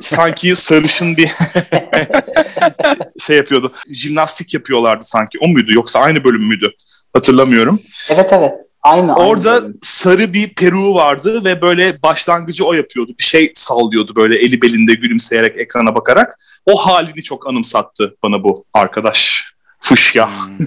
sanki 0.00 0.56
sarışın 0.56 1.16
bir 1.16 1.30
şey 3.20 3.36
yapıyordu. 3.36 3.72
Jimnastik 3.92 4.54
yapıyorlardı 4.54 5.04
sanki. 5.04 5.38
O 5.40 5.48
muydu 5.48 5.72
yoksa 5.74 6.00
aynı 6.00 6.24
bölüm 6.24 6.42
müydü? 6.48 6.72
Hatırlamıyorum. 7.12 7.80
Evet, 8.10 8.30
evet. 8.32 8.52
Aynı. 8.82 9.14
aynı 9.14 9.28
Orada 9.28 9.62
bölüm. 9.62 9.78
sarı 9.82 10.32
bir 10.32 10.54
peruğu 10.54 10.94
vardı 10.94 11.44
ve 11.44 11.62
böyle 11.62 12.02
başlangıcı 12.02 12.64
o 12.64 12.72
yapıyordu. 12.72 13.12
Bir 13.18 13.24
şey 13.24 13.50
sallıyordu 13.54 14.16
böyle 14.16 14.38
eli 14.38 14.62
belinde 14.62 14.94
gülümseyerek 14.94 15.56
ekrana 15.58 15.94
bakarak. 15.94 16.38
O 16.66 16.76
halini 16.76 17.22
çok 17.22 17.46
anımsattı 17.46 18.16
bana 18.22 18.44
bu 18.44 18.64
arkadaş. 18.74 19.50
Fuşya. 19.80 20.28
Hmm. 20.34 20.58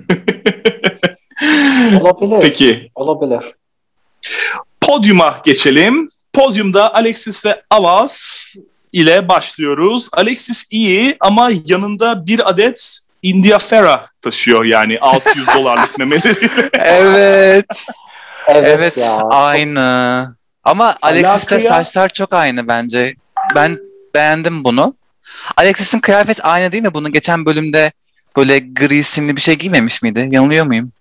olabilir. 2.01 2.39
Peki 2.41 2.91
Olabilir. 2.95 3.43
podyuma 4.81 5.41
geçelim. 5.45 6.07
Podyumda 6.33 6.93
Alexis 6.93 7.45
ve 7.45 7.61
Avaz 7.69 8.55
ile 8.93 9.27
başlıyoruz. 9.29 10.09
Alexis 10.13 10.65
iyi 10.71 11.17
ama 11.19 11.51
yanında 11.65 12.27
bir 12.27 12.49
adet 12.49 12.99
India 13.23 13.59
Ferra 13.59 14.05
taşıyor 14.21 14.65
yani 14.65 14.99
600 14.99 15.47
dolarlık 15.55 15.97
memeleri. 15.99 16.49
evet. 16.73 17.85
Evet, 18.47 18.67
Evet. 18.79 18.97
ya. 18.97 19.17
Aynı. 19.29 20.35
Ama 20.63 20.95
Alakaya- 21.01 21.63
saçlar 21.83 22.09
çok 22.09 22.33
aynı 22.33 22.67
bence. 22.67 23.15
Ben 23.55 23.77
beğendim 24.15 24.63
bunu. 24.63 24.93
Alexis'in 25.57 25.99
kıyafet 25.99 26.45
aynı 26.45 26.71
değil 26.71 26.83
mi? 26.83 26.93
Bunu 26.93 27.11
geçen 27.11 27.45
bölümde 27.45 27.91
böyle 28.37 28.59
gri 28.59 29.03
simli 29.03 29.35
bir 29.35 29.41
şey 29.41 29.55
giymemiş 29.55 30.01
miydi? 30.01 30.27
Yanılıyor 30.31 30.65
muyum? 30.65 30.91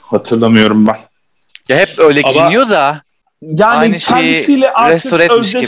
Hatırlamıyorum 0.00 0.86
ben. 0.86 0.98
Ya 1.68 1.78
hep 1.78 1.98
öyle 1.98 2.20
Ama- 2.24 2.32
giyiniyor 2.32 2.68
da. 2.68 3.02
Yani 3.42 3.64
Aynı 3.78 4.00
şeyi 4.00 4.14
kendisiyle 4.16 4.70
artık 4.70 4.94
restore 4.94 5.24
etmiş 5.24 5.52
gibi. 5.52 5.66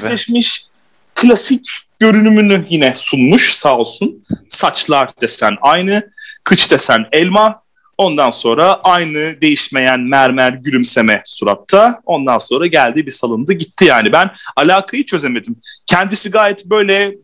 Klasik 1.19 1.71
görünümünü 2.01 2.67
yine 2.71 2.95
sunmuş 2.97 3.55
sağ 3.55 3.77
olsun. 3.77 4.25
Saçlar 4.49 5.09
desen 5.21 5.57
aynı, 5.61 6.11
kıç 6.45 6.71
desen 6.71 7.07
elma. 7.13 7.63
Ondan 7.99 8.31
sonra 8.31 8.81
aynı 8.85 9.41
değişmeyen 9.41 10.01
mermer 10.01 10.53
gülümseme 10.53 11.23
suratta. 11.25 12.01
Ondan 12.07 12.39
sonra 12.39 12.67
geldi 12.67 13.07
bir 13.07 13.11
salındı 13.11 13.53
gitti 13.53 13.85
yani. 13.85 14.13
Ben 14.13 14.31
alakayı 14.57 15.07
çözemedim. 15.07 15.57
Kendisi 15.87 16.31
gayet 16.31 16.67
böyle 16.67 17.15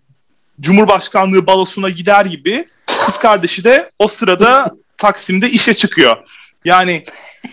Cumhurbaşkanlığı 0.61 1.47
balosuna 1.47 1.91
gider 1.91 2.25
gibi. 2.25 2.69
Kız 3.05 3.19
kardeşi 3.19 3.65
de 3.65 3.91
o 3.99 4.07
sırada 4.07 4.71
Taksim'de 4.97 5.51
işe 5.51 5.75
çıkıyor. 5.75 6.17
Yani 6.65 7.05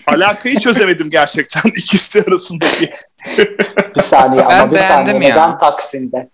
alakayı 0.07 0.59
çözemedim 0.59 1.09
gerçekten 1.09 1.61
ikisi 1.77 2.23
arasındaki. 2.27 2.91
Bir 3.95 4.01
saniye 4.01 4.45
Ben 4.49 4.59
ama 4.59 4.71
bir 4.71 4.75
beğendim 4.75 5.11
saniye. 5.13 5.29
ya. 5.29 5.35
Neden 5.35 5.57
Taksim'de? 5.57 6.29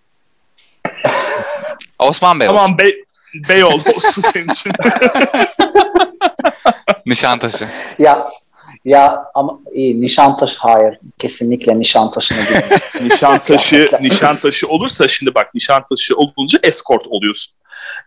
Osman 1.98 2.40
Bey 2.40 2.46
Tamam 2.46 2.78
Bey, 2.78 3.04
Beyoğlu 3.48 3.82
olsun 3.96 4.22
senin 4.22 4.48
için. 4.48 4.72
Nişantaşı. 7.06 7.68
Ya 7.98 8.28
ya 8.84 9.20
ama 9.34 9.58
iyi 9.72 10.00
Nişantaşı 10.00 10.58
hayır. 10.58 10.98
Kesinlikle 11.18 11.78
Nişantaşı'na 11.78 12.38
gidin. 12.42 13.08
Nişantaşı, 13.08 13.88
Nişantaşı 14.00 14.68
olursa 14.68 15.08
şimdi 15.08 15.34
bak 15.34 15.54
Nişantaşı 15.54 16.14
olunca 16.16 16.58
escort 16.62 17.06
oluyorsun. 17.06 17.54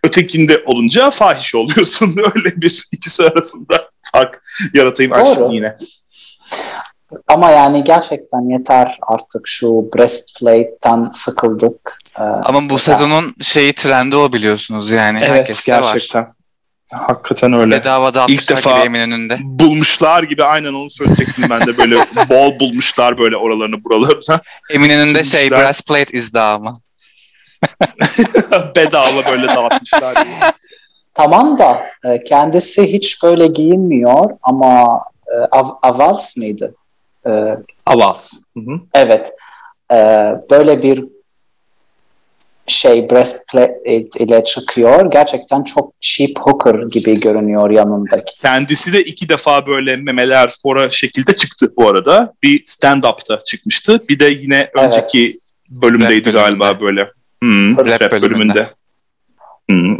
Ötekinde 0.03 0.63
olunca 0.65 1.09
fahiş 1.09 1.55
oluyorsun. 1.55 2.15
Öyle 2.35 2.61
bir 2.61 2.83
ikisi 2.91 3.23
arasında 3.23 3.90
fark 4.11 4.41
yaratayım 4.73 5.11
Doğru. 5.11 5.21
aşkım 5.21 5.51
yine. 5.51 5.77
Ama 7.27 7.51
yani 7.51 7.83
gerçekten 7.83 8.49
yeter 8.59 8.97
artık 9.07 9.41
şu 9.47 9.67
breastplate'ten 9.67 11.09
sıkıldık. 11.13 11.99
Ee, 12.19 12.21
Ama 12.23 12.59
bu 12.59 12.63
yeter. 12.63 12.77
sezonun 12.77 13.35
şeyi 13.41 13.73
trendi 13.73 14.15
o 14.15 14.33
biliyorsunuz 14.33 14.91
yani. 14.91 15.17
Evet 15.21 15.31
Herkeste 15.31 15.73
var. 15.73 15.83
gerçekten. 15.83 16.33
Hakikaten 16.93 17.53
öyle. 17.53 17.71
Bedava 17.79 18.13
dağıtmışlar 18.13 18.57
defa- 18.57 18.77
gibi 18.77 18.85
Eminönü'nde. 18.85 19.37
Bulmuşlar 19.41 20.23
gibi 20.23 20.43
aynen 20.43 20.73
onu 20.73 20.89
söyleyecektim 20.89 21.45
ben 21.49 21.67
de 21.67 21.77
böyle 21.77 21.95
bol 22.29 22.59
bulmuşlar 22.59 23.17
böyle 23.17 23.37
oralarını 23.37 23.83
buralarını. 23.83 24.41
Eminönü'nde 24.73 25.23
şey 25.23 25.41
Bulmuşlar. 25.41 25.59
breastplate 25.65 26.17
izdamı. 26.17 26.73
Bedava 28.75 29.25
böyle 29.31 29.47
dağıtmışlar. 29.47 30.27
Tamam 31.13 31.57
da 31.57 31.83
e, 32.05 32.23
kendisi 32.23 32.93
hiç 32.93 33.23
böyle 33.23 33.47
giyinmiyor 33.47 34.29
ama 34.41 35.01
e, 35.27 35.35
Av- 35.51 35.77
Avals 35.81 36.37
mıydı? 36.37 36.75
E, 37.27 37.29
hı. 38.59 38.79
evet. 38.93 39.31
E, 39.91 39.95
böyle 40.51 40.83
bir 40.83 41.03
şey 42.67 43.09
breastplate 43.09 44.09
ile 44.19 44.43
çıkıyor. 44.43 45.11
Gerçekten 45.11 45.63
çok 45.63 45.93
cheap 46.01 46.31
hooker 46.39 46.75
gibi 46.91 47.19
görünüyor 47.19 47.69
yanındaki. 47.69 48.41
Kendisi 48.41 48.93
de 48.93 49.03
iki 49.03 49.29
defa 49.29 49.67
böyle 49.67 49.95
memeler 49.97 50.49
fora 50.63 50.89
şekilde 50.89 51.35
çıktı 51.35 51.73
bu 51.77 51.89
arada. 51.89 52.31
Bir 52.43 52.63
stand-up'ta 52.65 53.39
çıkmıştı. 53.45 54.07
Bir 54.09 54.19
de 54.19 54.25
yine 54.25 54.55
Evet. 54.55 54.85
önceki 54.85 55.39
bölümdeydi 55.81 56.33
Rap 56.33 56.33
bölümünde. 56.35 56.65
galiba 56.65 56.81
böyle. 56.81 57.11
Hmm, 57.41 57.77
Rap 57.77 58.01
rap, 58.01 58.11
bölümünde. 58.11 58.29
bölümünde. 58.31 58.69
Hmm, 59.71 59.97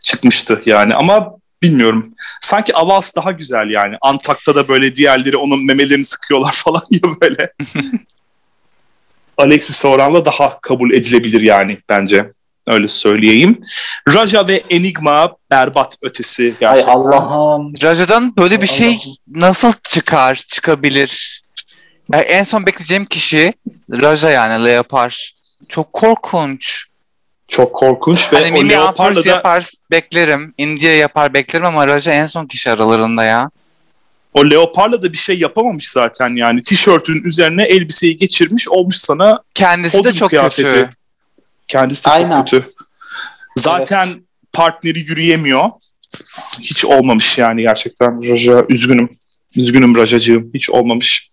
çıkmıştı 0.00 0.62
yani 0.66 0.94
ama 0.94 1.34
bilmiyorum. 1.62 2.14
Sanki 2.40 2.76
Avaz 2.76 3.12
daha 3.16 3.32
güzel 3.32 3.70
yani. 3.70 3.96
Antak'ta 4.00 4.54
da 4.54 4.68
böyle 4.68 4.94
diğerleri 4.94 5.36
onun 5.36 5.66
memelerini 5.66 6.04
sıkıyorlar 6.04 6.52
falan 6.64 6.82
ya 6.90 7.00
böyle. 7.20 7.52
Alexis 9.38 9.84
Oran'la 9.84 10.26
daha 10.26 10.60
kabul 10.60 10.90
edilebilir 10.90 11.40
yani 11.40 11.78
bence. 11.88 12.32
Öyle 12.66 12.88
söyleyeyim. 12.88 13.60
Raja 14.14 14.48
ve 14.48 14.64
Enigma 14.70 15.36
berbat 15.50 15.96
ötesi 16.02 16.44
Ay 16.44 16.56
gerçekten. 16.60 16.92
Allah'ım. 16.92 17.72
Raja'dan 17.82 18.36
böyle 18.36 18.62
bir 18.62 18.66
şey 18.66 18.98
nasıl 19.28 19.72
çıkar, 19.82 20.34
çıkabilir? 20.34 21.42
Ya 22.12 22.20
en 22.20 22.42
son 22.42 22.66
bekleyeceğim 22.66 23.04
kişi 23.04 23.52
Raja 23.90 24.30
yani 24.30 24.64
Leopar. 24.64 25.34
Çok 25.68 25.92
korkunç. 25.92 26.86
Çok 27.48 27.72
korkunç 27.74 28.32
ve 28.32 28.50
Hani 28.50 28.78
o 28.78 28.80
Ampers 28.82 29.24
da 29.24 29.28
yapar 29.28 29.64
beklerim. 29.90 30.52
India 30.58 30.90
yapar 30.90 31.34
beklerim 31.34 31.66
ama 31.66 31.86
Raja 31.86 32.12
en 32.12 32.26
son 32.26 32.46
kişi 32.46 32.70
aralarında 32.70 33.24
ya. 33.24 33.50
o 34.34 34.50
Leopar'la 34.50 35.02
da 35.02 35.12
bir 35.12 35.18
şey 35.18 35.38
yapamamış 35.38 35.90
zaten 35.90 36.36
yani. 36.36 36.62
Tişörtün 36.62 37.24
üzerine 37.24 37.64
elbiseyi 37.64 38.16
geçirmiş 38.18 38.68
olmuş 38.68 38.96
sana 38.96 39.42
Kendisi 39.54 40.04
de 40.04 40.12
çok 40.14 40.30
kıyafeti. 40.30 40.62
kötü. 40.62 40.90
kendisi 41.68 42.04
de 42.06 42.10
Aynen. 42.10 42.44
çok 42.44 42.48
kötü. 42.62 42.72
Zaten 43.56 44.06
Evet. 44.06 44.16
partneri 44.52 44.98
yürüyemiyor. 44.98 45.70
Hiç 46.60 46.84
olmamış 46.84 47.38
yani 47.38 47.62
gerçekten. 47.62 48.30
Raja 48.32 48.64
üzgünüm. 48.68 49.10
Üzgünüm 49.56 49.96
Rajacığım. 49.96 50.50
Hiç 50.54 50.70
olmamış. 50.70 51.30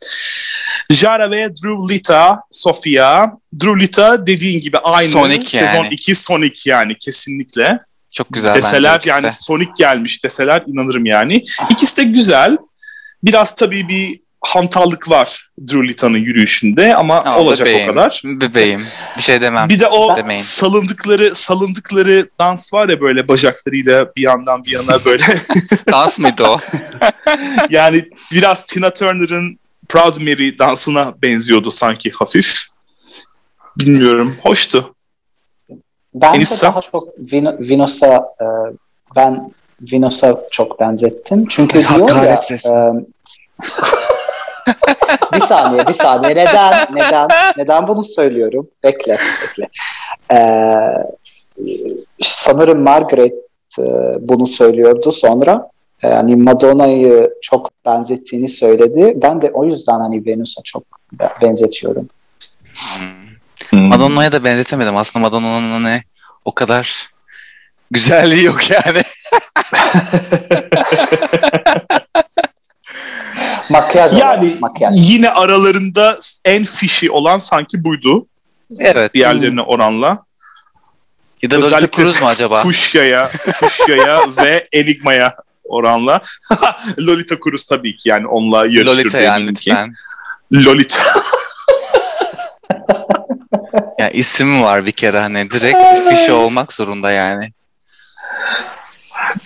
Jara 0.89 1.31
ve 1.31 1.49
Drew 1.49 1.93
Lita, 1.93 2.41
Sofia. 2.51 3.31
Drew 3.61 3.79
Lita 3.79 4.27
dediğin 4.27 4.61
gibi 4.61 4.77
aynı. 4.77 5.09
Sonic 5.09 5.57
yani. 5.57 5.69
Sezon 5.69 5.85
2 5.85 6.15
Sonic 6.15 6.69
yani 6.69 6.97
kesinlikle. 6.99 7.79
Çok 8.11 8.33
güzel 8.33 8.55
deseler 8.55 8.93
bence 8.93 9.09
yani. 9.09 9.31
Sonic 9.31 9.71
gelmiş 9.77 10.23
deseler 10.23 10.63
inanırım 10.67 11.05
yani. 11.05 11.45
İkisi 11.69 11.97
de 11.97 12.03
güzel. 12.03 12.57
Biraz 13.23 13.55
tabii 13.55 13.87
bir 13.87 14.19
hantallık 14.41 15.09
var 15.09 15.49
Drew 15.67 15.87
Lita'nın 15.87 16.17
yürüyüşünde 16.17 16.95
ama 16.95 17.21
Ama 17.21 17.37
olacak 17.37 17.67
bebeğim, 17.67 17.89
o 17.89 17.93
kadar. 17.93 18.21
Bebeğim. 18.25 18.85
Bir 19.17 19.21
şey 19.21 19.41
demem. 19.41 19.69
Bir 19.69 19.79
de 19.79 19.87
o 19.87 20.17
Demeyin. 20.17 20.41
salındıkları 20.41 21.35
salındıkları 21.35 22.29
dans 22.39 22.73
var 22.73 22.89
ya 22.89 23.01
böyle 23.01 23.27
bacaklarıyla 23.27 24.15
bir 24.15 24.21
yandan 24.21 24.63
bir 24.63 24.71
yana 24.71 25.05
böyle. 25.05 25.23
Dans 25.91 26.19
mıydı 26.19 26.43
o? 26.43 26.59
yani 27.69 28.09
biraz 28.31 28.65
Tina 28.65 28.93
Turner'ın 28.93 29.59
Proud 29.91 30.17
Mary 30.21 30.57
dansına 30.57 31.13
benziyordu 31.21 31.71
sanki 31.71 32.11
hafif. 32.11 32.65
Bilmiyorum. 33.77 34.35
Hoştu. 34.43 34.95
Bence 36.13 36.37
Enisa? 36.37 36.67
daha 36.67 36.81
çok 36.81 37.07
Vino, 37.33 37.53
Vinos'a 37.59 38.15
e, 38.15 38.45
ben 39.15 39.51
Vinos'a 39.81 40.41
çok 40.51 40.79
benzettim. 40.79 41.45
Çünkü 41.49 41.79
diyor 41.79 42.23
ya 42.23 42.41
e, 42.51 42.57
bir 45.33 45.39
saniye 45.39 45.87
bir 45.87 45.93
saniye 45.93 46.35
neden 46.35 46.87
neden 46.93 47.27
neden 47.57 47.87
bunu 47.87 48.03
söylüyorum? 48.03 48.67
Bekle 48.83 49.17
bekle. 49.41 49.67
E, 50.33 50.39
sanırım 52.21 52.79
Margaret 52.79 53.33
e, 53.79 53.83
bunu 54.19 54.47
söylüyordu 54.47 55.11
sonra. 55.11 55.71
E, 56.03 56.07
hani 56.07 56.35
Madonna'yı 56.35 57.33
çok 57.41 57.85
benzettiğini 57.85 58.49
söyledi. 58.49 59.13
Ben 59.15 59.41
de 59.41 59.51
o 59.53 59.65
yüzden 59.65 59.99
hani 59.99 60.25
Venus'a 60.25 60.61
çok 60.63 60.83
benzetiyorum. 61.41 62.09
Hmm. 63.69 63.87
Madonna'ya 63.87 64.31
da 64.31 64.43
benzetemedim. 64.43 64.97
Aslında 64.97 65.23
Madonna'nın 65.25 65.71
hani 65.83 66.01
o 66.45 66.53
kadar 66.55 67.09
güzelliği 67.91 68.43
yok 68.43 68.69
yani. 68.69 69.01
Makyaj 73.69 74.19
Yani 74.19 74.45
olarak, 74.45 74.61
makyaj. 74.61 74.93
yine 74.95 75.29
aralarında 75.29 76.19
en 76.45 76.65
fişi 76.65 77.11
olan 77.11 77.37
sanki 77.37 77.83
buydu 77.83 78.25
evet. 78.79 79.13
diğerlerine 79.13 79.61
oranla. 79.61 80.25
Ya 81.41 81.51
da 81.51 81.61
Lolita 81.61 81.91
Cruz 81.91 82.21
mu 82.21 82.27
acaba? 82.27 82.61
Fuşya'ya, 82.61 83.27
Fuşya'ya 83.27 84.21
ve 84.37 84.67
Enigma'ya 84.71 85.35
oranla. 85.71 86.21
Lolita 86.99 87.37
Cruz 87.43 87.65
tabii 87.65 87.97
ki 87.97 88.09
yani 88.09 88.27
onunla 88.27 88.57
yarışır 88.57 88.85
Lolita 88.85 89.19
yani 89.19 89.53
ki. 89.53 89.69
lütfen. 89.69 89.95
Lolita. 90.53 91.03
Ya 93.99 94.09
isim 94.09 94.61
var 94.63 94.85
bir 94.85 94.91
kere 94.91 95.19
hani 95.19 95.51
direkt 95.51 96.09
fişi 96.09 96.31
olmak 96.31 96.73
zorunda 96.73 97.11
yani. 97.11 97.51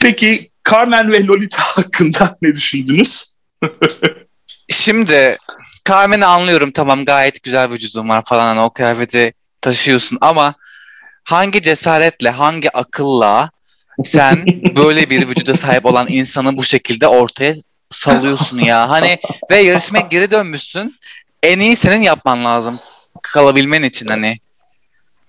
Peki 0.02 0.50
Carmen 0.72 1.12
ve 1.12 1.26
Lolita 1.26 1.64
hakkında 1.64 2.36
ne 2.42 2.56
düşündünüz? 2.56 3.34
Şimdi 4.70 5.38
Carmen'i 5.90 6.26
anlıyorum 6.26 6.72
tamam 6.72 7.06
gayet 7.06 7.44
güzel 7.44 7.70
vücudun 7.70 8.10
var 8.10 8.24
falan 8.26 8.46
hani 8.48 8.62
o 8.62 8.70
kıyafeti 8.70 9.34
taşıyorsun 9.62 10.18
ama 10.22 10.54
hangi 11.24 11.62
cesaretle 11.62 12.30
hangi 12.30 12.78
akılla 12.78 13.52
sen 14.04 14.46
böyle 14.76 15.10
bir 15.10 15.28
vücuda 15.30 15.54
sahip 15.54 15.86
olan 15.86 16.08
insanı 16.10 16.58
bu 16.58 16.64
şekilde 16.64 17.08
ortaya 17.08 17.54
salıyorsun 17.90 18.60
ya 18.60 18.90
hani 18.90 19.18
ve 19.52 19.58
yarışmaya 19.58 20.08
geri 20.10 20.32
dönmüşsün 20.32 20.96
en 21.44 21.60
iyi 21.60 21.76
senin 21.76 22.02
yapman 22.02 22.46
lazım 22.46 22.80
kalabilmen 23.22 23.84
için 23.84 24.06
hani 24.08 24.38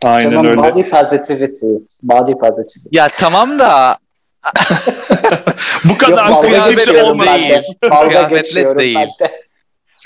Aynen 0.05 0.31
Canım 0.31 0.47
öyle. 0.47 0.57
body 0.57 0.83
positivity. 0.83 1.67
Body 2.03 2.33
positivity. 2.33 2.89
ya 2.99 3.09
tamam 3.09 3.59
da 3.59 3.99
Bu 5.85 5.99
kadar 5.99 6.29
Yok, 6.29 6.45
bir 6.71 6.79
şey 6.79 7.03
olmasın. 7.03 7.33
değil. 7.35 7.62
Kıyafetle 8.09 8.79
değil. 8.79 9.09
de. 9.21 9.43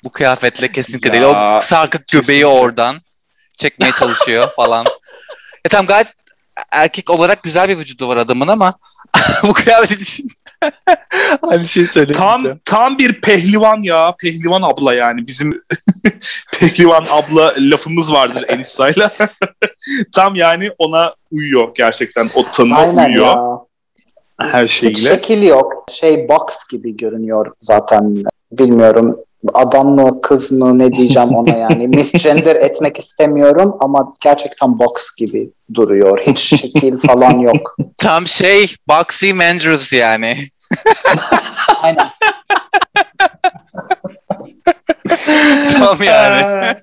bu 0.04 0.10
kıyafetle 0.10 0.72
kesinlikle 0.72 1.08
Ya, 1.08 1.12
değil 1.14 1.24
o 1.24 1.60
sarkık 1.60 2.08
göbeği 2.08 2.22
kesinlikle. 2.22 2.46
oradan 2.46 3.00
çekmeye 3.56 3.92
çalışıyor 3.92 4.48
falan. 4.56 4.86
E 5.64 5.68
tamam 5.68 5.86
gayet 5.86 6.06
erkek 6.72 7.10
olarak 7.10 7.42
güzel 7.42 7.68
bir 7.68 7.78
vücudu 7.78 8.08
var 8.08 8.16
adamın 8.16 8.48
ama 8.48 8.74
bu 9.42 9.52
kıyafet 9.52 10.00
için 10.00 10.28
aynı 11.42 11.64
şey 11.64 11.86
Tam 12.06 12.42
tam 12.64 12.98
bir 12.98 13.20
pehlivan 13.20 13.82
ya. 13.82 14.14
Pehlivan 14.20 14.62
abla 14.62 14.94
yani. 14.94 15.26
Bizim 15.26 15.62
pehlivan 16.58 17.04
abla 17.10 17.54
lafımız 17.58 18.12
vardır 18.12 18.44
Enisa'yla. 18.48 19.10
Tam 20.14 20.34
yani 20.36 20.70
ona 20.78 21.14
uyuyor 21.30 21.74
gerçekten. 21.74 22.30
O 22.34 22.44
tanıma 22.50 22.76
Aynen 22.76 23.08
uyuyor 23.08 23.26
ya. 23.26 23.58
her 24.50 24.64
Hiç 24.64 24.72
şeyle. 24.72 24.96
şekil 24.96 25.42
yok. 25.42 25.84
Şey 25.90 26.28
box 26.28 26.68
gibi 26.70 26.96
görünüyor 26.96 27.52
zaten. 27.60 28.16
Bilmiyorum 28.52 29.16
adam 29.54 29.94
mı 29.94 30.22
kız 30.22 30.52
mı 30.52 30.78
ne 30.78 30.92
diyeceğim 30.92 31.28
ona 31.28 31.58
yani. 31.58 31.88
Misgender 31.88 32.56
etmek 32.56 32.98
istemiyorum 32.98 33.76
ama 33.80 34.12
gerçekten 34.20 34.78
box 34.78 35.14
gibi 35.16 35.50
duruyor. 35.74 36.18
Hiç 36.26 36.38
şekil 36.38 36.96
falan 36.98 37.38
yok. 37.38 37.76
Tam 37.98 38.26
şey 38.26 38.74
Boxy 38.88 39.32
Mandrews 39.32 39.92
yani. 39.92 40.36
Aynen. 41.82 42.10
Tam 45.78 46.02
yani. 46.02 46.76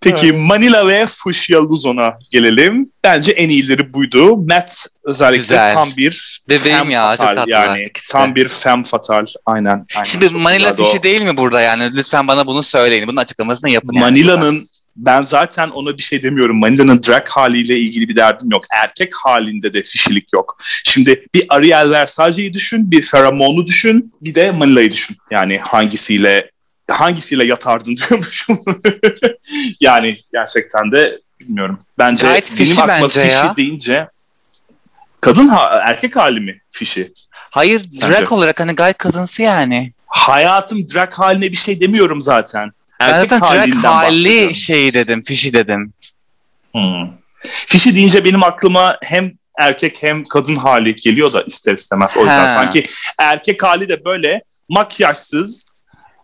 Peki 0.00 0.32
Manila 0.32 0.88
ve 0.88 1.06
Fuchsia 1.06 1.60
Luzon'a 1.62 2.18
gelelim. 2.30 2.90
Bence 3.04 3.32
en 3.32 3.48
iyileri 3.48 3.92
buydu. 3.92 4.36
Matt 4.36 4.86
özellikle 5.04 5.38
Güzel. 5.38 5.72
tam 5.72 5.88
bir 5.96 6.40
Bebeğim 6.48 6.78
femme 6.78 6.92
ya, 6.92 7.16
çok 7.16 7.26
tatlılar 7.26 7.46
yani. 7.68 7.84
ikisi. 7.84 8.12
Tam 8.12 8.34
bir 8.34 8.48
femme 8.48 8.84
fatal. 8.84 9.26
Aynen. 9.46 9.86
aynen. 9.94 10.04
Şimdi 10.04 10.28
Çok 10.28 10.40
Manila 10.40 10.72
o. 10.72 10.76
fişi 10.84 11.02
değil 11.02 11.22
mi 11.22 11.36
burada 11.36 11.60
yani? 11.60 11.96
Lütfen 11.96 12.28
bana 12.28 12.46
bunu 12.46 12.62
söyleyin. 12.62 13.08
Bunun 13.08 13.16
açıklamasını 13.16 13.70
yapın. 13.70 13.92
yani. 13.92 14.04
Manila'nın 14.04 14.68
ben 14.96 15.22
zaten 15.22 15.68
ona 15.68 15.98
bir 15.98 16.02
şey 16.02 16.22
demiyorum. 16.22 16.58
Manila'nın 16.58 17.02
drag 17.02 17.28
haliyle 17.28 17.78
ilgili 17.78 18.08
bir 18.08 18.16
derdim 18.16 18.48
yok. 18.50 18.64
Erkek 18.70 19.12
halinde 19.24 19.72
de 19.74 19.82
fişilik 19.82 20.32
yok. 20.32 20.58
Şimdi 20.84 21.24
bir 21.34 21.44
Ariel 21.48 21.90
Versace'yi 21.90 22.52
düşün, 22.54 22.90
bir 22.90 23.10
Pheromone'u 23.10 23.66
düşün, 23.66 24.12
bir 24.22 24.34
de 24.34 24.50
Manila'yı 24.50 24.90
düşün. 24.92 25.16
Yani 25.30 25.58
hangisiyle 25.58 26.50
hangisiyle 26.90 27.44
yatardın 27.44 27.96
diyormuşum. 28.08 28.60
yani 29.80 30.18
gerçekten 30.32 30.92
de 30.92 31.20
bilmiyorum. 31.40 31.78
Bence 31.98 32.26
Gayet 32.26 32.46
benim 32.46 32.56
fişi 32.64 32.82
aklıma 32.82 33.02
bence 33.02 33.20
fişi 33.20 33.36
ya. 33.36 33.54
deyince 33.56 34.08
kadın 35.20 35.48
ha, 35.48 35.82
erkek 35.88 36.16
hali 36.16 36.40
mi 36.40 36.60
fişi? 36.70 37.12
Hayır 37.32 37.82
Sence? 37.90 38.08
drag 38.08 38.32
olarak 38.32 38.60
hani 38.60 38.72
gayet 38.72 38.98
kadınsı 38.98 39.42
yani. 39.42 39.92
Hayatım 40.06 40.78
drag 40.94 41.12
haline 41.12 41.52
bir 41.52 41.56
şey 41.56 41.80
demiyorum 41.80 42.22
zaten. 42.22 42.70
Ben 43.00 43.08
Erkek 43.08 43.30
zaten 43.30 43.48
drag 43.54 43.60
halinden 43.60 43.88
hali 43.92 44.54
şeyi 44.54 44.94
dedim, 44.94 45.22
fişi 45.22 45.52
dedim. 45.52 45.92
Hmm. 46.72 47.08
Fişi 47.42 47.94
deyince 47.94 48.24
benim 48.24 48.42
aklıma 48.42 48.98
hem 49.02 49.32
erkek 49.58 50.02
hem 50.02 50.24
kadın 50.24 50.56
hali 50.56 50.96
geliyor 50.96 51.32
da 51.32 51.42
ister 51.42 51.74
istemez. 51.74 52.16
O 52.16 52.20
yüzden 52.24 52.38
Ha. 52.40 52.46
sanki 52.48 52.86
erkek 53.18 53.62
hali 53.62 53.88
de 53.88 54.04
böyle 54.04 54.42
makyajsız 54.68 55.66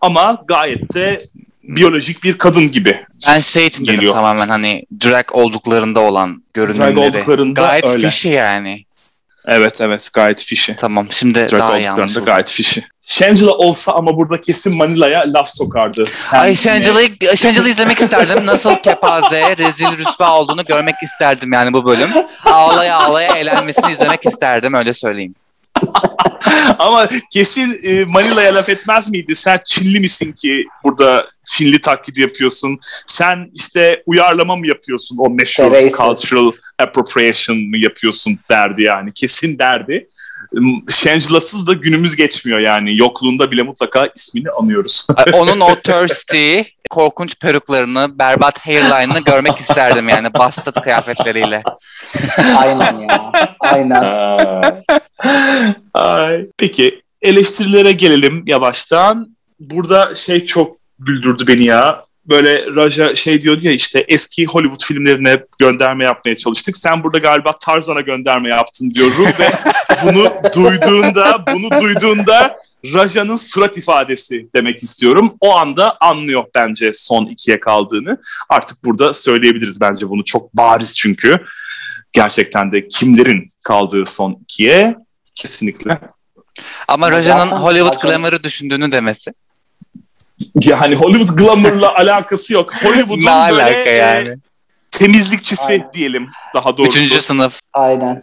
ama 0.02 0.42
gayet 0.48 0.94
de 0.94 1.22
biyolojik 1.62 2.24
bir 2.24 2.38
kadın 2.38 2.72
gibi. 2.72 3.04
Ben 3.26 3.40
şey 3.40 3.66
için 3.66 3.84
dedim 3.84 3.94
Geliyor. 3.94 4.14
tamamen 4.14 4.48
hani 4.48 4.84
drag 5.04 5.24
olduklarında 5.32 6.00
olan 6.00 6.42
görünümleri. 6.54 6.98
olduklarında 6.98 7.60
gayet 7.60 7.84
öyle. 7.84 8.08
fişi 8.08 8.28
yani. 8.28 8.78
Evet 9.46 9.80
evet 9.80 10.10
gayet 10.12 10.42
fişi. 10.44 10.76
Tamam 10.76 11.06
şimdi 11.10 11.34
Drag 11.34 11.52
daha 11.52 11.68
olduklarında 11.68 11.92
anlaşıldı. 11.92 12.24
gayet 12.24 12.50
fişi. 12.50 12.82
Shangela 13.06 13.50
olsa 13.52 13.92
ama 13.92 14.16
burada 14.16 14.40
kesin 14.40 14.76
Manila'ya 14.76 15.24
laf 15.26 15.48
sokardı. 15.50 16.06
Sen 16.14 16.38
Ay 16.38 16.56
Shangela'yı 16.56 17.08
Shangela'yı 17.36 17.72
izlemek 17.72 18.00
isterdim. 18.00 18.46
Nasıl 18.46 18.76
kepaze, 18.76 19.56
rezil, 19.56 19.98
rüsva 19.98 20.34
olduğunu 20.38 20.64
görmek 20.64 20.94
isterdim 21.02 21.52
yani 21.52 21.72
bu 21.72 21.86
bölüm. 21.86 22.08
Ağlaya 22.44 22.96
ağlaya 22.96 23.36
eğlenmesini 23.36 23.92
izlemek 23.92 24.26
isterdim 24.26 24.74
öyle 24.74 24.92
söyleyeyim. 24.92 25.34
Ama 26.78 27.08
kesin 27.32 27.80
e, 27.84 28.04
Manila'ya 28.04 28.54
laf 28.54 28.68
etmez 28.68 29.10
miydi? 29.10 29.34
Sen 29.36 29.60
Çinli 29.64 30.00
misin 30.00 30.32
ki 30.32 30.64
burada 30.84 31.26
Çinli 31.46 31.80
taklidi 31.80 32.20
yapıyorsun? 32.20 32.78
Sen 33.06 33.50
işte 33.54 34.02
uyarlama 34.06 34.56
mı 34.56 34.66
yapıyorsun? 34.66 35.16
O 35.18 35.30
meşhur 35.30 35.64
cultural 35.96 36.52
appropriation 36.78 37.58
mı 37.58 37.78
yapıyorsun 37.78 38.38
derdi 38.50 38.82
yani. 38.82 39.12
Kesin 39.14 39.58
derdi. 39.58 40.08
Shangela'sız 40.88 41.66
da 41.66 41.72
günümüz 41.72 42.16
geçmiyor 42.16 42.58
yani. 42.58 42.98
Yokluğunda 42.98 43.50
bile 43.50 43.62
mutlaka 43.62 44.08
ismini 44.16 44.50
anıyoruz. 44.50 45.06
Onun 45.32 45.60
o 45.60 45.74
thirsty, 45.74 46.60
korkunç 46.90 47.38
peruklarını, 47.40 48.18
berbat 48.18 48.66
hairline'ını 48.66 49.20
görmek 49.24 49.58
isterdim 49.58 50.08
yani 50.08 50.34
bastard 50.34 50.74
kıyafetleriyle. 50.74 51.62
Aynen 52.56 52.98
ya. 52.98 53.32
Aynen. 53.60 54.02
Ay. 55.94 56.46
Peki 56.58 57.02
eleştirilere 57.22 57.92
gelelim 57.92 58.42
yavaştan. 58.46 59.36
Burada 59.60 60.14
şey 60.14 60.46
çok 60.46 60.76
güldürdü 60.98 61.46
beni 61.46 61.64
ya. 61.64 62.04
Böyle 62.28 62.66
Raja 62.76 63.14
şey 63.14 63.42
diyordu 63.42 63.60
ya 63.62 63.72
işte 63.72 64.04
eski 64.08 64.46
Hollywood 64.46 64.84
filmlerine 64.84 65.42
gönderme 65.58 66.04
yapmaya 66.04 66.38
çalıştık. 66.38 66.76
Sen 66.76 67.02
burada 67.02 67.18
galiba 67.18 67.52
Tarzan'a 67.58 68.00
gönderme 68.00 68.48
yaptın 68.48 68.90
diyorum 68.90 69.26
ve 69.38 69.50
bunu 70.04 70.32
duyduğunda 70.54 71.44
bunu 71.52 71.80
duyduğunda 71.82 72.56
Raja'nın 72.94 73.36
surat 73.36 73.78
ifadesi 73.78 74.48
demek 74.54 74.82
istiyorum. 74.82 75.36
O 75.40 75.56
anda 75.56 75.96
anlıyor 76.00 76.44
bence 76.54 76.92
son 76.94 77.26
ikiye 77.26 77.60
kaldığını. 77.60 78.18
Artık 78.48 78.84
burada 78.84 79.12
söyleyebiliriz 79.12 79.80
bence 79.80 80.08
bunu 80.08 80.24
çok 80.24 80.54
bariz 80.54 80.98
çünkü. 80.98 81.36
Gerçekten 82.12 82.72
de 82.72 82.88
kimlerin 82.88 83.48
kaldığı 83.64 84.06
son 84.06 84.38
ikiye 84.42 84.96
kesinlikle. 85.34 86.00
Ama 86.88 87.10
Raja'nın 87.10 87.50
Hollywood 87.50 88.02
glamour'ı 88.02 88.42
düşündüğünü 88.42 88.92
demesi. 88.92 89.32
Yani 90.66 90.94
Hollywood 90.96 91.38
glamour'la 91.38 91.94
alakası 91.98 92.52
yok. 92.54 92.74
Hollywood'un 92.84 93.24
Ne 93.24 93.30
alaka 93.30 93.66
böyle 93.66 93.90
e, 93.90 93.94
yani? 93.94 94.36
temizlikçisi 94.90 95.72
Aynen. 95.72 95.92
diyelim 95.92 96.26
daha 96.54 96.76
doğrusu. 96.76 96.98
Üçüncü 96.98 97.20
sınıf. 97.20 97.60
Aynen. 97.72 98.22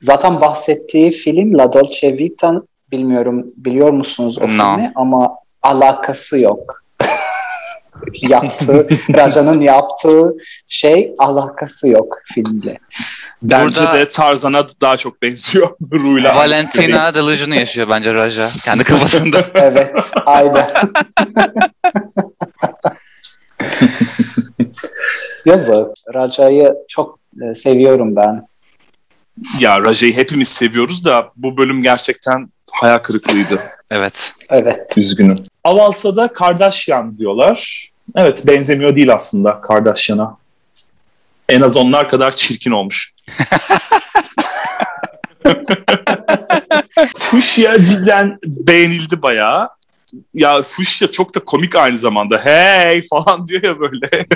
Zaten 0.00 0.40
bahsettiği 0.40 1.10
film 1.10 1.58
La 1.58 1.72
Dolce 1.72 2.18
Vita 2.18 2.54
bilmiyorum 2.92 3.46
biliyor 3.56 3.90
musunuz 3.90 4.38
o 4.38 4.42
No. 4.42 4.46
filmi 4.48 4.92
ama 4.94 5.28
alakası 5.62 6.38
yok. 6.38 6.82
Yaptığı, 8.22 8.88
Raja'nın 9.14 9.60
yaptığı 9.60 10.34
şey 10.68 11.12
alakası 11.18 11.88
yok 11.88 12.18
filmle. 12.24 12.78
Bence 13.42 13.80
Burada- 13.80 13.98
de 13.98 14.10
Tarzan'a 14.10 14.66
daha 14.80 14.96
çok 14.96 15.22
benziyor. 15.22 15.68
Ruhuyla. 15.92 16.36
Valentina 16.36 17.14
delusion'ı 17.14 17.56
yaşıyor 17.56 17.88
bence 17.90 18.14
Raja. 18.14 18.52
Kendi 18.64 18.84
kafasında. 18.84 19.40
Evet, 19.54 19.90
aynen. 20.26 20.70
Yazık. 25.44 25.86
Raja'yı 26.14 26.74
çok 26.88 27.18
e, 27.42 27.54
seviyorum 27.54 28.16
ben. 28.16 28.46
Ya 29.60 29.80
Raja'yı 29.80 30.16
hepimiz 30.16 30.48
seviyoruz 30.48 31.04
da 31.04 31.30
bu 31.36 31.56
bölüm 31.56 31.82
gerçekten 31.82 32.48
hayal 32.72 32.98
kırıklığıydı. 32.98 33.60
evet. 33.90 34.32
Evet. 34.50 34.98
Üzgünüm. 34.98 35.36
Avalsa'da 35.64 36.32
Kardashian 36.32 37.18
diyorlar. 37.18 37.89
Evet 38.16 38.46
benzemiyor 38.46 38.96
değil 38.96 39.14
aslında 39.14 39.60
Kardashian'a. 39.60 40.36
En 41.48 41.60
az 41.60 41.76
onlar 41.76 42.08
kadar 42.08 42.36
çirkin 42.36 42.70
olmuş. 42.70 43.08
Fuchsia 47.18 47.84
cidden 47.84 48.38
beğenildi 48.44 49.22
bayağı. 49.22 49.68
Ya 50.34 50.62
Fuchsia 50.62 51.12
çok 51.12 51.34
da 51.34 51.40
komik 51.40 51.76
aynı 51.76 51.98
zamanda. 51.98 52.38
Hey 52.44 53.02
falan 53.08 53.46
diyor 53.46 53.62
ya 53.62 53.80
böyle. 53.80 54.10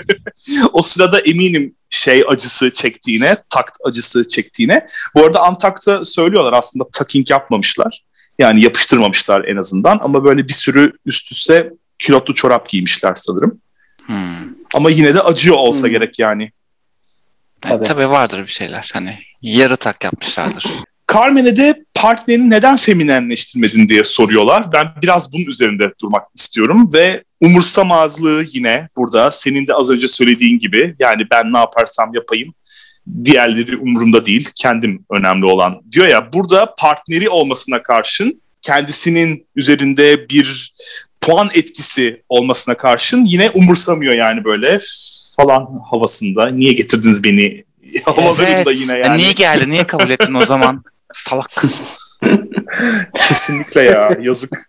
o 0.72 0.82
sırada 0.82 1.20
eminim 1.20 1.74
şey 1.90 2.24
acısı 2.28 2.74
çektiğine, 2.74 3.36
takt 3.50 3.78
acısı 3.84 4.28
çektiğine. 4.28 4.86
Bu 5.14 5.24
arada 5.24 5.40
Antakt'a 5.40 6.04
söylüyorlar 6.04 6.52
aslında 6.52 6.84
taking 6.92 7.30
yapmamışlar. 7.30 8.04
Yani 8.38 8.60
yapıştırmamışlar 8.62 9.44
en 9.44 9.56
azından 9.56 9.98
ama 10.02 10.24
böyle 10.24 10.48
bir 10.48 10.52
sürü 10.52 10.92
üst 11.06 11.32
üste 11.32 11.72
kilotlu 12.07 12.34
çorap 12.34 12.68
giymişler 12.68 13.12
sanırım. 13.16 13.61
Hmm. 14.07 14.55
Ama 14.74 14.90
yine 14.90 15.14
de 15.14 15.20
acıyor 15.20 15.57
olsa 15.57 15.86
Hmm. 15.86 15.92
gerek 15.92 16.18
yani. 16.18 16.50
Tabii. 17.61 17.84
Tabii 17.84 18.11
vardır 18.11 18.42
bir 18.42 18.52
şeyler. 18.52 18.90
Hani 18.94 19.14
yarı 19.42 19.76
tak 19.76 20.05
yapmışlardır. 20.05 20.64
Carmen'e 21.12 21.57
de 21.57 21.84
partnerini 21.94 22.50
neden 22.50 22.76
feminenleştirmedin 22.76 23.88
diye 23.88 24.05
soruyorlar. 24.05 24.72
Ben 24.72 24.86
biraz 25.02 25.32
bunun 25.32 25.46
üzerinde 25.46 25.92
durmak 26.00 26.22
istiyorum 26.34 26.90
ve 26.92 27.24
umursamazlığı 27.40 28.44
yine 28.52 28.88
burada 28.96 29.30
senin 29.30 29.66
de 29.66 29.74
az 29.74 29.90
önce 29.90 30.09
söylediğin 30.09 30.59
gibi 30.59 30.96
yani 30.98 31.22
ben 31.32 31.52
ne 31.52 31.59
yaparsam 31.59 32.14
yapayım 32.14 32.55
diğerleri 33.24 33.76
umurumda 33.76 34.26
değil 34.26 34.48
kendim 34.57 35.05
önemli 35.11 35.44
olan 35.44 35.82
diyor 35.92 36.09
ya 36.09 36.32
burada 36.32 36.74
partneri 36.78 37.28
olmasına 37.28 37.82
karşın 37.82 38.42
kendisinin 38.62 39.46
üzerinde 39.57 40.28
bir 40.28 40.74
puan 41.26 41.48
etkisi 41.54 42.22
olmasına 42.28 42.76
karşın 42.76 43.24
yine 43.24 43.50
umursamıyor 43.50 44.14
yani 44.14 44.44
böyle 44.44 44.80
falan 45.36 45.68
havasında. 45.90 46.50
Niye 46.50 46.72
getirdiniz 46.72 47.24
beni 47.24 47.64
havalarında 48.04 48.46
Evet. 48.46 48.80
yine 48.80 48.92
Ya 48.92 48.98
yani. 48.98 49.18
Niye 49.18 49.32
geldi? 49.32 49.70
Niye 49.70 49.84
kabul 49.84 50.10
ettin 50.10 50.34
o 50.34 50.46
zaman? 50.46 50.84
Salak. 51.12 51.64
Kesinlikle 53.14 53.82
ya 53.82 54.08
yazık. 54.22 54.50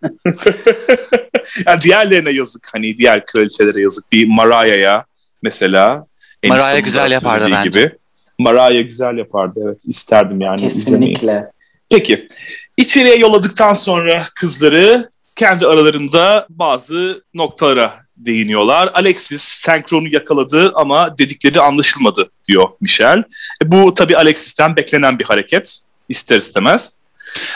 yani 1.66 1.80
diğerlerine 1.80 2.30
yazık 2.30 2.68
hani 2.72 2.98
diğer 2.98 3.26
kraliçelere 3.26 3.80
yazık. 3.80 4.12
Bir 4.12 4.26
Mariah'ya 4.28 5.04
mesela. 5.42 6.06
Mariah 6.48 6.84
güzel 6.84 7.12
yapardı 7.12 7.48
bence. 7.52 7.80
Gibi. 7.80 7.92
Mariah 8.38 8.84
güzel 8.84 9.18
yapardı 9.18 9.60
evet 9.64 9.80
isterdim 9.86 10.40
yani 10.40 10.66
izlemeyi. 10.66 11.14
Kesinlikle. 11.14 11.50
Peki 11.90 12.28
içeriye 12.76 13.16
yolladıktan 13.16 13.74
sonra 13.74 14.26
kızları 14.34 15.08
kendi 15.36 15.66
aralarında 15.66 16.46
bazı 16.50 17.24
noktalara 17.34 17.92
değiniyorlar. 18.16 18.90
Alexis 18.94 19.42
senkronu 19.42 20.08
yakaladı 20.08 20.72
ama 20.74 21.18
dedikleri 21.18 21.60
anlaşılmadı 21.60 22.30
diyor 22.48 22.64
Michel. 22.80 23.18
E, 23.64 23.72
bu 23.72 23.94
tabii 23.94 24.16
Alexis'ten 24.16 24.76
beklenen 24.76 25.18
bir 25.18 25.24
hareket 25.24 25.78
ister 26.08 26.38
istemez. 26.38 27.00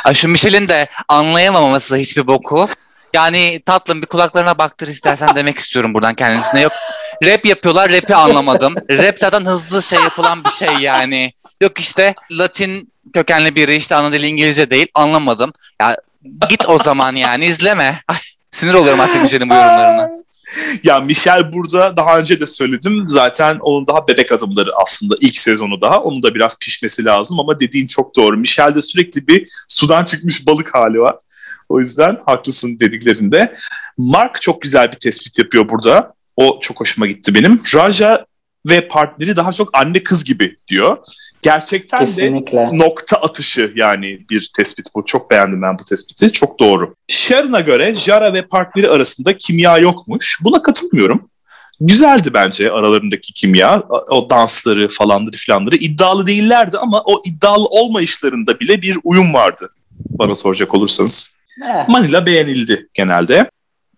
Ay 0.05 0.15
şu 0.15 0.29
Michel'in 0.29 0.69
de 0.69 0.89
anlayamaması 1.09 1.97
hiçbir 1.97 2.27
boku. 2.27 2.69
Yani 3.13 3.61
tatlım 3.67 4.03
bir 4.03 4.07
kulaklarına 4.07 4.59
baktır 4.59 4.89
istersen 4.89 5.37
demek 5.37 5.59
istiyorum 5.59 5.95
buradan 5.95 6.15
kendisine. 6.15 6.61
Yok 6.61 6.73
rap 7.25 7.47
yapıyorlar. 7.47 7.93
Rap'i 7.93 8.15
anlamadım. 8.15 8.75
Rap 8.91 9.19
zaten 9.19 9.47
hızlı 9.47 9.83
şey 9.83 9.99
yapılan 10.01 10.45
bir 10.45 10.51
şey 10.51 10.69
yani. 10.81 11.31
Yok 11.61 11.81
işte 11.81 12.15
Latin 12.31 12.93
kökenli 13.15 13.55
biri 13.55 13.77
işte 13.77 13.95
ana 13.95 14.13
dili 14.13 14.27
İngilizce 14.27 14.71
değil. 14.71 14.87
Anlamadım. 14.95 15.53
Ya 15.83 15.97
git 16.49 16.69
o 16.69 16.79
zaman 16.79 17.17
yani 17.17 17.45
izleme. 17.45 18.01
Ay, 18.09 18.17
sinir 18.51 18.75
oluyorum 18.75 19.01
artık 19.01 19.23
Michelle'in 19.23 19.51
bu 19.51 19.55
yorumlarına. 19.55 20.11
Ya 20.85 21.01
Michel 21.01 21.53
burada 21.53 21.97
daha 21.97 22.19
önce 22.19 22.41
de 22.41 22.47
söyledim. 22.47 23.05
Zaten 23.09 23.59
onun 23.61 23.87
daha 23.87 24.09
bebek 24.09 24.33
adımları 24.33 24.71
aslında 24.83 25.15
ilk 25.21 25.39
sezonu 25.39 25.81
daha. 25.81 25.99
Onun 25.99 26.23
da 26.23 26.35
biraz 26.35 26.59
pişmesi 26.59 27.05
lazım 27.05 27.41
ama 27.41 27.61
dediğin 27.61 27.87
çok 27.87 28.17
doğru. 28.17 28.37
Michel'de 28.37 28.83
sürekli 28.83 29.27
bir 29.27 29.49
sudan 29.69 30.05
çıkmış 30.05 30.47
balık 30.47 30.75
hali 30.75 31.01
var. 31.01 31.17
O 31.69 31.79
yüzden 31.81 32.19
haklısın 32.27 32.81
dediklerinde. 32.81 33.57
Mark 33.99 34.43
çok 34.43 34.63
güzel 34.63 34.93
bir 34.93 34.97
tespit 34.97 35.39
yapıyor 35.39 35.69
burada. 35.69 36.15
O 36.37 36.61
çok 36.61 36.81
hoşuma 36.81 37.07
gitti 37.07 37.35
benim. 37.35 37.61
Raja 37.75 38.27
ve 38.69 38.89
partneri 38.89 39.37
daha 39.37 39.53
çok 39.53 39.79
anne 39.79 40.03
kız 40.03 40.25
gibi 40.25 40.57
diyor. 40.69 40.99
Gerçekten 41.43 41.99
Kesinlikle. 41.99 42.59
de 42.59 42.79
nokta 42.79 43.17
atışı 43.17 43.73
yani 43.77 44.19
bir 44.31 44.51
tespit 44.57 44.87
bu. 44.95 45.05
Çok 45.07 45.31
beğendim 45.31 45.63
ben 45.63 45.79
bu 45.79 45.85
tespiti. 45.85 46.33
Çok 46.33 46.61
doğru. 46.61 46.95
Sharon'a 47.09 47.61
göre 47.61 47.95
Jara 47.95 48.33
ve 48.35 48.43
partneri 48.43 48.89
arasında 48.89 49.39
kimya 49.39 49.79
yokmuş. 49.79 50.39
Buna 50.45 50.63
katılmıyorum. 50.63 51.31
Güzeldi 51.81 52.31
bence 52.35 52.71
aralarındaki 52.73 53.33
kimya. 53.33 53.83
O 54.11 54.31
dansları 54.31 54.89
falanları 54.89 55.37
filanları. 55.37 55.77
iddialı 55.77 56.27
değillerdi 56.27 56.79
ama 56.79 57.03
o 57.05 57.23
iddialı 57.25 57.65
olmayışlarında 57.65 58.61
bile 58.61 58.83
bir 58.83 58.99
uyum 59.05 59.35
vardı. 59.35 59.71
Bana 60.11 60.35
soracak 60.35 60.75
olursanız. 60.75 61.37
Eh, 61.65 61.89
Manila 61.89 62.27
beğenildi 62.27 62.89
genelde. 62.95 63.51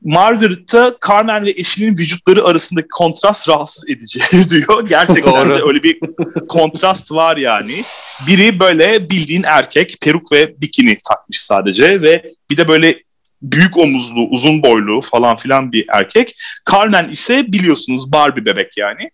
Margaret'ta 0.05 0.97
Carmen 1.09 1.47
ve 1.47 1.51
eşinin 1.51 1.97
vücutları 1.99 2.45
arasındaki 2.45 2.89
kontrast 2.89 3.49
rahatsız 3.49 3.91
edici 3.91 4.21
diyor. 4.51 4.89
Gerçekten 4.89 5.51
de 5.51 5.63
öyle 5.63 5.83
bir 5.83 6.01
kontrast 6.49 7.13
var 7.13 7.37
yani. 7.37 7.83
Biri 8.27 8.61
böyle 8.61 9.11
bildiğin 9.11 9.43
erkek, 9.47 9.97
peruk 10.01 10.33
ve 10.33 10.61
bikini 10.61 10.99
takmış 11.09 11.41
sadece 11.41 12.03
ve 12.03 12.33
bir 12.51 12.57
de 12.57 12.69
böyle 12.69 12.99
büyük 13.43 13.77
omuzlu, 13.77 14.29
uzun 14.31 14.63
boylu 14.63 15.01
falan 15.01 15.37
filan 15.37 15.73
bir 15.73 15.87
erkek. 15.89 16.37
Carmen 16.71 17.09
ise 17.09 17.53
biliyorsunuz 17.53 18.13
Barbie 18.13 18.45
bebek 18.45 18.77
yani. 18.77 19.11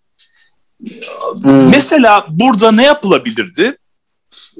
hmm. 1.41 1.69
Mesela 1.71 2.25
burada 2.29 2.71
ne 2.71 2.83
yapılabilirdi? 2.83 3.77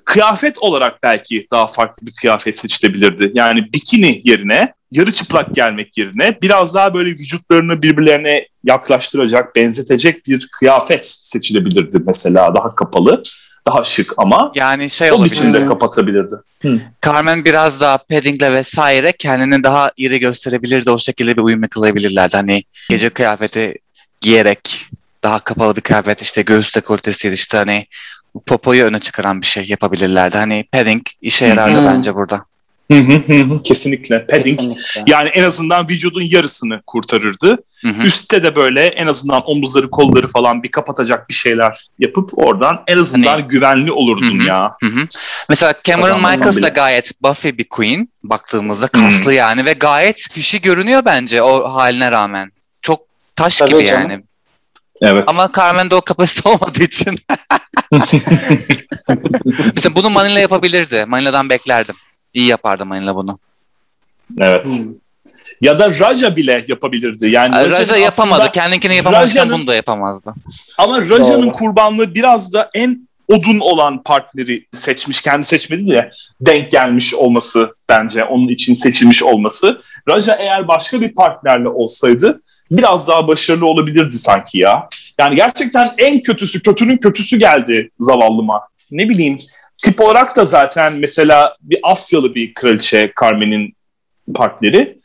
Kıyafet 0.05 0.57
olarak 0.57 1.03
belki 1.03 1.47
daha 1.51 1.67
farklı 1.67 2.07
bir 2.07 2.11
kıyafet 2.11 2.59
seçilebilirdi. 2.59 3.31
Yani 3.33 3.73
bikini 3.73 4.21
yerine, 4.23 4.73
yarı 4.91 5.11
çıplak 5.11 5.55
gelmek 5.55 5.97
yerine 5.97 6.37
biraz 6.41 6.73
daha 6.73 6.93
böyle 6.93 7.09
vücutlarını 7.09 7.81
birbirlerine 7.81 8.47
yaklaştıracak, 8.63 9.55
benzetecek 9.55 10.27
bir 10.27 10.49
kıyafet 10.59 11.07
seçilebilirdi 11.07 11.97
mesela. 12.05 12.55
Daha 12.55 12.75
kapalı, 12.75 13.23
daha 13.65 13.83
şık 13.83 14.13
ama 14.17 14.51
Yani 14.55 14.89
şey 14.89 15.11
o 15.11 15.15
olabilir. 15.15 15.31
biçimde 15.31 15.65
kapatabilirdi. 15.65 16.35
Carmen 17.05 17.45
biraz 17.45 17.81
daha 17.81 17.97
paddingle 17.97 18.51
vesaire 18.51 19.11
kendini 19.11 19.63
daha 19.63 19.91
iri 19.97 20.19
gösterebilirdi. 20.19 20.91
O 20.91 20.97
şekilde 20.97 21.37
bir 21.37 21.41
uyum 21.41 21.61
yakalayabilirlerdi. 21.61 22.37
Hani 22.37 22.63
gece 22.89 23.09
kıyafeti 23.09 23.73
giyerek 24.21 24.85
daha 25.23 25.39
kapalı 25.39 25.75
bir 25.75 25.81
kıyafet 25.81 26.21
işte 26.21 26.41
göğüs 26.41 26.75
dekoltesiydi 26.75 27.33
işte 27.33 27.57
hani 27.57 27.85
popoyu 28.45 28.83
öne 28.83 28.99
çıkaran 28.99 29.41
bir 29.41 29.45
şey 29.45 29.65
yapabilirlerdi. 29.67 30.37
Hani 30.37 30.65
padding 30.71 31.01
işe 31.21 31.45
yarardı 31.45 31.77
Hı 31.77 31.81
hı. 31.81 31.85
bence 31.85 32.15
burada. 32.15 32.45
Hı 32.91 32.97
hı 32.97 33.13
hı 33.27 33.33
hı, 33.33 33.63
Kesinlikle. 33.63 34.25
Padding 34.27 34.57
Kesinlikle. 34.59 35.03
yani 35.07 35.29
en 35.29 35.43
azından 35.43 35.89
vücudun 35.89 36.21
yarısını 36.21 36.81
kurtarırdı. 36.87 37.57
Hı 37.81 37.87
hı. 37.89 38.03
Üstte 38.03 38.43
de 38.43 38.55
böyle 38.55 38.85
en 38.87 39.07
azından 39.07 39.41
omuzları 39.49 39.89
kolları 39.89 40.27
falan 40.27 40.63
bir 40.63 40.71
kapatacak 40.71 41.29
bir 41.29 41.33
şeyler 41.33 41.87
yapıp 41.99 42.29
oradan 42.37 42.83
en 42.87 42.97
azından 42.97 43.33
Hani- 43.33 43.47
güvenli 43.47 43.91
olurdun 43.91 44.39
Hı 44.39 44.43
hı. 44.43 44.47
ya. 44.47 44.71
Hı 44.83 44.87
hı. 44.87 45.07
Mesela 45.49 45.73
Cameron 45.83 46.05
Kazanmasam 46.07 46.37
Michaels 46.37 46.55
da 46.55 46.59
bile. 46.61 46.69
gayet 46.69 47.21
buffy 47.23 47.57
bir 47.57 47.69
queen 47.69 48.09
baktığımızda 48.23 48.87
kaslı 48.87 49.33
yani 49.33 49.65
ve 49.65 49.73
gayet 49.73 50.17
fişi 50.31 50.61
görünüyor 50.61 51.01
bence 51.05 51.41
o 51.41 51.73
haline 51.73 52.11
rağmen. 52.11 52.51
Çok 52.81 52.99
taş 53.35 53.57
Tabii 53.57 53.69
gibi 53.71 53.85
canım. 53.85 54.09
yani. 54.11 54.23
Evet. 55.01 55.23
Ama 55.27 55.49
Carmen'de 55.57 55.95
o 55.95 56.01
kapasite 56.01 56.49
olmadığı 56.53 56.83
için. 56.83 57.19
Mesela 59.75 59.95
bunu 59.95 60.09
Manila 60.09 60.39
yapabilirdi. 60.39 61.05
Manila'dan 61.07 61.49
beklerdim. 61.49 61.95
İyi 62.33 62.47
yapardı 62.47 62.85
Manila 62.85 63.15
bunu. 63.15 63.39
evet. 64.41 64.67
Hmm. 64.67 64.93
Ya 65.61 65.79
da 65.79 65.99
Raja 65.99 66.35
bile 66.35 66.65
yapabilirdi. 66.67 67.29
Yani 67.29 67.55
Raja 67.55 67.69
Raja'nın 67.69 67.99
yapamadı. 67.99 68.51
Kendinkini 68.51 68.95
yapamamışken 68.95 69.49
bunu 69.49 69.67
da 69.67 69.75
yapamazdı. 69.75 70.33
ama 70.77 71.01
Raja'nın 71.01 71.49
kurbanlığı 71.49 72.15
biraz 72.15 72.53
da 72.53 72.69
en 72.73 73.07
odun 73.27 73.59
olan 73.59 74.03
partneri 74.03 74.65
seçmiş. 74.73 75.21
Kendi 75.21 75.45
seçmedi 75.45 75.87
de 75.87 76.09
denk 76.41 76.71
gelmiş 76.71 77.13
olması 77.13 77.75
bence. 77.89 78.23
Onun 78.23 78.47
için 78.47 78.73
seçilmiş 78.73 79.23
olması. 79.23 79.81
Raja 80.09 80.35
eğer 80.35 80.67
başka 80.67 81.01
bir 81.01 81.15
partnerle 81.15 81.69
olsaydı 81.69 82.41
biraz 82.71 83.07
daha 83.07 83.27
başarılı 83.27 83.65
olabilirdi 83.65 84.17
sanki 84.19 84.57
ya. 84.57 84.87
Yani 85.19 85.35
gerçekten 85.35 85.93
en 85.97 86.19
kötüsü, 86.19 86.61
kötünün 86.61 86.97
kötüsü 86.97 87.37
geldi 87.37 87.91
zavallıma. 87.99 88.61
Ne 88.91 89.09
bileyim 89.09 89.39
tip 89.81 90.01
olarak 90.01 90.35
da 90.35 90.45
zaten 90.45 90.93
mesela 90.93 91.55
bir 91.61 91.79
Asyalı 91.83 92.35
bir 92.35 92.53
kraliçe 92.53 93.13
Carmen'in 93.21 93.75
partneri. 94.35 94.99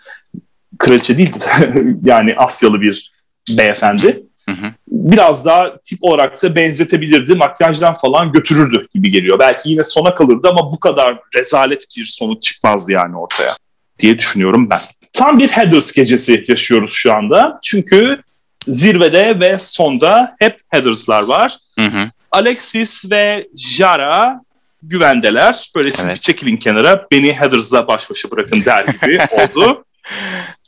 Kraliçe 0.79 1.19
değildi 1.19 1.45
yani 2.05 2.35
Asyalı 2.37 2.81
bir 2.81 3.13
beyefendi. 3.49 4.23
Hı 4.49 4.53
hı. 4.53 4.75
Biraz 4.89 5.45
daha 5.45 5.77
tip 5.85 5.99
olarak 6.03 6.43
da 6.43 6.57
benzetebilirdi. 6.57 7.35
Makyajdan 7.35 7.95
falan 7.95 8.33
götürürdü 8.33 8.87
gibi 8.95 9.11
geliyor. 9.11 9.39
Belki 9.39 9.71
yine 9.71 9.85
sona 9.85 10.15
kalırdı 10.15 10.49
ama 10.49 10.73
bu 10.73 10.81
kadar 10.81 11.17
rezalet 11.37 11.87
bir 11.97 12.07
sonuç 12.07 12.43
çıkmazdı 12.43 12.93
yani 12.93 13.17
ortaya 13.17 13.57
diye 13.99 14.19
düşünüyorum 14.19 14.71
ben. 14.71 14.81
Tam 15.13 15.39
bir 15.39 15.49
Heathers 15.49 15.93
gecesi 15.93 16.45
yaşıyoruz 16.49 16.93
şu 16.93 17.15
anda. 17.15 17.59
Çünkü 17.63 18.23
zirvede 18.69 19.41
ve 19.41 19.59
sonda 19.59 20.37
hep 20.39 20.61
Heathers'lar 20.69 21.23
var. 21.23 21.57
Hı 21.79 21.87
hı. 21.87 22.11
Alexis 22.33 23.11
ve 23.11 23.49
Jara 23.57 24.41
güvendeler. 24.89 25.71
Böyle 25.77 25.91
siz 25.91 26.05
Evet. 26.05 26.15
bir 26.17 26.21
çekilin 26.21 26.57
kenara 26.57 27.07
beni 27.13 27.33
Heathers'la 27.33 27.89
baş 27.89 28.11
başa 28.11 28.31
bırakın 28.31 28.65
der 28.65 28.85
gibi 28.85 29.19
oldu. 29.31 29.85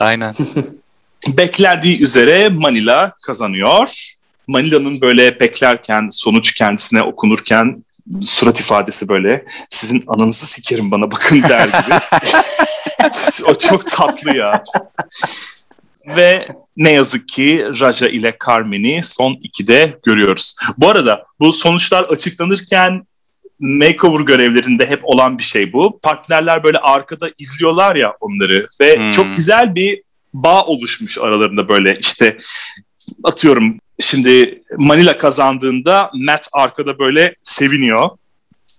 Aynen. 0.01 0.35
Beklendiği 1.29 2.01
üzere 2.03 2.49
Manila 2.49 3.13
kazanıyor. 3.23 4.13
Manila'nın 4.47 5.01
böyle 5.01 5.41
beklerken, 5.41 6.09
sonuç 6.11 6.55
kendisine 6.55 7.03
okunurken 7.03 7.85
surat 8.23 8.61
ifadesi 8.61 9.09
böyle 9.09 9.45
sizin 9.71 10.05
ananızı 10.07 10.47
sikerim 10.47 10.91
bana 10.91 11.11
bakın 11.11 11.43
der 11.43 11.69
gibi. 11.69 11.95
o 13.47 13.55
çok 13.55 13.91
tatlı 13.91 14.37
ya. 14.37 14.65
Ve 16.17 16.49
ne 16.77 16.93
yazık 16.93 17.29
ki 17.29 17.67
Raja 17.81 18.09
ile 18.09 18.37
Carmen'i 18.47 19.01
son 19.05 19.39
ikide 19.43 19.99
görüyoruz. 20.05 20.55
Bu 20.79 20.89
arada 20.89 21.25
bu 21.41 21.53
sonuçlar 21.53 22.05
açıklanırken 22.05 23.07
makeover 23.61 24.21
görevlerinde 24.21 24.87
hep 24.87 25.01
olan 25.03 25.39
bir 25.39 25.43
şey 25.43 25.73
bu. 25.73 26.01
Partnerler 26.03 26.65
böyle 26.65 26.79
arkada 26.79 27.31
izliyorlar 27.39 27.97
ya 27.97 28.15
onları 28.21 28.67
ve 28.81 28.97
Hmm. 28.97 29.13
çok 29.13 29.37
güzel 29.37 29.75
bir 29.75 30.03
bağ 30.35 30.65
oluşmuş 30.65 31.19
aralarında 31.19 31.69
böyle 31.69 31.99
işte 32.01 32.37
atıyorum 33.25 33.79
şimdi 34.01 34.63
Manila 34.79 35.19
kazandığında 35.19 36.11
Matt 36.15 36.49
arkada 36.53 36.99
böyle 36.99 37.35
seviniyor 37.43 38.11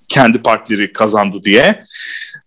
kendi 0.08 0.42
partneri 0.42 0.94
kazandı 0.94 1.38
diye. 1.44 1.84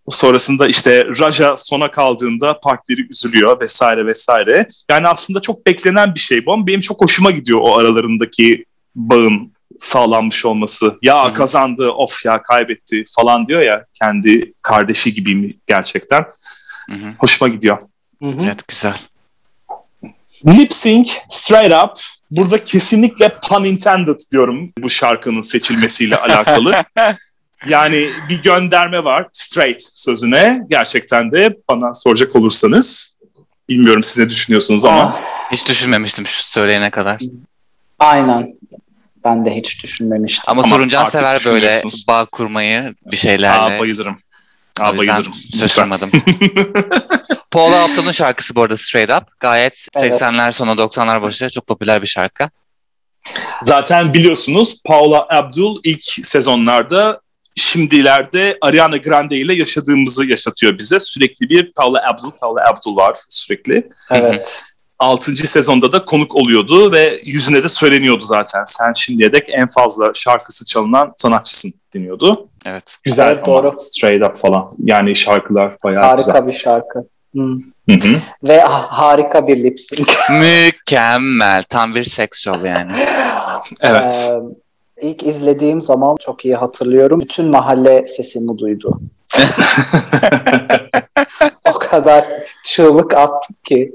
Sonrasında 0.08 0.66
işte 0.68 1.04
Raja 1.20 1.56
sona 1.56 1.90
kaldığında 1.90 2.60
partneri 2.60 3.06
üzülüyor 3.10 3.60
vesaire 3.60 4.06
vesaire. 4.06 4.68
Yani 4.90 5.08
aslında 5.08 5.40
çok 5.40 5.66
beklenen 5.66 6.14
bir 6.14 6.20
şey 6.20 6.46
bu 6.46 6.52
ama 6.52 6.66
benim 6.66 6.80
çok 6.80 7.02
hoşuma 7.02 7.30
gidiyor 7.30 7.58
o 7.62 7.76
aralarındaki 7.78 8.64
bağın 8.94 9.52
sağlanmış 9.78 10.44
olması. 10.44 10.98
Ya 11.02 11.28
hı. 11.28 11.34
kazandı 11.34 11.90
of 11.90 12.24
ya 12.24 12.42
kaybetti 12.42 13.04
falan 13.16 13.46
diyor 13.46 13.62
ya 13.62 13.84
kendi 13.94 14.52
kardeşi 14.62 15.14
gibi 15.14 15.34
mi 15.34 15.54
gerçekten. 15.66 16.24
Hı 16.90 16.94
hı. 16.96 17.12
Hoşuma 17.18 17.48
gidiyor. 17.48 17.78
Hı 18.22 18.28
hı. 18.28 18.44
Evet 18.44 18.68
güzel. 18.68 18.94
Lip 20.46 20.72
Sync 20.72 21.12
Straight 21.28 21.84
Up. 21.84 21.90
Burada 22.30 22.64
kesinlikle 22.64 23.38
pun 23.48 23.64
intended 23.64 24.20
diyorum 24.32 24.72
bu 24.78 24.90
şarkının 24.90 25.42
seçilmesiyle 25.42 26.16
alakalı. 26.16 26.74
Yani 27.66 28.10
bir 28.28 28.42
gönderme 28.42 29.04
var 29.04 29.26
straight 29.32 29.82
sözüne. 29.94 30.60
Gerçekten 30.70 31.32
de 31.32 31.56
bana 31.68 31.94
soracak 31.94 32.36
olursanız 32.36 33.18
bilmiyorum 33.68 34.02
siz 34.04 34.18
ne 34.18 34.28
düşünüyorsunuz 34.28 34.84
ama 34.84 35.20
Hiç 35.52 35.68
düşünmemiştim 35.68 36.26
şu 36.26 36.42
söyleyene 36.42 36.90
kadar. 36.90 37.20
aynen. 37.98 38.52
Ben 39.24 39.46
de 39.46 39.56
hiç 39.56 39.84
düşünmemiştim. 39.84 40.44
Ama, 40.46 40.62
Ama 40.62 40.76
Turuncan 40.76 41.04
sever 41.04 41.42
böyle 41.46 41.82
bağ 42.08 42.24
kurmayı 42.24 42.94
bir 43.12 43.16
şeylerle. 43.16 43.74
aa, 43.76 43.80
bayılırım. 43.80 44.18
Aa, 44.80 44.98
bayılırım. 44.98 45.34
şaşırmadım. 45.58 46.10
Paula 47.50 47.84
Abdul'un 47.84 48.12
şarkısı 48.12 48.54
bu 48.56 48.62
arada 48.62 48.76
Straight 48.76 49.12
Up. 49.22 49.40
Gayet 49.40 49.88
Evet. 49.96 50.14
80'ler 50.22 50.52
sonu 50.52 50.70
90'lar 50.70 51.22
başı 51.22 51.50
çok 51.50 51.66
popüler 51.66 52.02
bir 52.02 52.06
şarkı. 52.06 52.50
Zaten 53.62 54.14
biliyorsunuz 54.14 54.80
Paula 54.84 55.26
Abdul 55.30 55.80
ilk 55.84 56.02
sezonlarda 56.26 57.20
şimdilerde 57.56 58.58
Ariana 58.60 58.96
Grande 58.96 59.36
ile 59.36 59.54
yaşadığımızı 59.54 60.24
yaşatıyor 60.24 60.78
bize. 60.78 61.00
Sürekli 61.00 61.48
bir 61.48 61.72
Paula 61.72 62.02
Abdul, 62.10 62.30
Paula 62.30 62.60
Abdul 62.70 62.96
var 62.96 63.18
sürekli. 63.28 63.88
Evet. 64.10 64.62
6. 65.00 65.36
sezonda 65.36 65.92
da 65.92 66.04
konuk 66.04 66.36
oluyordu 66.36 66.92
ve 66.92 67.20
yüzüne 67.24 67.62
de 67.62 67.68
söyleniyordu 67.68 68.24
zaten. 68.24 68.64
Sen 68.66 68.92
şimdiye 68.92 69.32
dek 69.32 69.44
en 69.48 69.66
fazla 69.66 70.10
şarkısı 70.14 70.66
çalınan 70.66 71.12
sanatçısın 71.16 71.72
deniyordu. 71.94 72.48
Evet. 72.66 72.96
Güzel 73.04 73.26
Evet, 73.28 73.48
ama 73.48 73.62
doğru. 73.62 73.74
straight 73.78 74.26
up 74.30 74.36
falan. 74.36 74.70
Yani 74.84 75.16
şarkılar 75.16 75.76
bayağı 75.84 76.02
Harika 76.02 76.16
güzel. 76.32 76.46
bir 76.46 76.52
şarkı. 76.52 76.98
Hı. 77.36 77.42
Hı 77.90 77.94
hı. 77.94 78.16
Ve 78.48 78.60
ha- 78.60 78.86
harika 78.98 79.46
bir 79.46 79.56
lip 79.64 79.80
sync. 79.80 80.08
Mükemmel. 80.30 81.62
Tam 81.62 81.94
bir 81.94 82.04
seks 82.04 82.46
yani. 82.46 82.92
Evet. 83.80 84.30
Ee, 85.02 85.08
ilk 85.08 85.22
izlediğim 85.22 85.82
zaman 85.82 86.16
çok 86.20 86.44
iyi 86.44 86.54
hatırlıyorum. 86.54 87.20
Bütün 87.20 87.50
mahalle 87.50 88.08
sesimi 88.08 88.58
duydu. 88.58 89.00
O 91.74 91.78
kadar 91.78 92.24
çığlık 92.64 93.14
attık 93.14 93.64
ki. 93.64 93.92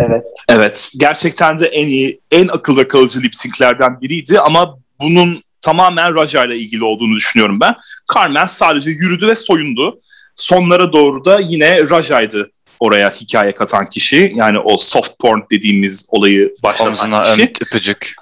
Evet. 0.00 0.26
Evet. 0.48 0.90
Gerçekten 0.96 1.58
de 1.58 1.66
en 1.66 1.86
iyi, 1.86 2.20
en 2.30 2.48
akılda 2.48 2.88
kalıcı 2.88 3.22
lip 3.22 3.34
sync'lerden 3.34 4.00
biriydi 4.00 4.40
ama 4.40 4.78
bunun 5.00 5.42
tamamen 5.60 6.14
Raja 6.14 6.44
ile 6.44 6.56
ilgili 6.56 6.84
olduğunu 6.84 7.16
düşünüyorum 7.16 7.60
ben. 7.60 7.74
Carmen 8.14 8.46
sadece 8.46 8.90
yürüdü 8.90 9.26
ve 9.26 9.34
soyundu. 9.34 10.00
Sonlara 10.36 10.92
doğru 10.92 11.24
da 11.24 11.40
yine 11.40 11.90
Raja'ydı 11.90 12.50
oraya 12.80 13.10
hikaye 13.10 13.54
katan 13.54 13.86
kişi. 13.90 14.32
Yani 14.40 14.58
o 14.58 14.76
soft 14.76 15.18
porn 15.18 15.40
dediğimiz 15.50 16.08
olayı 16.10 16.54
başlatan 16.62 16.88
Omzuna 16.88 17.24
kişi. 17.24 17.42
öm, 17.42 17.48
öpücük. 17.62 18.14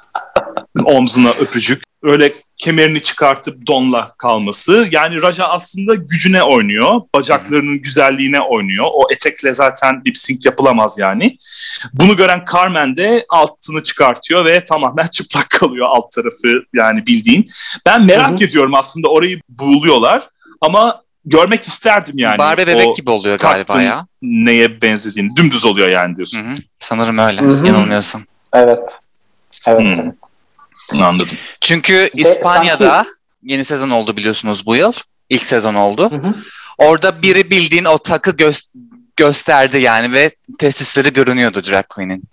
Omzuna 0.84 1.30
öpücük. 1.30 1.82
Öyle 2.02 2.34
kemerini 2.56 3.02
çıkartıp 3.02 3.66
donla 3.66 4.14
kalması. 4.18 4.88
Yani 4.90 5.22
Raja 5.22 5.48
aslında 5.48 5.94
gücüne 5.94 6.42
oynuyor. 6.42 7.00
Bacaklarının 7.14 7.82
güzelliğine 7.82 8.40
oynuyor. 8.40 8.86
O 8.92 9.06
etekle 9.12 9.54
zaten 9.54 10.02
lip 10.06 10.18
sync 10.18 10.46
yapılamaz 10.46 10.98
yani. 10.98 11.38
Bunu 11.92 12.16
gören 12.16 12.44
Carmen 12.52 12.96
de 12.96 13.24
altını 13.28 13.82
çıkartıyor 13.82 14.44
ve 14.44 14.64
tamamen 14.64 15.06
çıplak 15.12 15.50
kalıyor 15.50 15.86
alt 15.90 16.12
tarafı 16.12 16.62
yani 16.74 17.06
bildiğin. 17.06 17.50
Ben 17.86 18.06
merak 18.06 18.30
Hı 18.30 18.44
hı. 18.44 18.44
ediyorum 18.44 18.74
aslında 18.74 19.08
orayı 19.08 19.40
buğuluyorlar 19.48 20.28
ama 20.60 21.02
görmek 21.24 21.62
isterdim 21.62 22.18
yani. 22.18 22.38
Barbie 22.38 22.66
bebek 22.66 22.88
O 22.88 22.92
gibi 22.92 23.10
oluyor 23.10 23.38
galiba 23.38 23.82
ya. 23.82 24.06
Neye 24.22 24.82
benzediğini. 24.82 25.36
Dümdüz 25.36 25.64
oluyor 25.64 25.88
yani 25.88 26.16
diyorsun. 26.16 26.38
Hı 26.38 26.50
hı. 26.50 26.54
Sanırım 26.80 27.18
öyle. 27.18 27.40
Hı 27.40 27.46
hı. 27.46 27.66
Yanılmıyorsam. 27.66 28.22
Evet. 28.52 28.98
Evet. 29.66 29.80
Hmm. 29.80 30.00
evet. 30.00 30.14
Anladım. 30.92 31.36
Çünkü 31.60 32.10
İspanya'da 32.14 33.06
yeni 33.42 33.64
sezon 33.64 33.90
oldu 33.90 34.16
biliyorsunuz 34.16 34.66
bu 34.66 34.76
yıl. 34.76 34.92
İlk 35.30 35.46
sezon 35.46 35.74
oldu. 35.74 36.10
Hı 36.10 36.16
hı. 36.16 36.34
Orada 36.78 37.22
biri 37.22 37.50
bildiğin 37.50 37.84
o 37.84 37.98
takı 37.98 38.30
gö- 38.30 38.74
gösterdi 39.16 39.78
yani 39.78 40.12
ve 40.12 40.30
testisleri 40.58 41.12
görünüyordu 41.12 41.62
drag 41.62 41.88
queen'in. 41.88 42.24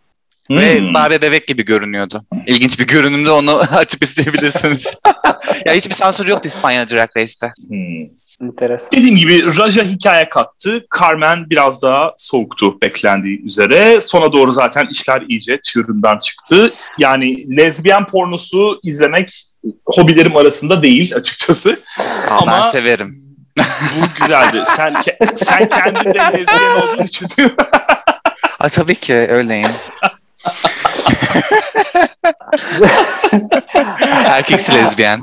Ve 0.50 0.80
Hmm. 0.80 0.94
Barbie 0.94 1.22
bebek 1.22 1.48
gibi 1.48 1.66
görünüyordu. 1.66 2.22
İlginç 2.48 2.80
bir 2.80 2.88
görünümde 2.88 3.32
onu 3.32 3.58
açıp 3.76 4.04
izleyebilirsiniz. 4.04 4.94
ya 5.66 5.74
hiçbir 5.74 5.94
sansür 5.94 6.28
yoktu 6.28 6.48
İspanya 6.48 6.90
Drag 6.90 7.10
Race'te. 7.18 7.54
Hmm. 7.68 8.48
Enteresan. 8.48 8.90
Dediğim 8.92 9.16
gibi 9.18 9.58
Raja 9.58 9.84
hikaye 9.84 10.30
kattı. 10.30 10.86
Carmen 11.00 11.50
biraz 11.50 11.82
daha 11.82 12.14
soğuktu 12.18 12.82
beklendiği 12.82 13.42
üzere. 13.46 14.02
Sona 14.02 14.34
doğru 14.34 14.52
zaten 14.52 14.88
işler 14.92 15.22
iyice 15.28 15.60
çığırından 15.64 16.18
çıktı. 16.18 16.74
Yani 17.00 17.58
lezbiyen 17.58 18.06
pornosu 18.06 18.80
izlemek 18.84 19.44
hobilerim 19.86 20.38
arasında 20.38 20.82
değil 20.82 21.16
açıkçası. 21.16 21.80
Aa, 22.30 22.38
Ama- 22.42 22.52
Ben 22.66 22.72
severim. 22.72 23.18
Bu 23.58 24.06
güzeldi. 24.22 24.58
sen 24.66 24.94
ke- 24.94 25.36
sen 25.36 25.70
kendin 25.70 26.14
de 26.14 26.20
lezbiyen 26.20 26.76
olduğun 26.82 27.04
için? 27.04 27.28
Aa, 28.60 28.70
tabii 28.70 28.96
ki 28.96 29.14
öyleyim. 29.14 29.68
Erkeksi 34.26 34.74
lezbiyen. 34.74 35.22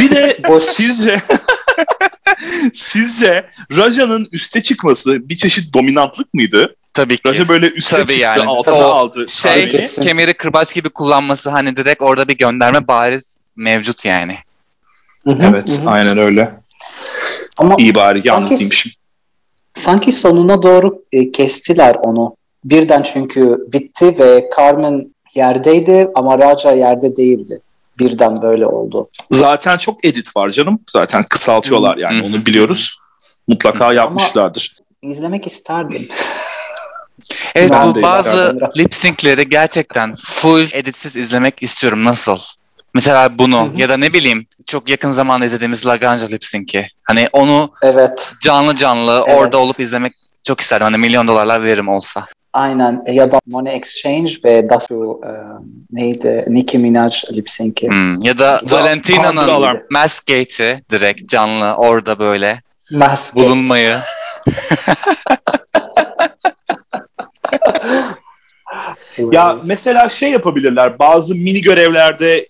Bir 0.00 0.10
de 0.10 0.36
sizce 0.60 1.22
sizce 2.72 3.46
Raja'nın 3.76 4.28
üste 4.32 4.62
çıkması 4.62 5.28
bir 5.28 5.36
çeşit 5.36 5.74
dominantlık 5.74 6.34
mıydı? 6.34 6.76
Tabii 6.94 7.16
ki. 7.16 7.22
Raja 7.28 7.48
böyle 7.48 7.66
üste 7.70 7.96
Tabii 7.96 8.06
çıktı, 8.06 8.18
yani. 8.22 8.44
altına 8.44 8.74
O 8.76 8.82
aldı. 8.92 9.28
Şey. 9.28 9.68
Kesin. 9.68 10.02
kemeri 10.02 10.34
kırbaç 10.34 10.74
gibi 10.74 10.90
kullanması 10.90 11.50
hani 11.50 11.76
direkt 11.76 12.02
orada 12.02 12.28
bir 12.28 12.38
gönderme 12.38 12.88
bariz 12.88 13.38
mevcut 13.56 14.04
yani. 14.04 14.38
Evet, 15.26 15.80
aynen 15.86 16.18
öyle. 16.18 16.54
Ama 17.56 17.74
İyi 17.78 17.94
bari 17.94 18.20
yalnız 18.24 18.48
Sanki- 18.48 18.60
değilmişim. 18.60 18.92
sanki 19.74 20.12
sonuna 20.12 20.62
doğru 20.62 21.02
e, 21.12 21.32
kestiler 21.32 21.94
onu. 21.94 22.36
Birden 22.64 23.02
çünkü 23.02 23.58
bitti 23.72 24.18
ve 24.18 24.50
Carmen 24.56 25.14
yerdeydi 25.34 26.08
ama 26.14 26.38
Raja 26.38 26.72
yerde 26.72 27.16
değildi. 27.16 27.60
Birden 27.98 28.42
böyle 28.42 28.66
oldu. 28.66 29.08
Zaten 29.30 29.76
çok 29.78 30.04
edit 30.04 30.36
var 30.36 30.50
canım. 30.50 30.80
Zaten 30.90 31.22
kısaltıyorlar 31.22 31.96
yani 31.96 32.22
onu 32.22 32.46
biliyoruz. 32.46 32.98
Mutlaka 33.48 33.92
yapmışlardır. 33.92 34.76
İzlemek 35.02 35.46
isterdim. 35.46 36.08
Evet 37.54 37.70
Ben 37.70 37.94
bu 37.94 38.02
bazı 38.02 38.58
lip 38.78 38.94
sync'leri 38.94 39.48
gerçekten 39.48 40.14
full 40.18 40.68
editsiz 40.72 41.16
izlemek 41.16 41.62
istiyorum. 41.62 42.04
Nasıl? 42.04 42.36
Mesela 42.94 43.38
bunu 43.38 43.60
Hı 43.60 43.64
hı. 43.74 43.80
ya 43.80 43.88
da 43.88 43.96
ne 43.96 44.12
bileyim 44.12 44.46
çok 44.66 44.88
yakın 44.88 45.10
zamanda 45.10 45.44
izlediğimiz 45.44 45.86
Laganja 45.86 46.26
lip 46.26 46.44
sync'i. 46.44 46.86
Hani 47.04 47.28
onu 47.32 47.70
Evet. 47.82 48.32
canlı 48.42 48.74
canlı 48.74 49.24
Evet. 49.26 49.38
orada 49.38 49.58
olup 49.58 49.80
izlemek 49.80 50.12
çok 50.44 50.60
isterdim. 50.60 50.84
Hani 50.84 50.98
milyon 50.98 51.28
dolarlar 51.28 51.64
veririm 51.64 51.88
olsa. 51.88 52.26
Aynen. 52.52 53.02
E, 53.06 53.12
Ya 53.12 53.32
da 53.32 53.40
Money 53.46 53.76
Exchange 53.76 54.32
ve 54.44 54.70
Dasu 54.70 55.20
e, 55.26 55.30
neydi? 55.90 56.44
Nicki 56.48 56.78
Minaj 56.78 57.24
lip 57.32 57.50
sync'i. 57.50 57.88
Hmm. 57.88 58.24
Ya 58.24 58.38
da 58.38 58.60
Valentina'nın 58.70 59.36
Alarm. 59.36 59.78
Mask 59.90 60.26
Gate'i 60.26 60.82
direkt 60.90 61.28
canlı 61.28 61.74
orada 61.76 62.18
böyle 62.18 62.62
Mask. 62.92 63.34
bulunmayı. 63.34 63.96
Ya 69.32 69.58
mesela 69.66 70.08
şey 70.08 70.30
yapabilirler. 70.30 70.98
Bazı 70.98 71.34
mini 71.34 71.60
görevlerde 71.60 72.48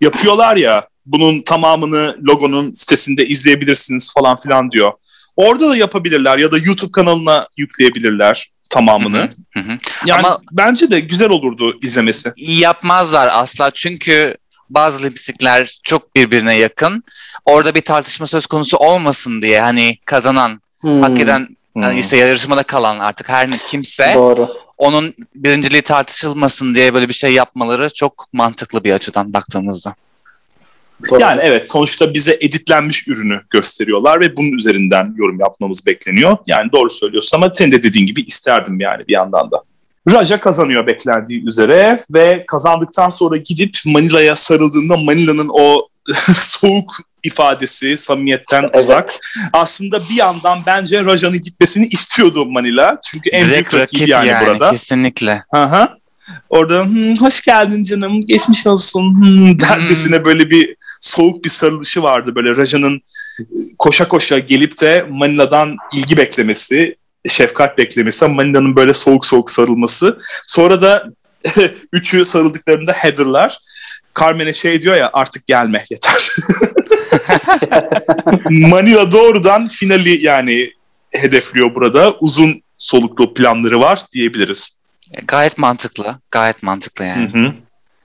yapıyorlar 0.00 0.56
ya. 0.56 0.88
Bunun 1.06 1.42
tamamını 1.42 2.16
logonun 2.28 2.72
sitesinde 2.72 3.26
izleyebilirsiniz 3.26 4.14
falan 4.14 4.36
filan 4.36 4.70
diyor. 4.70 4.92
Orada 5.36 5.70
da 5.70 5.76
yapabilirler 5.76 6.38
ya 6.38 6.50
da 6.52 6.58
YouTube 6.58 6.92
kanalına 6.92 7.46
yükleyebilirler 7.56 8.50
tamamını. 8.70 9.28
Hı 9.54 9.60
hı. 9.60 9.78
Yani 10.06 10.26
Ama- 10.26 10.40
bence 10.52 10.90
de 10.90 11.00
güzel 11.00 11.28
olurdu 11.28 11.78
izlemesi. 11.82 12.32
Yapmazlar 12.36 13.28
asla 13.32 13.70
çünkü 13.74 14.36
bazı 14.70 15.04
lipstickler 15.06 15.78
çok 15.82 16.16
birbirine 16.16 16.54
yakın. 16.56 17.04
Orada 17.44 17.74
bir 17.74 17.80
tartışma 17.80 18.26
söz 18.26 18.46
konusu 18.46 18.76
olmasın 18.76 19.42
diye 19.42 19.60
hani 19.60 19.98
kazanan, 20.04 20.60
Hmm, 20.80 21.02
hak 21.02 21.20
eden 21.20 21.48
Hmm. 21.72 21.82
yani 21.82 21.98
işte 21.98 22.16
yarışmada 22.16 22.62
kalan 22.62 22.98
artık 22.98 23.28
her 23.28 23.58
kimse 23.58 24.12
Doğru. 24.14 24.48
onun 24.78 25.14
birinciliği 25.34 25.82
tartışılmasın 25.82 26.74
diye 26.74 26.94
böyle 26.94 27.08
bir 27.08 27.14
şey 27.14 27.32
yapmaları 27.32 27.92
çok 27.94 28.26
mantıklı 28.32 28.84
bir 28.84 28.92
açıdan 28.92 29.32
baktığımızda. 29.32 29.94
Doğru. 31.10 31.20
Yani 31.20 31.40
evet 31.44 31.70
sonuçta 31.70 32.14
bize 32.14 32.38
editlenmiş 32.40 33.08
ürünü 33.08 33.40
gösteriyorlar 33.50 34.20
ve 34.20 34.36
bunun 34.36 34.52
üzerinden 34.58 35.14
yorum 35.18 35.40
yapmamız 35.40 35.86
bekleniyor. 35.86 36.36
Yani 36.46 36.72
doğru 36.72 36.90
söylüyorsun 36.90 37.36
ama 37.36 37.50
senin 37.54 37.72
de 37.72 37.82
dediğin 37.82 38.06
gibi 38.06 38.22
isterdim 38.22 38.80
yani 38.80 39.02
bir 39.08 39.12
yandan 39.12 39.50
da. 39.50 39.62
Raja 40.12 40.40
kazanıyor 40.40 40.86
beklendiği 40.86 41.44
üzere 41.46 42.00
ve 42.10 42.44
kazandıktan 42.48 43.08
sonra 43.08 43.36
gidip 43.36 43.76
Manila'ya 43.86 44.36
sarıldığında 44.36 44.96
Manila'nın 44.96 45.48
o 45.52 45.88
soğuk 46.36 46.96
ifadesi 47.22 47.96
samimiyetten 47.96 48.62
Evet. 48.62 48.74
uzak. 48.84 49.14
Aslında 49.52 50.00
bir 50.10 50.14
yandan 50.16 50.58
bence 50.66 51.04
Raja'nın 51.04 51.42
gitmesini 51.42 51.86
istiyordu 51.86 52.46
Manila. 52.46 53.00
Çünkü 53.04 53.30
en 53.30 53.44
Direkt 53.46 53.72
büyük 53.72 53.82
rakip 53.82 54.08
yani, 54.08 54.28
yani, 54.28 54.46
burada. 54.46 54.70
kesinlikle. 54.70 55.42
Aha. 55.52 55.96
Orada 56.50 56.84
"Hmm, 56.84 57.16
hoş 57.16 57.40
geldin 57.40 57.82
canım, 57.82 58.26
geçmiş 58.26 58.66
olsun 58.66 59.14
dercesine 59.60 60.24
böyle 60.24 60.50
bir 60.50 60.76
soğuk 61.00 61.44
bir 61.44 61.50
sarılışı 61.50 62.02
vardı. 62.02 62.34
Böyle 62.34 62.56
Raja'nın 62.56 62.96
e, 63.40 63.42
koşa 63.78 64.08
koşa 64.08 64.38
gelip 64.38 64.80
de 64.80 65.06
Manila'dan 65.10 65.76
ilgi 65.92 66.16
beklemesi, 66.16 66.96
şefkat 67.28 67.78
beklemesi, 67.78 68.26
Manila'nın 68.26 68.76
böyle 68.76 68.94
soğuk 68.94 69.26
soğuk 69.26 69.50
sarılması. 69.50 70.20
Sonra 70.46 70.82
da 70.82 71.04
üçü 71.92 72.24
sarıldıklarında 72.24 72.92
Heather'lar 72.92 73.58
Carmen'e 74.20 74.52
şey 74.52 74.82
diyor 74.82 74.96
ya 74.96 75.10
artık 75.12 75.46
gelme 75.46 75.84
yeter. 75.90 76.30
Manila 78.50 79.12
doğrudan 79.12 79.66
finali 79.66 80.24
yani 80.24 80.72
hedefliyor 81.10 81.74
burada. 81.74 82.14
Uzun 82.20 82.62
soluklu 82.78 83.34
planları 83.34 83.80
var 83.80 84.02
diyebiliriz. 84.12 84.80
E, 85.12 85.20
Gayet 85.24 85.58
mantıklı. 85.58 86.18
Gayet 86.30 86.62
mantıklı 86.62 87.04
yani. 87.04 87.32
Hı 87.32 87.38
hı. 87.38 87.52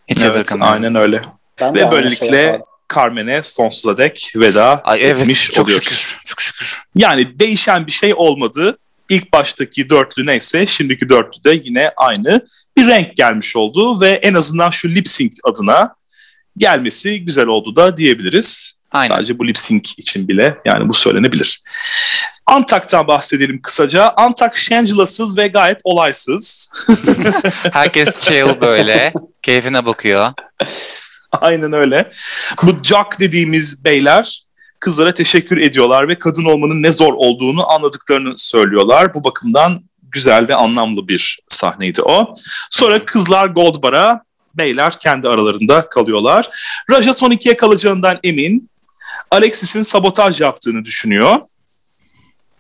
Hiç 0.08 0.24
Evet, 0.24 0.52
aynen 0.60 0.96
öyle. 0.96 1.22
Ben 1.62 1.74
Ve 1.74 1.92
böylelikle 1.92 2.28
şey. 2.28 2.60
Carmen'e 2.96 3.44
sonsuza 3.44 3.98
dek 3.98 4.34
veda 4.36 4.82
Ay, 4.84 5.00
evet 5.02 5.20
etmiş 5.22 5.52
çok 5.52 5.66
oluyoruz. 5.66 5.86
şükür. 5.86 6.20
Çok 6.26 6.42
şükür. 6.42 6.82
Yani 6.96 7.40
değişen 7.40 7.88
bir 7.88 7.92
şey 7.92 8.14
olmadı. 8.16 8.78
İlk 9.10 9.34
baştaki 9.34 9.90
dörtlü 9.90 10.26
neyse 10.26 10.68
şimdiki 10.68 11.10
dörtlü 11.10 11.44
de 11.44 11.62
yine 11.64 11.92
aynı 11.98 12.48
bir 12.78 12.88
renk 12.88 13.18
gelmiş 13.18 13.56
oldu 13.56 14.02
ve 14.02 14.10
en 14.10 14.34
azından 14.34 14.70
şu 14.70 14.90
lip 14.90 15.08
sync 15.08 15.32
adına 15.44 15.96
gelmesi 16.58 17.26
güzel 17.26 17.48
oldu 17.48 17.76
da 17.76 17.98
diyebiliriz. 17.98 18.78
Aynen. 18.92 19.16
Sadece 19.16 19.40
bu 19.40 19.48
lip 19.48 19.58
sync 19.58 19.90
için 19.98 20.28
bile 20.28 20.58
yani 20.66 20.90
bu 20.90 20.94
söylenebilir. 20.94 21.62
Antak'tan 22.46 23.08
bahsedelim 23.08 23.62
kısaca. 23.62 24.14
Antak 24.18 24.58
Shangela'sız 24.58 25.38
ve 25.38 25.48
gayet 25.48 25.80
olaysız. 25.84 26.74
Herkes 27.74 28.20
chill 28.20 28.62
böyle. 28.62 29.14
Keyfine 29.42 29.86
bakıyor. 29.86 30.34
Aynen 31.42 31.74
öyle. 31.74 32.12
Bu 32.64 32.84
Jack 32.84 33.20
dediğimiz 33.20 33.86
beyler 33.86 34.46
kızlara 34.80 35.14
teşekkür 35.14 35.58
ediyorlar 35.58 36.08
ve 36.08 36.20
kadın 36.20 36.46
olmanın 36.46 36.84
ne 36.84 36.92
zor 36.92 37.14
olduğunu 37.14 37.72
anladıklarını 37.72 38.34
söylüyorlar. 38.38 39.14
Bu 39.14 39.24
bakımdan 39.24 39.84
güzel 40.02 40.48
ve 40.48 40.56
anlamlı 40.56 41.08
bir 41.08 41.40
sahneydi 41.48 42.02
o. 42.02 42.34
Sonra 42.70 43.06
kızlar 43.06 43.48
Gold 43.48 43.84
Bar'a, 43.84 44.22
beyler 44.54 45.00
kendi 45.00 45.30
aralarında 45.30 45.90
kalıyorlar. 45.90 46.50
Raja 46.92 47.14
son 47.14 47.32
ikiye 47.32 47.58
kalacağından 47.58 48.20
emin. 48.24 48.70
Alexis'in 49.32 49.84
sabotaj 49.84 50.42
yaptığını 50.42 50.86
düşünüyor. 50.86 51.40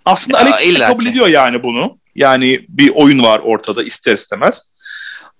Aslında 0.05 0.39
Ya, 0.39 0.45
Alexis 0.45 0.75
de 0.75 0.79
kabul 0.79 1.05
ediyor 1.05 1.27
yani 1.27 1.63
bunu. 1.63 1.97
Yani 2.15 2.65
bir 2.69 2.91
oyun 2.95 3.23
var 3.23 3.39
ortada 3.39 3.83
ister 3.83 4.13
istemez. 4.13 4.75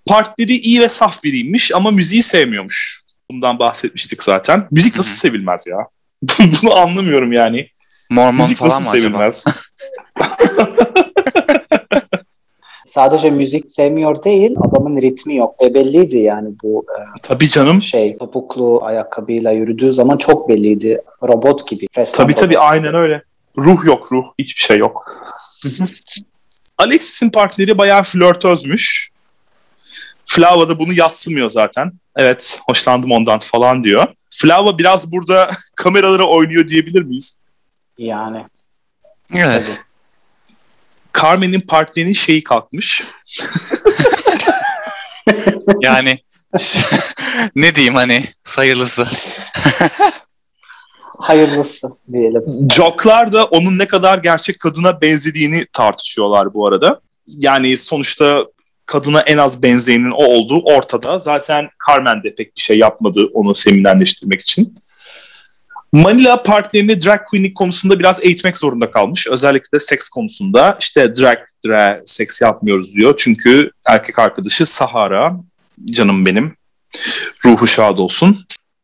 Partneri 0.06 0.56
iyi 0.56 0.80
ve 0.80 0.88
saf 0.88 1.24
biriymiş 1.24 1.74
ama 1.74 1.90
müziği 1.90 2.22
sevmiyormuş. 2.22 3.05
Bundan 3.30 3.58
bahsetmiştik 3.58 4.22
zaten. 4.22 4.68
Müzik 4.70 4.96
nasıl 4.96 5.10
Hı 5.10 5.14
hı. 5.14 5.18
sevilmez 5.18 5.66
ya? 5.66 5.76
Bunu 6.62 6.76
anlamıyorum 6.76 7.32
yani. 7.32 7.68
Mormon 8.10 8.34
Müzik 8.40 8.58
falan 8.58 8.70
nasıl 8.70 8.82
mı 8.84 8.90
acaba? 8.90 9.30
sevilmez? 9.30 9.44
Sadece 12.86 13.30
müzik 13.30 13.72
sevmiyor 13.72 14.22
değil, 14.22 14.56
adamın 14.60 15.02
ritmi 15.02 15.36
yok. 15.36 15.62
Ve 15.62 15.74
belliydi 15.74 16.18
yani 16.18 16.48
bu 16.64 16.86
Tabii 17.22 17.48
canım. 17.48 17.78
e, 17.78 17.80
şey 17.80 18.18
topuklu 18.18 18.80
ayakkabıyla 18.84 19.52
yürüdüğü 19.52 19.92
zaman 19.92 20.16
çok 20.18 20.48
belliydi. 20.48 21.02
Robot 21.22 21.68
gibi. 21.68 21.86
Resmen 21.96 22.16
Tabii 22.24 22.34
tabii 22.34 22.54
robot. 22.54 22.66
aynen 22.70 22.94
öyle. 22.94 23.22
Ruh 23.58 23.84
yok 23.84 24.12
ruh. 24.12 24.24
Hiçbir 24.38 24.62
şey 24.62 24.78
yok. 24.78 25.22
Alexis'in 26.78 27.30
partneri 27.30 27.78
bayağı 27.78 28.02
flörtözmüş. 28.02 29.10
Flava 30.26 30.68
da 30.68 30.78
bunu 30.78 30.92
yatsımıyor 30.92 31.48
zaten. 31.48 31.92
Evet 32.16 32.60
hoşlandım 32.66 33.12
ondan 33.12 33.38
falan 33.38 33.84
diyor. 33.84 34.06
Flava 34.30 34.78
biraz 34.78 35.12
burada 35.12 35.50
kameralara 35.76 36.24
oynuyor 36.24 36.68
diyebilir 36.68 37.02
miyiz? 37.02 37.40
Yani. 37.98 38.44
Evet. 39.34 39.66
tabii. 39.66 39.86
Carmen'in 41.22 41.60
partnerinin 41.60 42.12
şeyi 42.12 42.44
kalkmış. 42.44 43.04
Yani 45.82 46.18
ne 47.56 47.74
diyeyim 47.74 47.94
hani 47.94 48.24
sayılısı. 48.44 49.06
Hayırlısı 51.18 51.88
diyelim. 52.12 52.42
Jocklar 52.72 53.32
da 53.32 53.44
onun 53.44 53.78
ne 53.78 53.86
kadar 53.86 54.18
gerçek 54.18 54.60
kadına 54.60 55.00
benzediğini 55.00 55.66
tartışıyorlar 55.72 56.54
bu 56.54 56.66
arada. 56.66 57.00
Yani 57.26 57.76
sonuçta 57.76 58.44
kadına 58.86 59.20
en 59.20 59.38
az 59.38 59.62
benzeyenin 59.62 60.10
o 60.10 60.24
olduğu 60.24 60.60
ortada. 60.60 61.18
Zaten 61.18 61.68
Carmen 61.88 62.22
de 62.22 62.34
pek 62.34 62.56
bir 62.56 62.60
şey 62.60 62.78
yapmadı 62.78 63.30
onu 63.34 63.54
feminenleştirmek 63.54 64.40
için. 64.40 64.74
Manila 65.92 66.42
partnerini 66.42 67.04
drag 67.04 67.20
queenlik 67.30 67.56
konusunda 67.56 67.98
biraz 67.98 68.24
eğitmek 68.24 68.58
zorunda 68.58 68.90
kalmış. 68.90 69.26
Özellikle 69.26 69.78
de 69.78 69.80
seks 69.80 70.08
konusunda. 70.08 70.76
İşte 70.80 71.16
drag, 71.16 71.38
drag, 71.66 72.02
seks 72.04 72.40
yapmıyoruz 72.40 72.92
diyor. 72.92 73.14
Çünkü 73.18 73.70
erkek 73.86 74.18
arkadaşı 74.18 74.66
Sahara, 74.66 75.40
canım 75.90 76.26
benim, 76.26 76.56
ruhu 77.44 77.66
şad 77.66 77.98
olsun. 77.98 78.38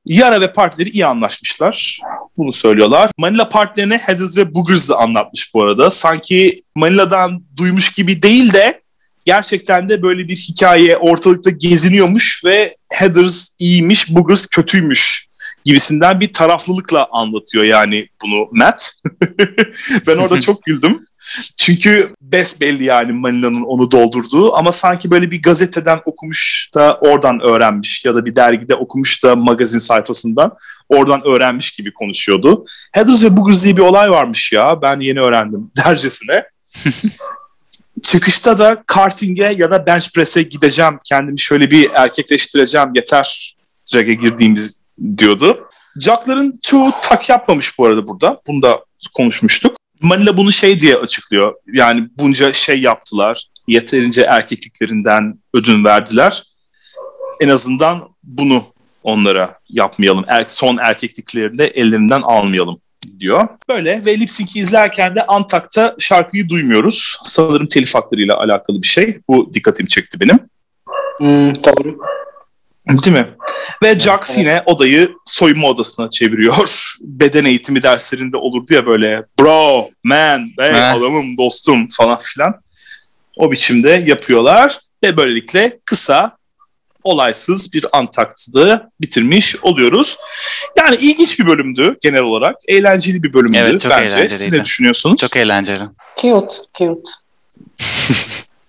Yara 0.05 0.41
ve 0.41 0.53
partneri 0.53 0.89
iyi 0.89 1.07
anlaşmışlar. 1.07 2.01
Bunu 2.37 2.53
söylüyorlar. 2.53 3.11
Manila 3.19 3.49
partnerine 3.49 3.99
Heathers 3.99 4.39
ve 4.39 4.55
Boogers'ı 4.55 4.97
anlatmış 4.97 5.55
bu 5.55 5.63
arada. 5.63 5.91
Sanki 5.91 6.63
Manila'dan 6.75 7.43
duymuş 7.57 7.93
gibi 7.93 8.23
değil 8.23 8.53
de 8.53 8.82
gerçekten 9.25 9.89
de 9.89 10.03
böyle 10.03 10.29
bir 10.29 10.37
hikaye 10.37 10.97
ortalıkta 10.97 11.51
geziniyormuş 11.51 12.43
ve 12.45 12.77
Heathers 12.93 13.57
iyiymiş, 13.59 14.15
Boogers 14.15 14.47
kötüymüş 14.47 15.27
gibisinden 15.65 16.21
bir 16.21 16.33
taraflılıkla 16.33 17.09
anlatıyor 17.13 17.65
yani 17.65 18.09
bunu 18.23 18.49
Matt. 18.53 18.91
ben 20.07 20.17
orada 20.17 20.41
çok 20.41 20.63
güldüm. 20.63 21.05
Çünkü 21.57 22.09
besbelli 22.21 22.85
yani 22.85 23.13
Manila'nın 23.13 23.63
onu 23.63 23.91
doldurduğu 23.91 24.57
ama 24.57 24.73
sanki 24.73 25.11
böyle 25.11 25.31
bir 25.31 25.43
gazeteden 25.43 26.01
okumuş 26.05 26.71
da 26.75 26.99
oradan 27.01 27.41
öğrenmiş 27.41 28.05
ya 28.05 28.15
da 28.15 28.25
bir 28.25 28.37
dergide 28.37 28.75
okumuş 28.75 29.25
da 29.25 29.37
magazin 29.37 29.79
sayfasından 29.79 30.53
oradan 30.89 31.27
öğrenmiş 31.27 31.71
gibi 31.71 31.93
konuşuyordu. 31.95 32.65
Heathers 32.93 33.25
ve 33.25 33.37
Boogers 33.37 33.65
diye 33.65 33.77
bir 33.77 33.83
olay 33.83 34.11
varmış 34.11 34.53
ya 34.53 34.83
ben 34.83 35.01
yeni 35.01 35.21
öğrendim 35.21 35.71
dercesine. 35.77 36.45
Çıkışta 38.03 38.59
da 38.59 38.83
karting'e 38.87 39.55
ya 39.59 39.71
da 39.71 39.87
bench 39.87 40.13
press'e 40.15 40.43
gideceğim. 40.43 40.99
Kendimi 41.05 41.41
şöyle 41.41 41.71
bir 41.71 41.91
erkekleştireceğim. 41.95 42.89
Yeter 42.95 43.57
drag'e 43.95 44.15
girdiğimiz 44.15 44.85
diyordu. 45.19 45.69
Jack'ların 46.01 46.59
çoğu 46.63 46.93
tak 47.03 47.29
yapmamış 47.29 47.79
bu 47.79 47.87
arada 47.87 48.07
burada. 48.07 48.41
Bunu 48.47 48.63
da 48.63 48.85
konuşmuştuk. 49.15 49.77
Manila 50.01 50.37
bunu 50.37 50.53
şey 50.53 50.79
diye 50.79 50.97
açıklıyor. 50.97 51.55
Yani 51.73 52.09
bunca 52.19 52.53
şey 52.53 52.81
yaptılar. 52.81 53.49
Yeterince 53.69 54.23
erkekliklerinden 54.23 55.39
ödün 55.55 55.85
verdiler. 55.85 56.43
En 57.41 57.49
azından 57.49 58.09
bunu 58.23 58.65
onlara 59.03 59.59
yapmayalım. 59.69 60.25
Er, 60.29 60.45
son 60.49 60.77
erkekliklerini 60.77 61.59
de 61.59 61.67
ellerinden 61.67 62.23
almayalım 62.23 62.81
diyor. 63.21 63.49
Böyle 63.69 64.03
ve 64.07 64.21
lip 64.21 64.31
sync'i 64.31 64.59
izlerken 64.59 65.17
de 65.17 65.27
Antak'ta 65.27 65.97
şarkıyı 65.99 66.49
duymuyoruz. 66.49 67.19
Sanırım 67.27 67.67
telif 67.67 67.95
haklarıyla 67.95 68.37
alakalı 68.37 68.83
bir 68.83 68.87
şey. 68.87 69.19
Bu 69.29 69.51
dikkatimi 69.55 69.89
çekti 69.89 70.21
benim. 70.21 70.39
Hmm, 71.19 71.55
doğru. 71.55 71.99
Değil 72.89 73.17
mi? 73.17 73.29
Ve 73.83 73.99
Jax 73.99 74.39
yine 74.39 74.63
odayı 74.67 75.11
soyunma 75.25 75.69
odasına 75.69 76.11
çeviriyor. 76.11 76.95
Beden 77.01 77.45
eğitimi 77.45 77.83
derslerinde 77.83 78.37
olurdu 78.37 78.75
ya 78.75 78.87
böyle 78.87 79.25
bro, 79.41 79.91
man, 80.05 80.49
hey, 80.59 80.73
Heh. 80.73 80.95
adamım, 80.95 81.37
dostum 81.37 81.89
falan 81.89 82.19
filan. 82.19 82.55
O 83.37 83.53
biçimde 83.53 84.05
yapıyorlar 84.07 84.79
ve 85.05 85.17
böylelikle 85.17 85.79
kısa, 85.85 86.37
olaysız 87.05 87.73
bir 87.73 87.87
Antakt'ı 87.93 88.91
bitirmiş 89.01 89.57
oluyoruz. 89.63 90.17
Yani 90.79 90.97
ilginç 90.97 91.39
bir 91.39 91.47
bölümdü 91.47 91.97
genel 92.03 92.23
olarak. 92.23 92.57
Eğlenceli 92.69 93.23
bir 93.23 93.33
bölümdü 93.33 93.57
Evet, 93.57 93.81
çok 93.81 93.93
bence. 93.93 94.29
Siz 94.29 94.53
ne 94.53 94.65
düşünüyorsunuz? 94.65 95.17
Çok 95.17 95.37
eğlenceli. 95.37 95.85
Cute, 96.23 96.57
cute. 96.79 97.11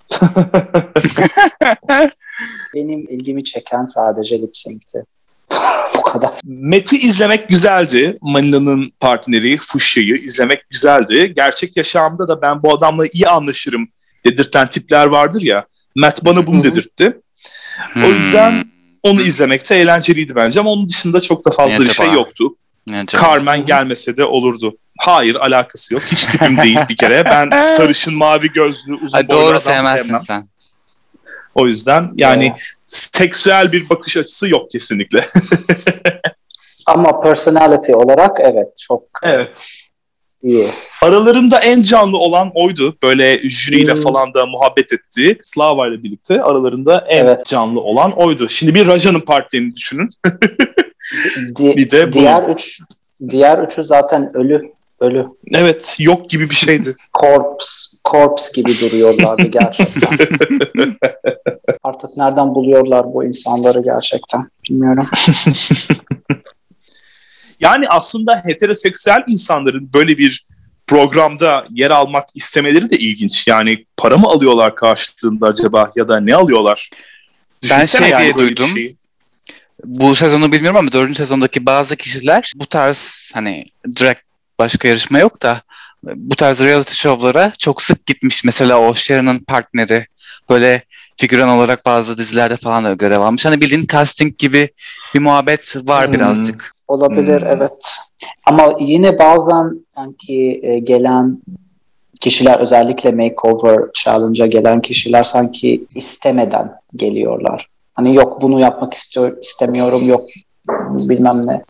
Benim 2.75 3.09
ilgimi 3.09 3.43
çeken 3.43 3.85
sadece 3.85 4.41
lip 4.41 4.57
sync'ti. 4.57 5.03
Bu 5.97 6.01
kadar. 6.01 6.29
Met'i 6.43 6.97
izlemek 6.97 7.49
güzeldi. 7.49 8.17
Manila'nın 8.21 8.91
partneri 8.99 9.57
Fuşya'yı 9.57 10.15
izlemek 10.15 10.69
güzeldi. 10.69 11.33
Gerçek 11.35 11.77
yaşamda 11.77 12.27
da 12.27 12.41
ben 12.41 12.63
bu 12.63 12.73
adamla 12.73 13.07
iyi 13.07 13.27
anlaşırım 13.27 13.87
dedirten 14.25 14.69
tipler 14.69 15.05
vardır 15.05 15.41
ya. 15.41 15.65
Matt 15.95 16.25
bana 16.25 16.47
bunu 16.47 16.59
hı. 16.59 16.63
O 17.97 18.07
yüzden 18.09 18.65
onu 19.03 19.21
izlemekte 19.21 19.75
eğlenceliydi 19.75 20.35
bence 20.35 20.59
ama 20.59 20.69
onun 20.71 20.87
dışında 20.87 21.21
çok 21.21 21.45
da 21.45 21.51
fazla 21.51 21.73
Ne 21.73 21.79
bir 21.79 21.89
acaba? 21.89 22.05
şey 22.05 22.15
yoktu. 22.15 22.55
Hmm, 22.89 22.97
acaba? 22.99 23.21
Carmen 23.23 23.65
gelmese 23.65 24.17
de 24.17 24.25
olurdu. 24.25 24.77
Hayır 24.99 25.35
alakası 25.35 25.93
yok. 25.93 26.03
Hiç 26.03 26.25
tipim 26.25 26.57
değil 26.57 26.79
bir 26.89 26.97
kere. 26.97 27.25
Ben 27.25 27.49
sarışın 27.77 28.13
mavi 28.13 28.51
gözlü 28.51 28.93
uzun 28.95 29.17
Ay, 29.17 29.27
boylu 29.27 29.39
doğru 29.41 29.49
adam 29.49 29.59
sevmezsin 29.59 30.03
sevmem. 30.05 30.21
sen. 30.21 30.47
O 31.55 31.67
yüzden 31.67 32.11
yani 32.15 32.53
seksüel 32.87 33.71
bir 33.71 33.89
bakış 33.89 34.17
açısı 34.17 34.49
yok 34.49 34.71
kesinlikle. 34.71 35.25
Ama 36.87 37.21
personality 37.21 37.95
olarak 37.95 38.37
evet 38.39 38.67
çok 38.77 39.03
evet. 39.23 39.67
İyi. 40.43 40.67
Aralarında 41.01 41.59
en 41.59 41.81
canlı 41.81 42.17
olan 42.17 42.51
oydu. 42.55 42.95
Böyle 43.03 43.49
jüriyle 43.49 43.93
Hmm. 43.93 44.01
falan 44.01 44.33
da 44.33 44.45
muhabbet 44.45 44.93
etti. 44.93 45.39
Slava 45.43 45.87
ile 45.87 46.03
birlikte 46.03 46.41
aralarında 46.43 47.05
en 47.09 47.25
Evet. 47.25 47.45
canlı 47.45 47.79
olan 47.79 48.11
oydu. 48.11 48.49
Şimdi 48.49 48.75
bir 48.75 48.87
Raja'nın 48.87 49.19
partilerini 49.19 49.75
düşünün. 49.75 50.09
Di- 51.55 51.77
Bir 51.77 51.91
de 51.91 52.07
bu. 52.07 52.11
diğer 52.11 52.43
üç 52.43 52.79
Diğer 53.29 53.57
üçü 53.57 53.83
zaten 53.83 54.31
ölü. 54.37 54.61
Ölü. 54.99 55.25
Evet 55.51 55.95
yok 55.99 56.29
gibi 56.29 56.49
bir 56.49 56.55
şeydi. 56.55 56.95
Corpse, 57.19 57.97
corpse 58.11 58.61
gibi 58.61 58.71
duruyorlardı 58.81 59.43
gerçekten. 59.47 60.17
Artık 61.83 62.09
nereden 62.17 62.55
buluyorlar 62.55 63.13
bu 63.13 63.23
insanları 63.25 63.81
gerçekten 63.81 64.47
bilmiyorum. 64.69 65.07
Yani 67.63 67.89
aslında 67.89 68.43
heteroseksüel 68.45 69.23
insanların 69.27 69.89
böyle 69.93 70.17
bir 70.17 70.45
programda 70.87 71.65
yer 71.69 71.91
almak 71.91 72.29
istemeleri 72.35 72.89
de 72.89 72.97
ilginç. 72.97 73.47
Yani 73.47 73.85
para 73.97 74.17
mı 74.17 74.27
alıyorlar 74.27 74.75
karşılığında 74.75 75.47
acaba 75.47 75.91
ya 75.95 76.07
da 76.07 76.19
ne 76.19 76.35
alıyorlar? 76.35 76.89
Ben 77.69 77.85
şey 77.85 78.17
diye 78.19 78.35
duydum. 78.35 78.69
Bu 79.83 80.15
sezonu 80.15 80.51
bilmiyorum 80.51 80.77
ama 80.77 80.91
dördüncü 80.91 81.17
sezondaki 81.17 81.65
bazı 81.65 81.95
kişiler 81.95 82.51
bu 82.55 82.65
tarz 82.65 83.31
hani 83.33 83.65
direkt 83.95 84.21
başka 84.59 84.87
yarışma 84.87 85.19
yok 85.19 85.41
da 85.41 85.61
bu 86.03 86.35
tarz 86.35 86.61
reality 86.61 86.93
show'lara 86.93 87.51
çok 87.59 87.81
sık 87.81 88.05
gitmiş. 88.05 88.43
Mesela 88.43 88.79
o 88.79 88.95
Sharon'ın 88.95 89.39
partneri 89.39 90.07
böyle 90.49 90.83
figüran 91.17 91.49
olarak 91.49 91.85
bazı 91.85 92.17
dizilerde 92.17 92.55
falan 92.55 92.85
da 92.85 92.93
görev 92.93 93.19
almış. 93.19 93.45
Hani 93.45 93.61
bildiğin 93.61 93.87
casting 93.87 94.37
gibi 94.37 94.69
bir 95.15 95.19
muhabbet 95.19 95.75
var 95.87 96.07
hmm. 96.07 96.13
birazcık. 96.13 96.71
Olabilir 96.87 97.41
hmm. 97.41 97.47
evet. 97.47 97.71
Ama 98.47 98.73
yine 98.79 99.19
bazen 99.19 99.85
sanki 99.95 100.59
e, 100.63 100.79
gelen 100.79 101.41
kişiler 102.21 102.59
özellikle 102.59 103.11
makeover 103.11 103.79
challenge'a 103.93 104.47
gelen 104.47 104.81
kişiler 104.81 105.23
sanki 105.23 105.85
istemeden 105.95 106.71
geliyorlar. 106.95 107.67
Hani 107.93 108.15
yok 108.15 108.41
bunu 108.41 108.59
yapmak 108.59 108.93
istiyor, 108.93 109.37
istemiyorum 109.41 110.07
yok 110.07 110.25
bilmem 110.89 111.47
ne. 111.47 111.63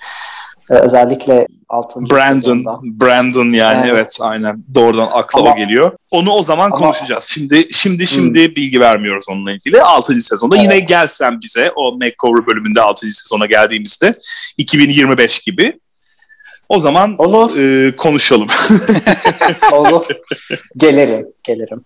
Ee, 0.69 0.73
özellikle 0.73 1.47
6. 1.69 1.99
Brandon, 1.99 2.39
sezonda. 2.39 2.79
Brandon 2.83 3.51
yani 3.51 3.81
evet. 3.81 3.93
evet 3.93 4.17
aynen 4.19 4.63
doğrudan 4.75 5.09
akla 5.11 5.39
ama, 5.39 5.53
o 5.53 5.55
geliyor. 5.55 5.91
Onu 6.11 6.31
o 6.31 6.43
zaman 6.43 6.65
ama, 6.65 6.75
konuşacağız. 6.75 7.23
Şimdi 7.23 7.73
şimdi 7.73 8.07
şimdi 8.07 8.47
hmm. 8.47 8.55
bilgi 8.55 8.79
vermiyoruz 8.79 9.25
onunla 9.29 9.51
ilgili. 9.51 9.81
6. 9.81 10.21
sezonda 10.21 10.55
evet. 10.55 10.65
yine 10.65 10.79
gelsen 10.79 11.41
bize 11.41 11.71
o 11.75 11.91
makeover 11.91 12.47
bölümünde 12.47 12.81
6. 12.81 13.11
sezona 13.11 13.45
geldiğimizde 13.45 14.19
2025 14.57 15.39
gibi 15.39 15.79
o 16.69 16.79
zaman 16.79 17.15
Olur. 17.17 17.57
E, 17.57 17.95
konuşalım. 17.95 18.47
Olur. 19.71 20.05
Gelirim, 20.77 21.27
gelirim. 21.43 21.81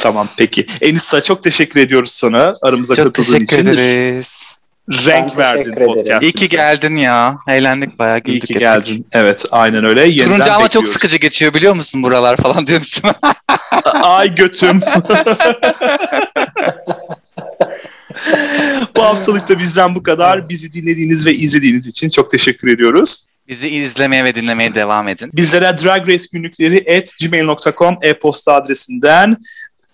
tamam 0.00 0.28
peki. 0.36 0.66
Enisa 0.80 1.22
çok 1.22 1.42
teşekkür 1.42 1.80
ediyoruz 1.80 2.10
sana 2.10 2.54
aramıza 2.62 2.94
çok 2.94 3.04
katıldığın 3.04 3.36
için. 3.36 3.46
Çok 3.46 3.48
teşekkür 3.48 3.80
ederiz 3.80 4.50
renk 4.90 5.38
verdin 5.38 5.74
podcast'imize. 5.84 6.26
İyi 6.26 6.32
ki 6.32 6.48
geldin 6.48 6.96
ya. 6.96 7.38
Eğlendik 7.48 7.98
bayağı 7.98 8.18
güldük. 8.18 8.34
İyi 8.34 8.46
ki 8.46 8.52
ettik. 8.52 8.60
geldin. 8.60 9.06
Evet 9.12 9.44
aynen 9.50 9.84
öyle. 9.84 10.08
Yeniden 10.08 10.28
Turuncu 10.28 10.52
ama 10.52 10.68
çok 10.68 10.88
sıkıcı 10.88 11.16
geçiyor 11.16 11.54
biliyor 11.54 11.74
musun 11.74 12.02
buralar 12.02 12.36
falan 12.36 12.66
diyormuşum. 12.66 13.10
Ay 14.02 14.34
götüm. 14.34 14.80
bu 18.96 19.02
haftalık 19.02 19.48
da 19.48 19.58
bizden 19.58 19.94
bu 19.94 20.02
kadar. 20.02 20.48
Bizi 20.48 20.72
dinlediğiniz 20.72 21.26
ve 21.26 21.34
izlediğiniz 21.34 21.86
için 21.86 22.10
çok 22.10 22.30
teşekkür 22.30 22.68
ediyoruz. 22.68 23.26
Bizi 23.48 23.68
izlemeye 23.68 24.24
ve 24.24 24.34
dinlemeye 24.34 24.74
devam 24.74 25.08
edin. 25.08 25.30
Bizlere 25.34 25.76
Drag 25.84 26.08
Race 26.08 26.24
günlükleri 26.32 26.98
at 26.98 27.14
gmail.com 27.20 27.96
e-posta 28.02 28.54
adresinden 28.54 29.36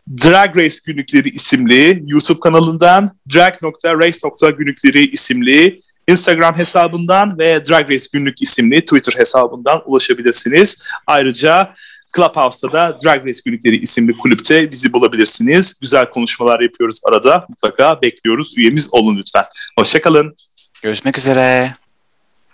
Drag 0.09 0.57
Race 0.57 0.77
Günlükleri 0.87 1.29
isimli 1.29 2.03
YouTube 2.07 2.41
kanalından, 2.41 3.11
drag.race.günlükleri 3.35 5.07
isimli 5.07 5.81
Instagram 6.09 6.57
hesabından 6.57 7.39
ve 7.39 7.67
Drag 7.67 7.91
Race 7.91 8.07
Günlük 8.13 8.43
isimli 8.43 8.81
Twitter 8.81 9.21
hesabından 9.21 9.83
ulaşabilirsiniz. 9.87 10.85
Ayrıca 11.07 11.75
Clubhouse'da 12.17 12.73
da 12.73 12.99
Drag 13.05 13.27
Race 13.27 13.41
Günlükleri 13.45 13.77
isimli 13.77 14.13
kulüpte 14.19 14.71
bizi 14.71 14.93
bulabilirsiniz. 14.93 15.79
Güzel 15.81 16.11
konuşmalar 16.11 16.61
yapıyoruz 16.61 17.01
arada. 17.05 17.47
Mutlaka 17.49 18.03
bekliyoruz. 18.03 18.59
Üyemiz 18.59 18.89
olun 18.95 19.17
lütfen. 19.17 19.45
Hoşçakalın. 19.79 20.35
Görüşmek 20.83 21.19
üzere. 21.19 21.77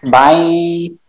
Bye. 0.03 1.02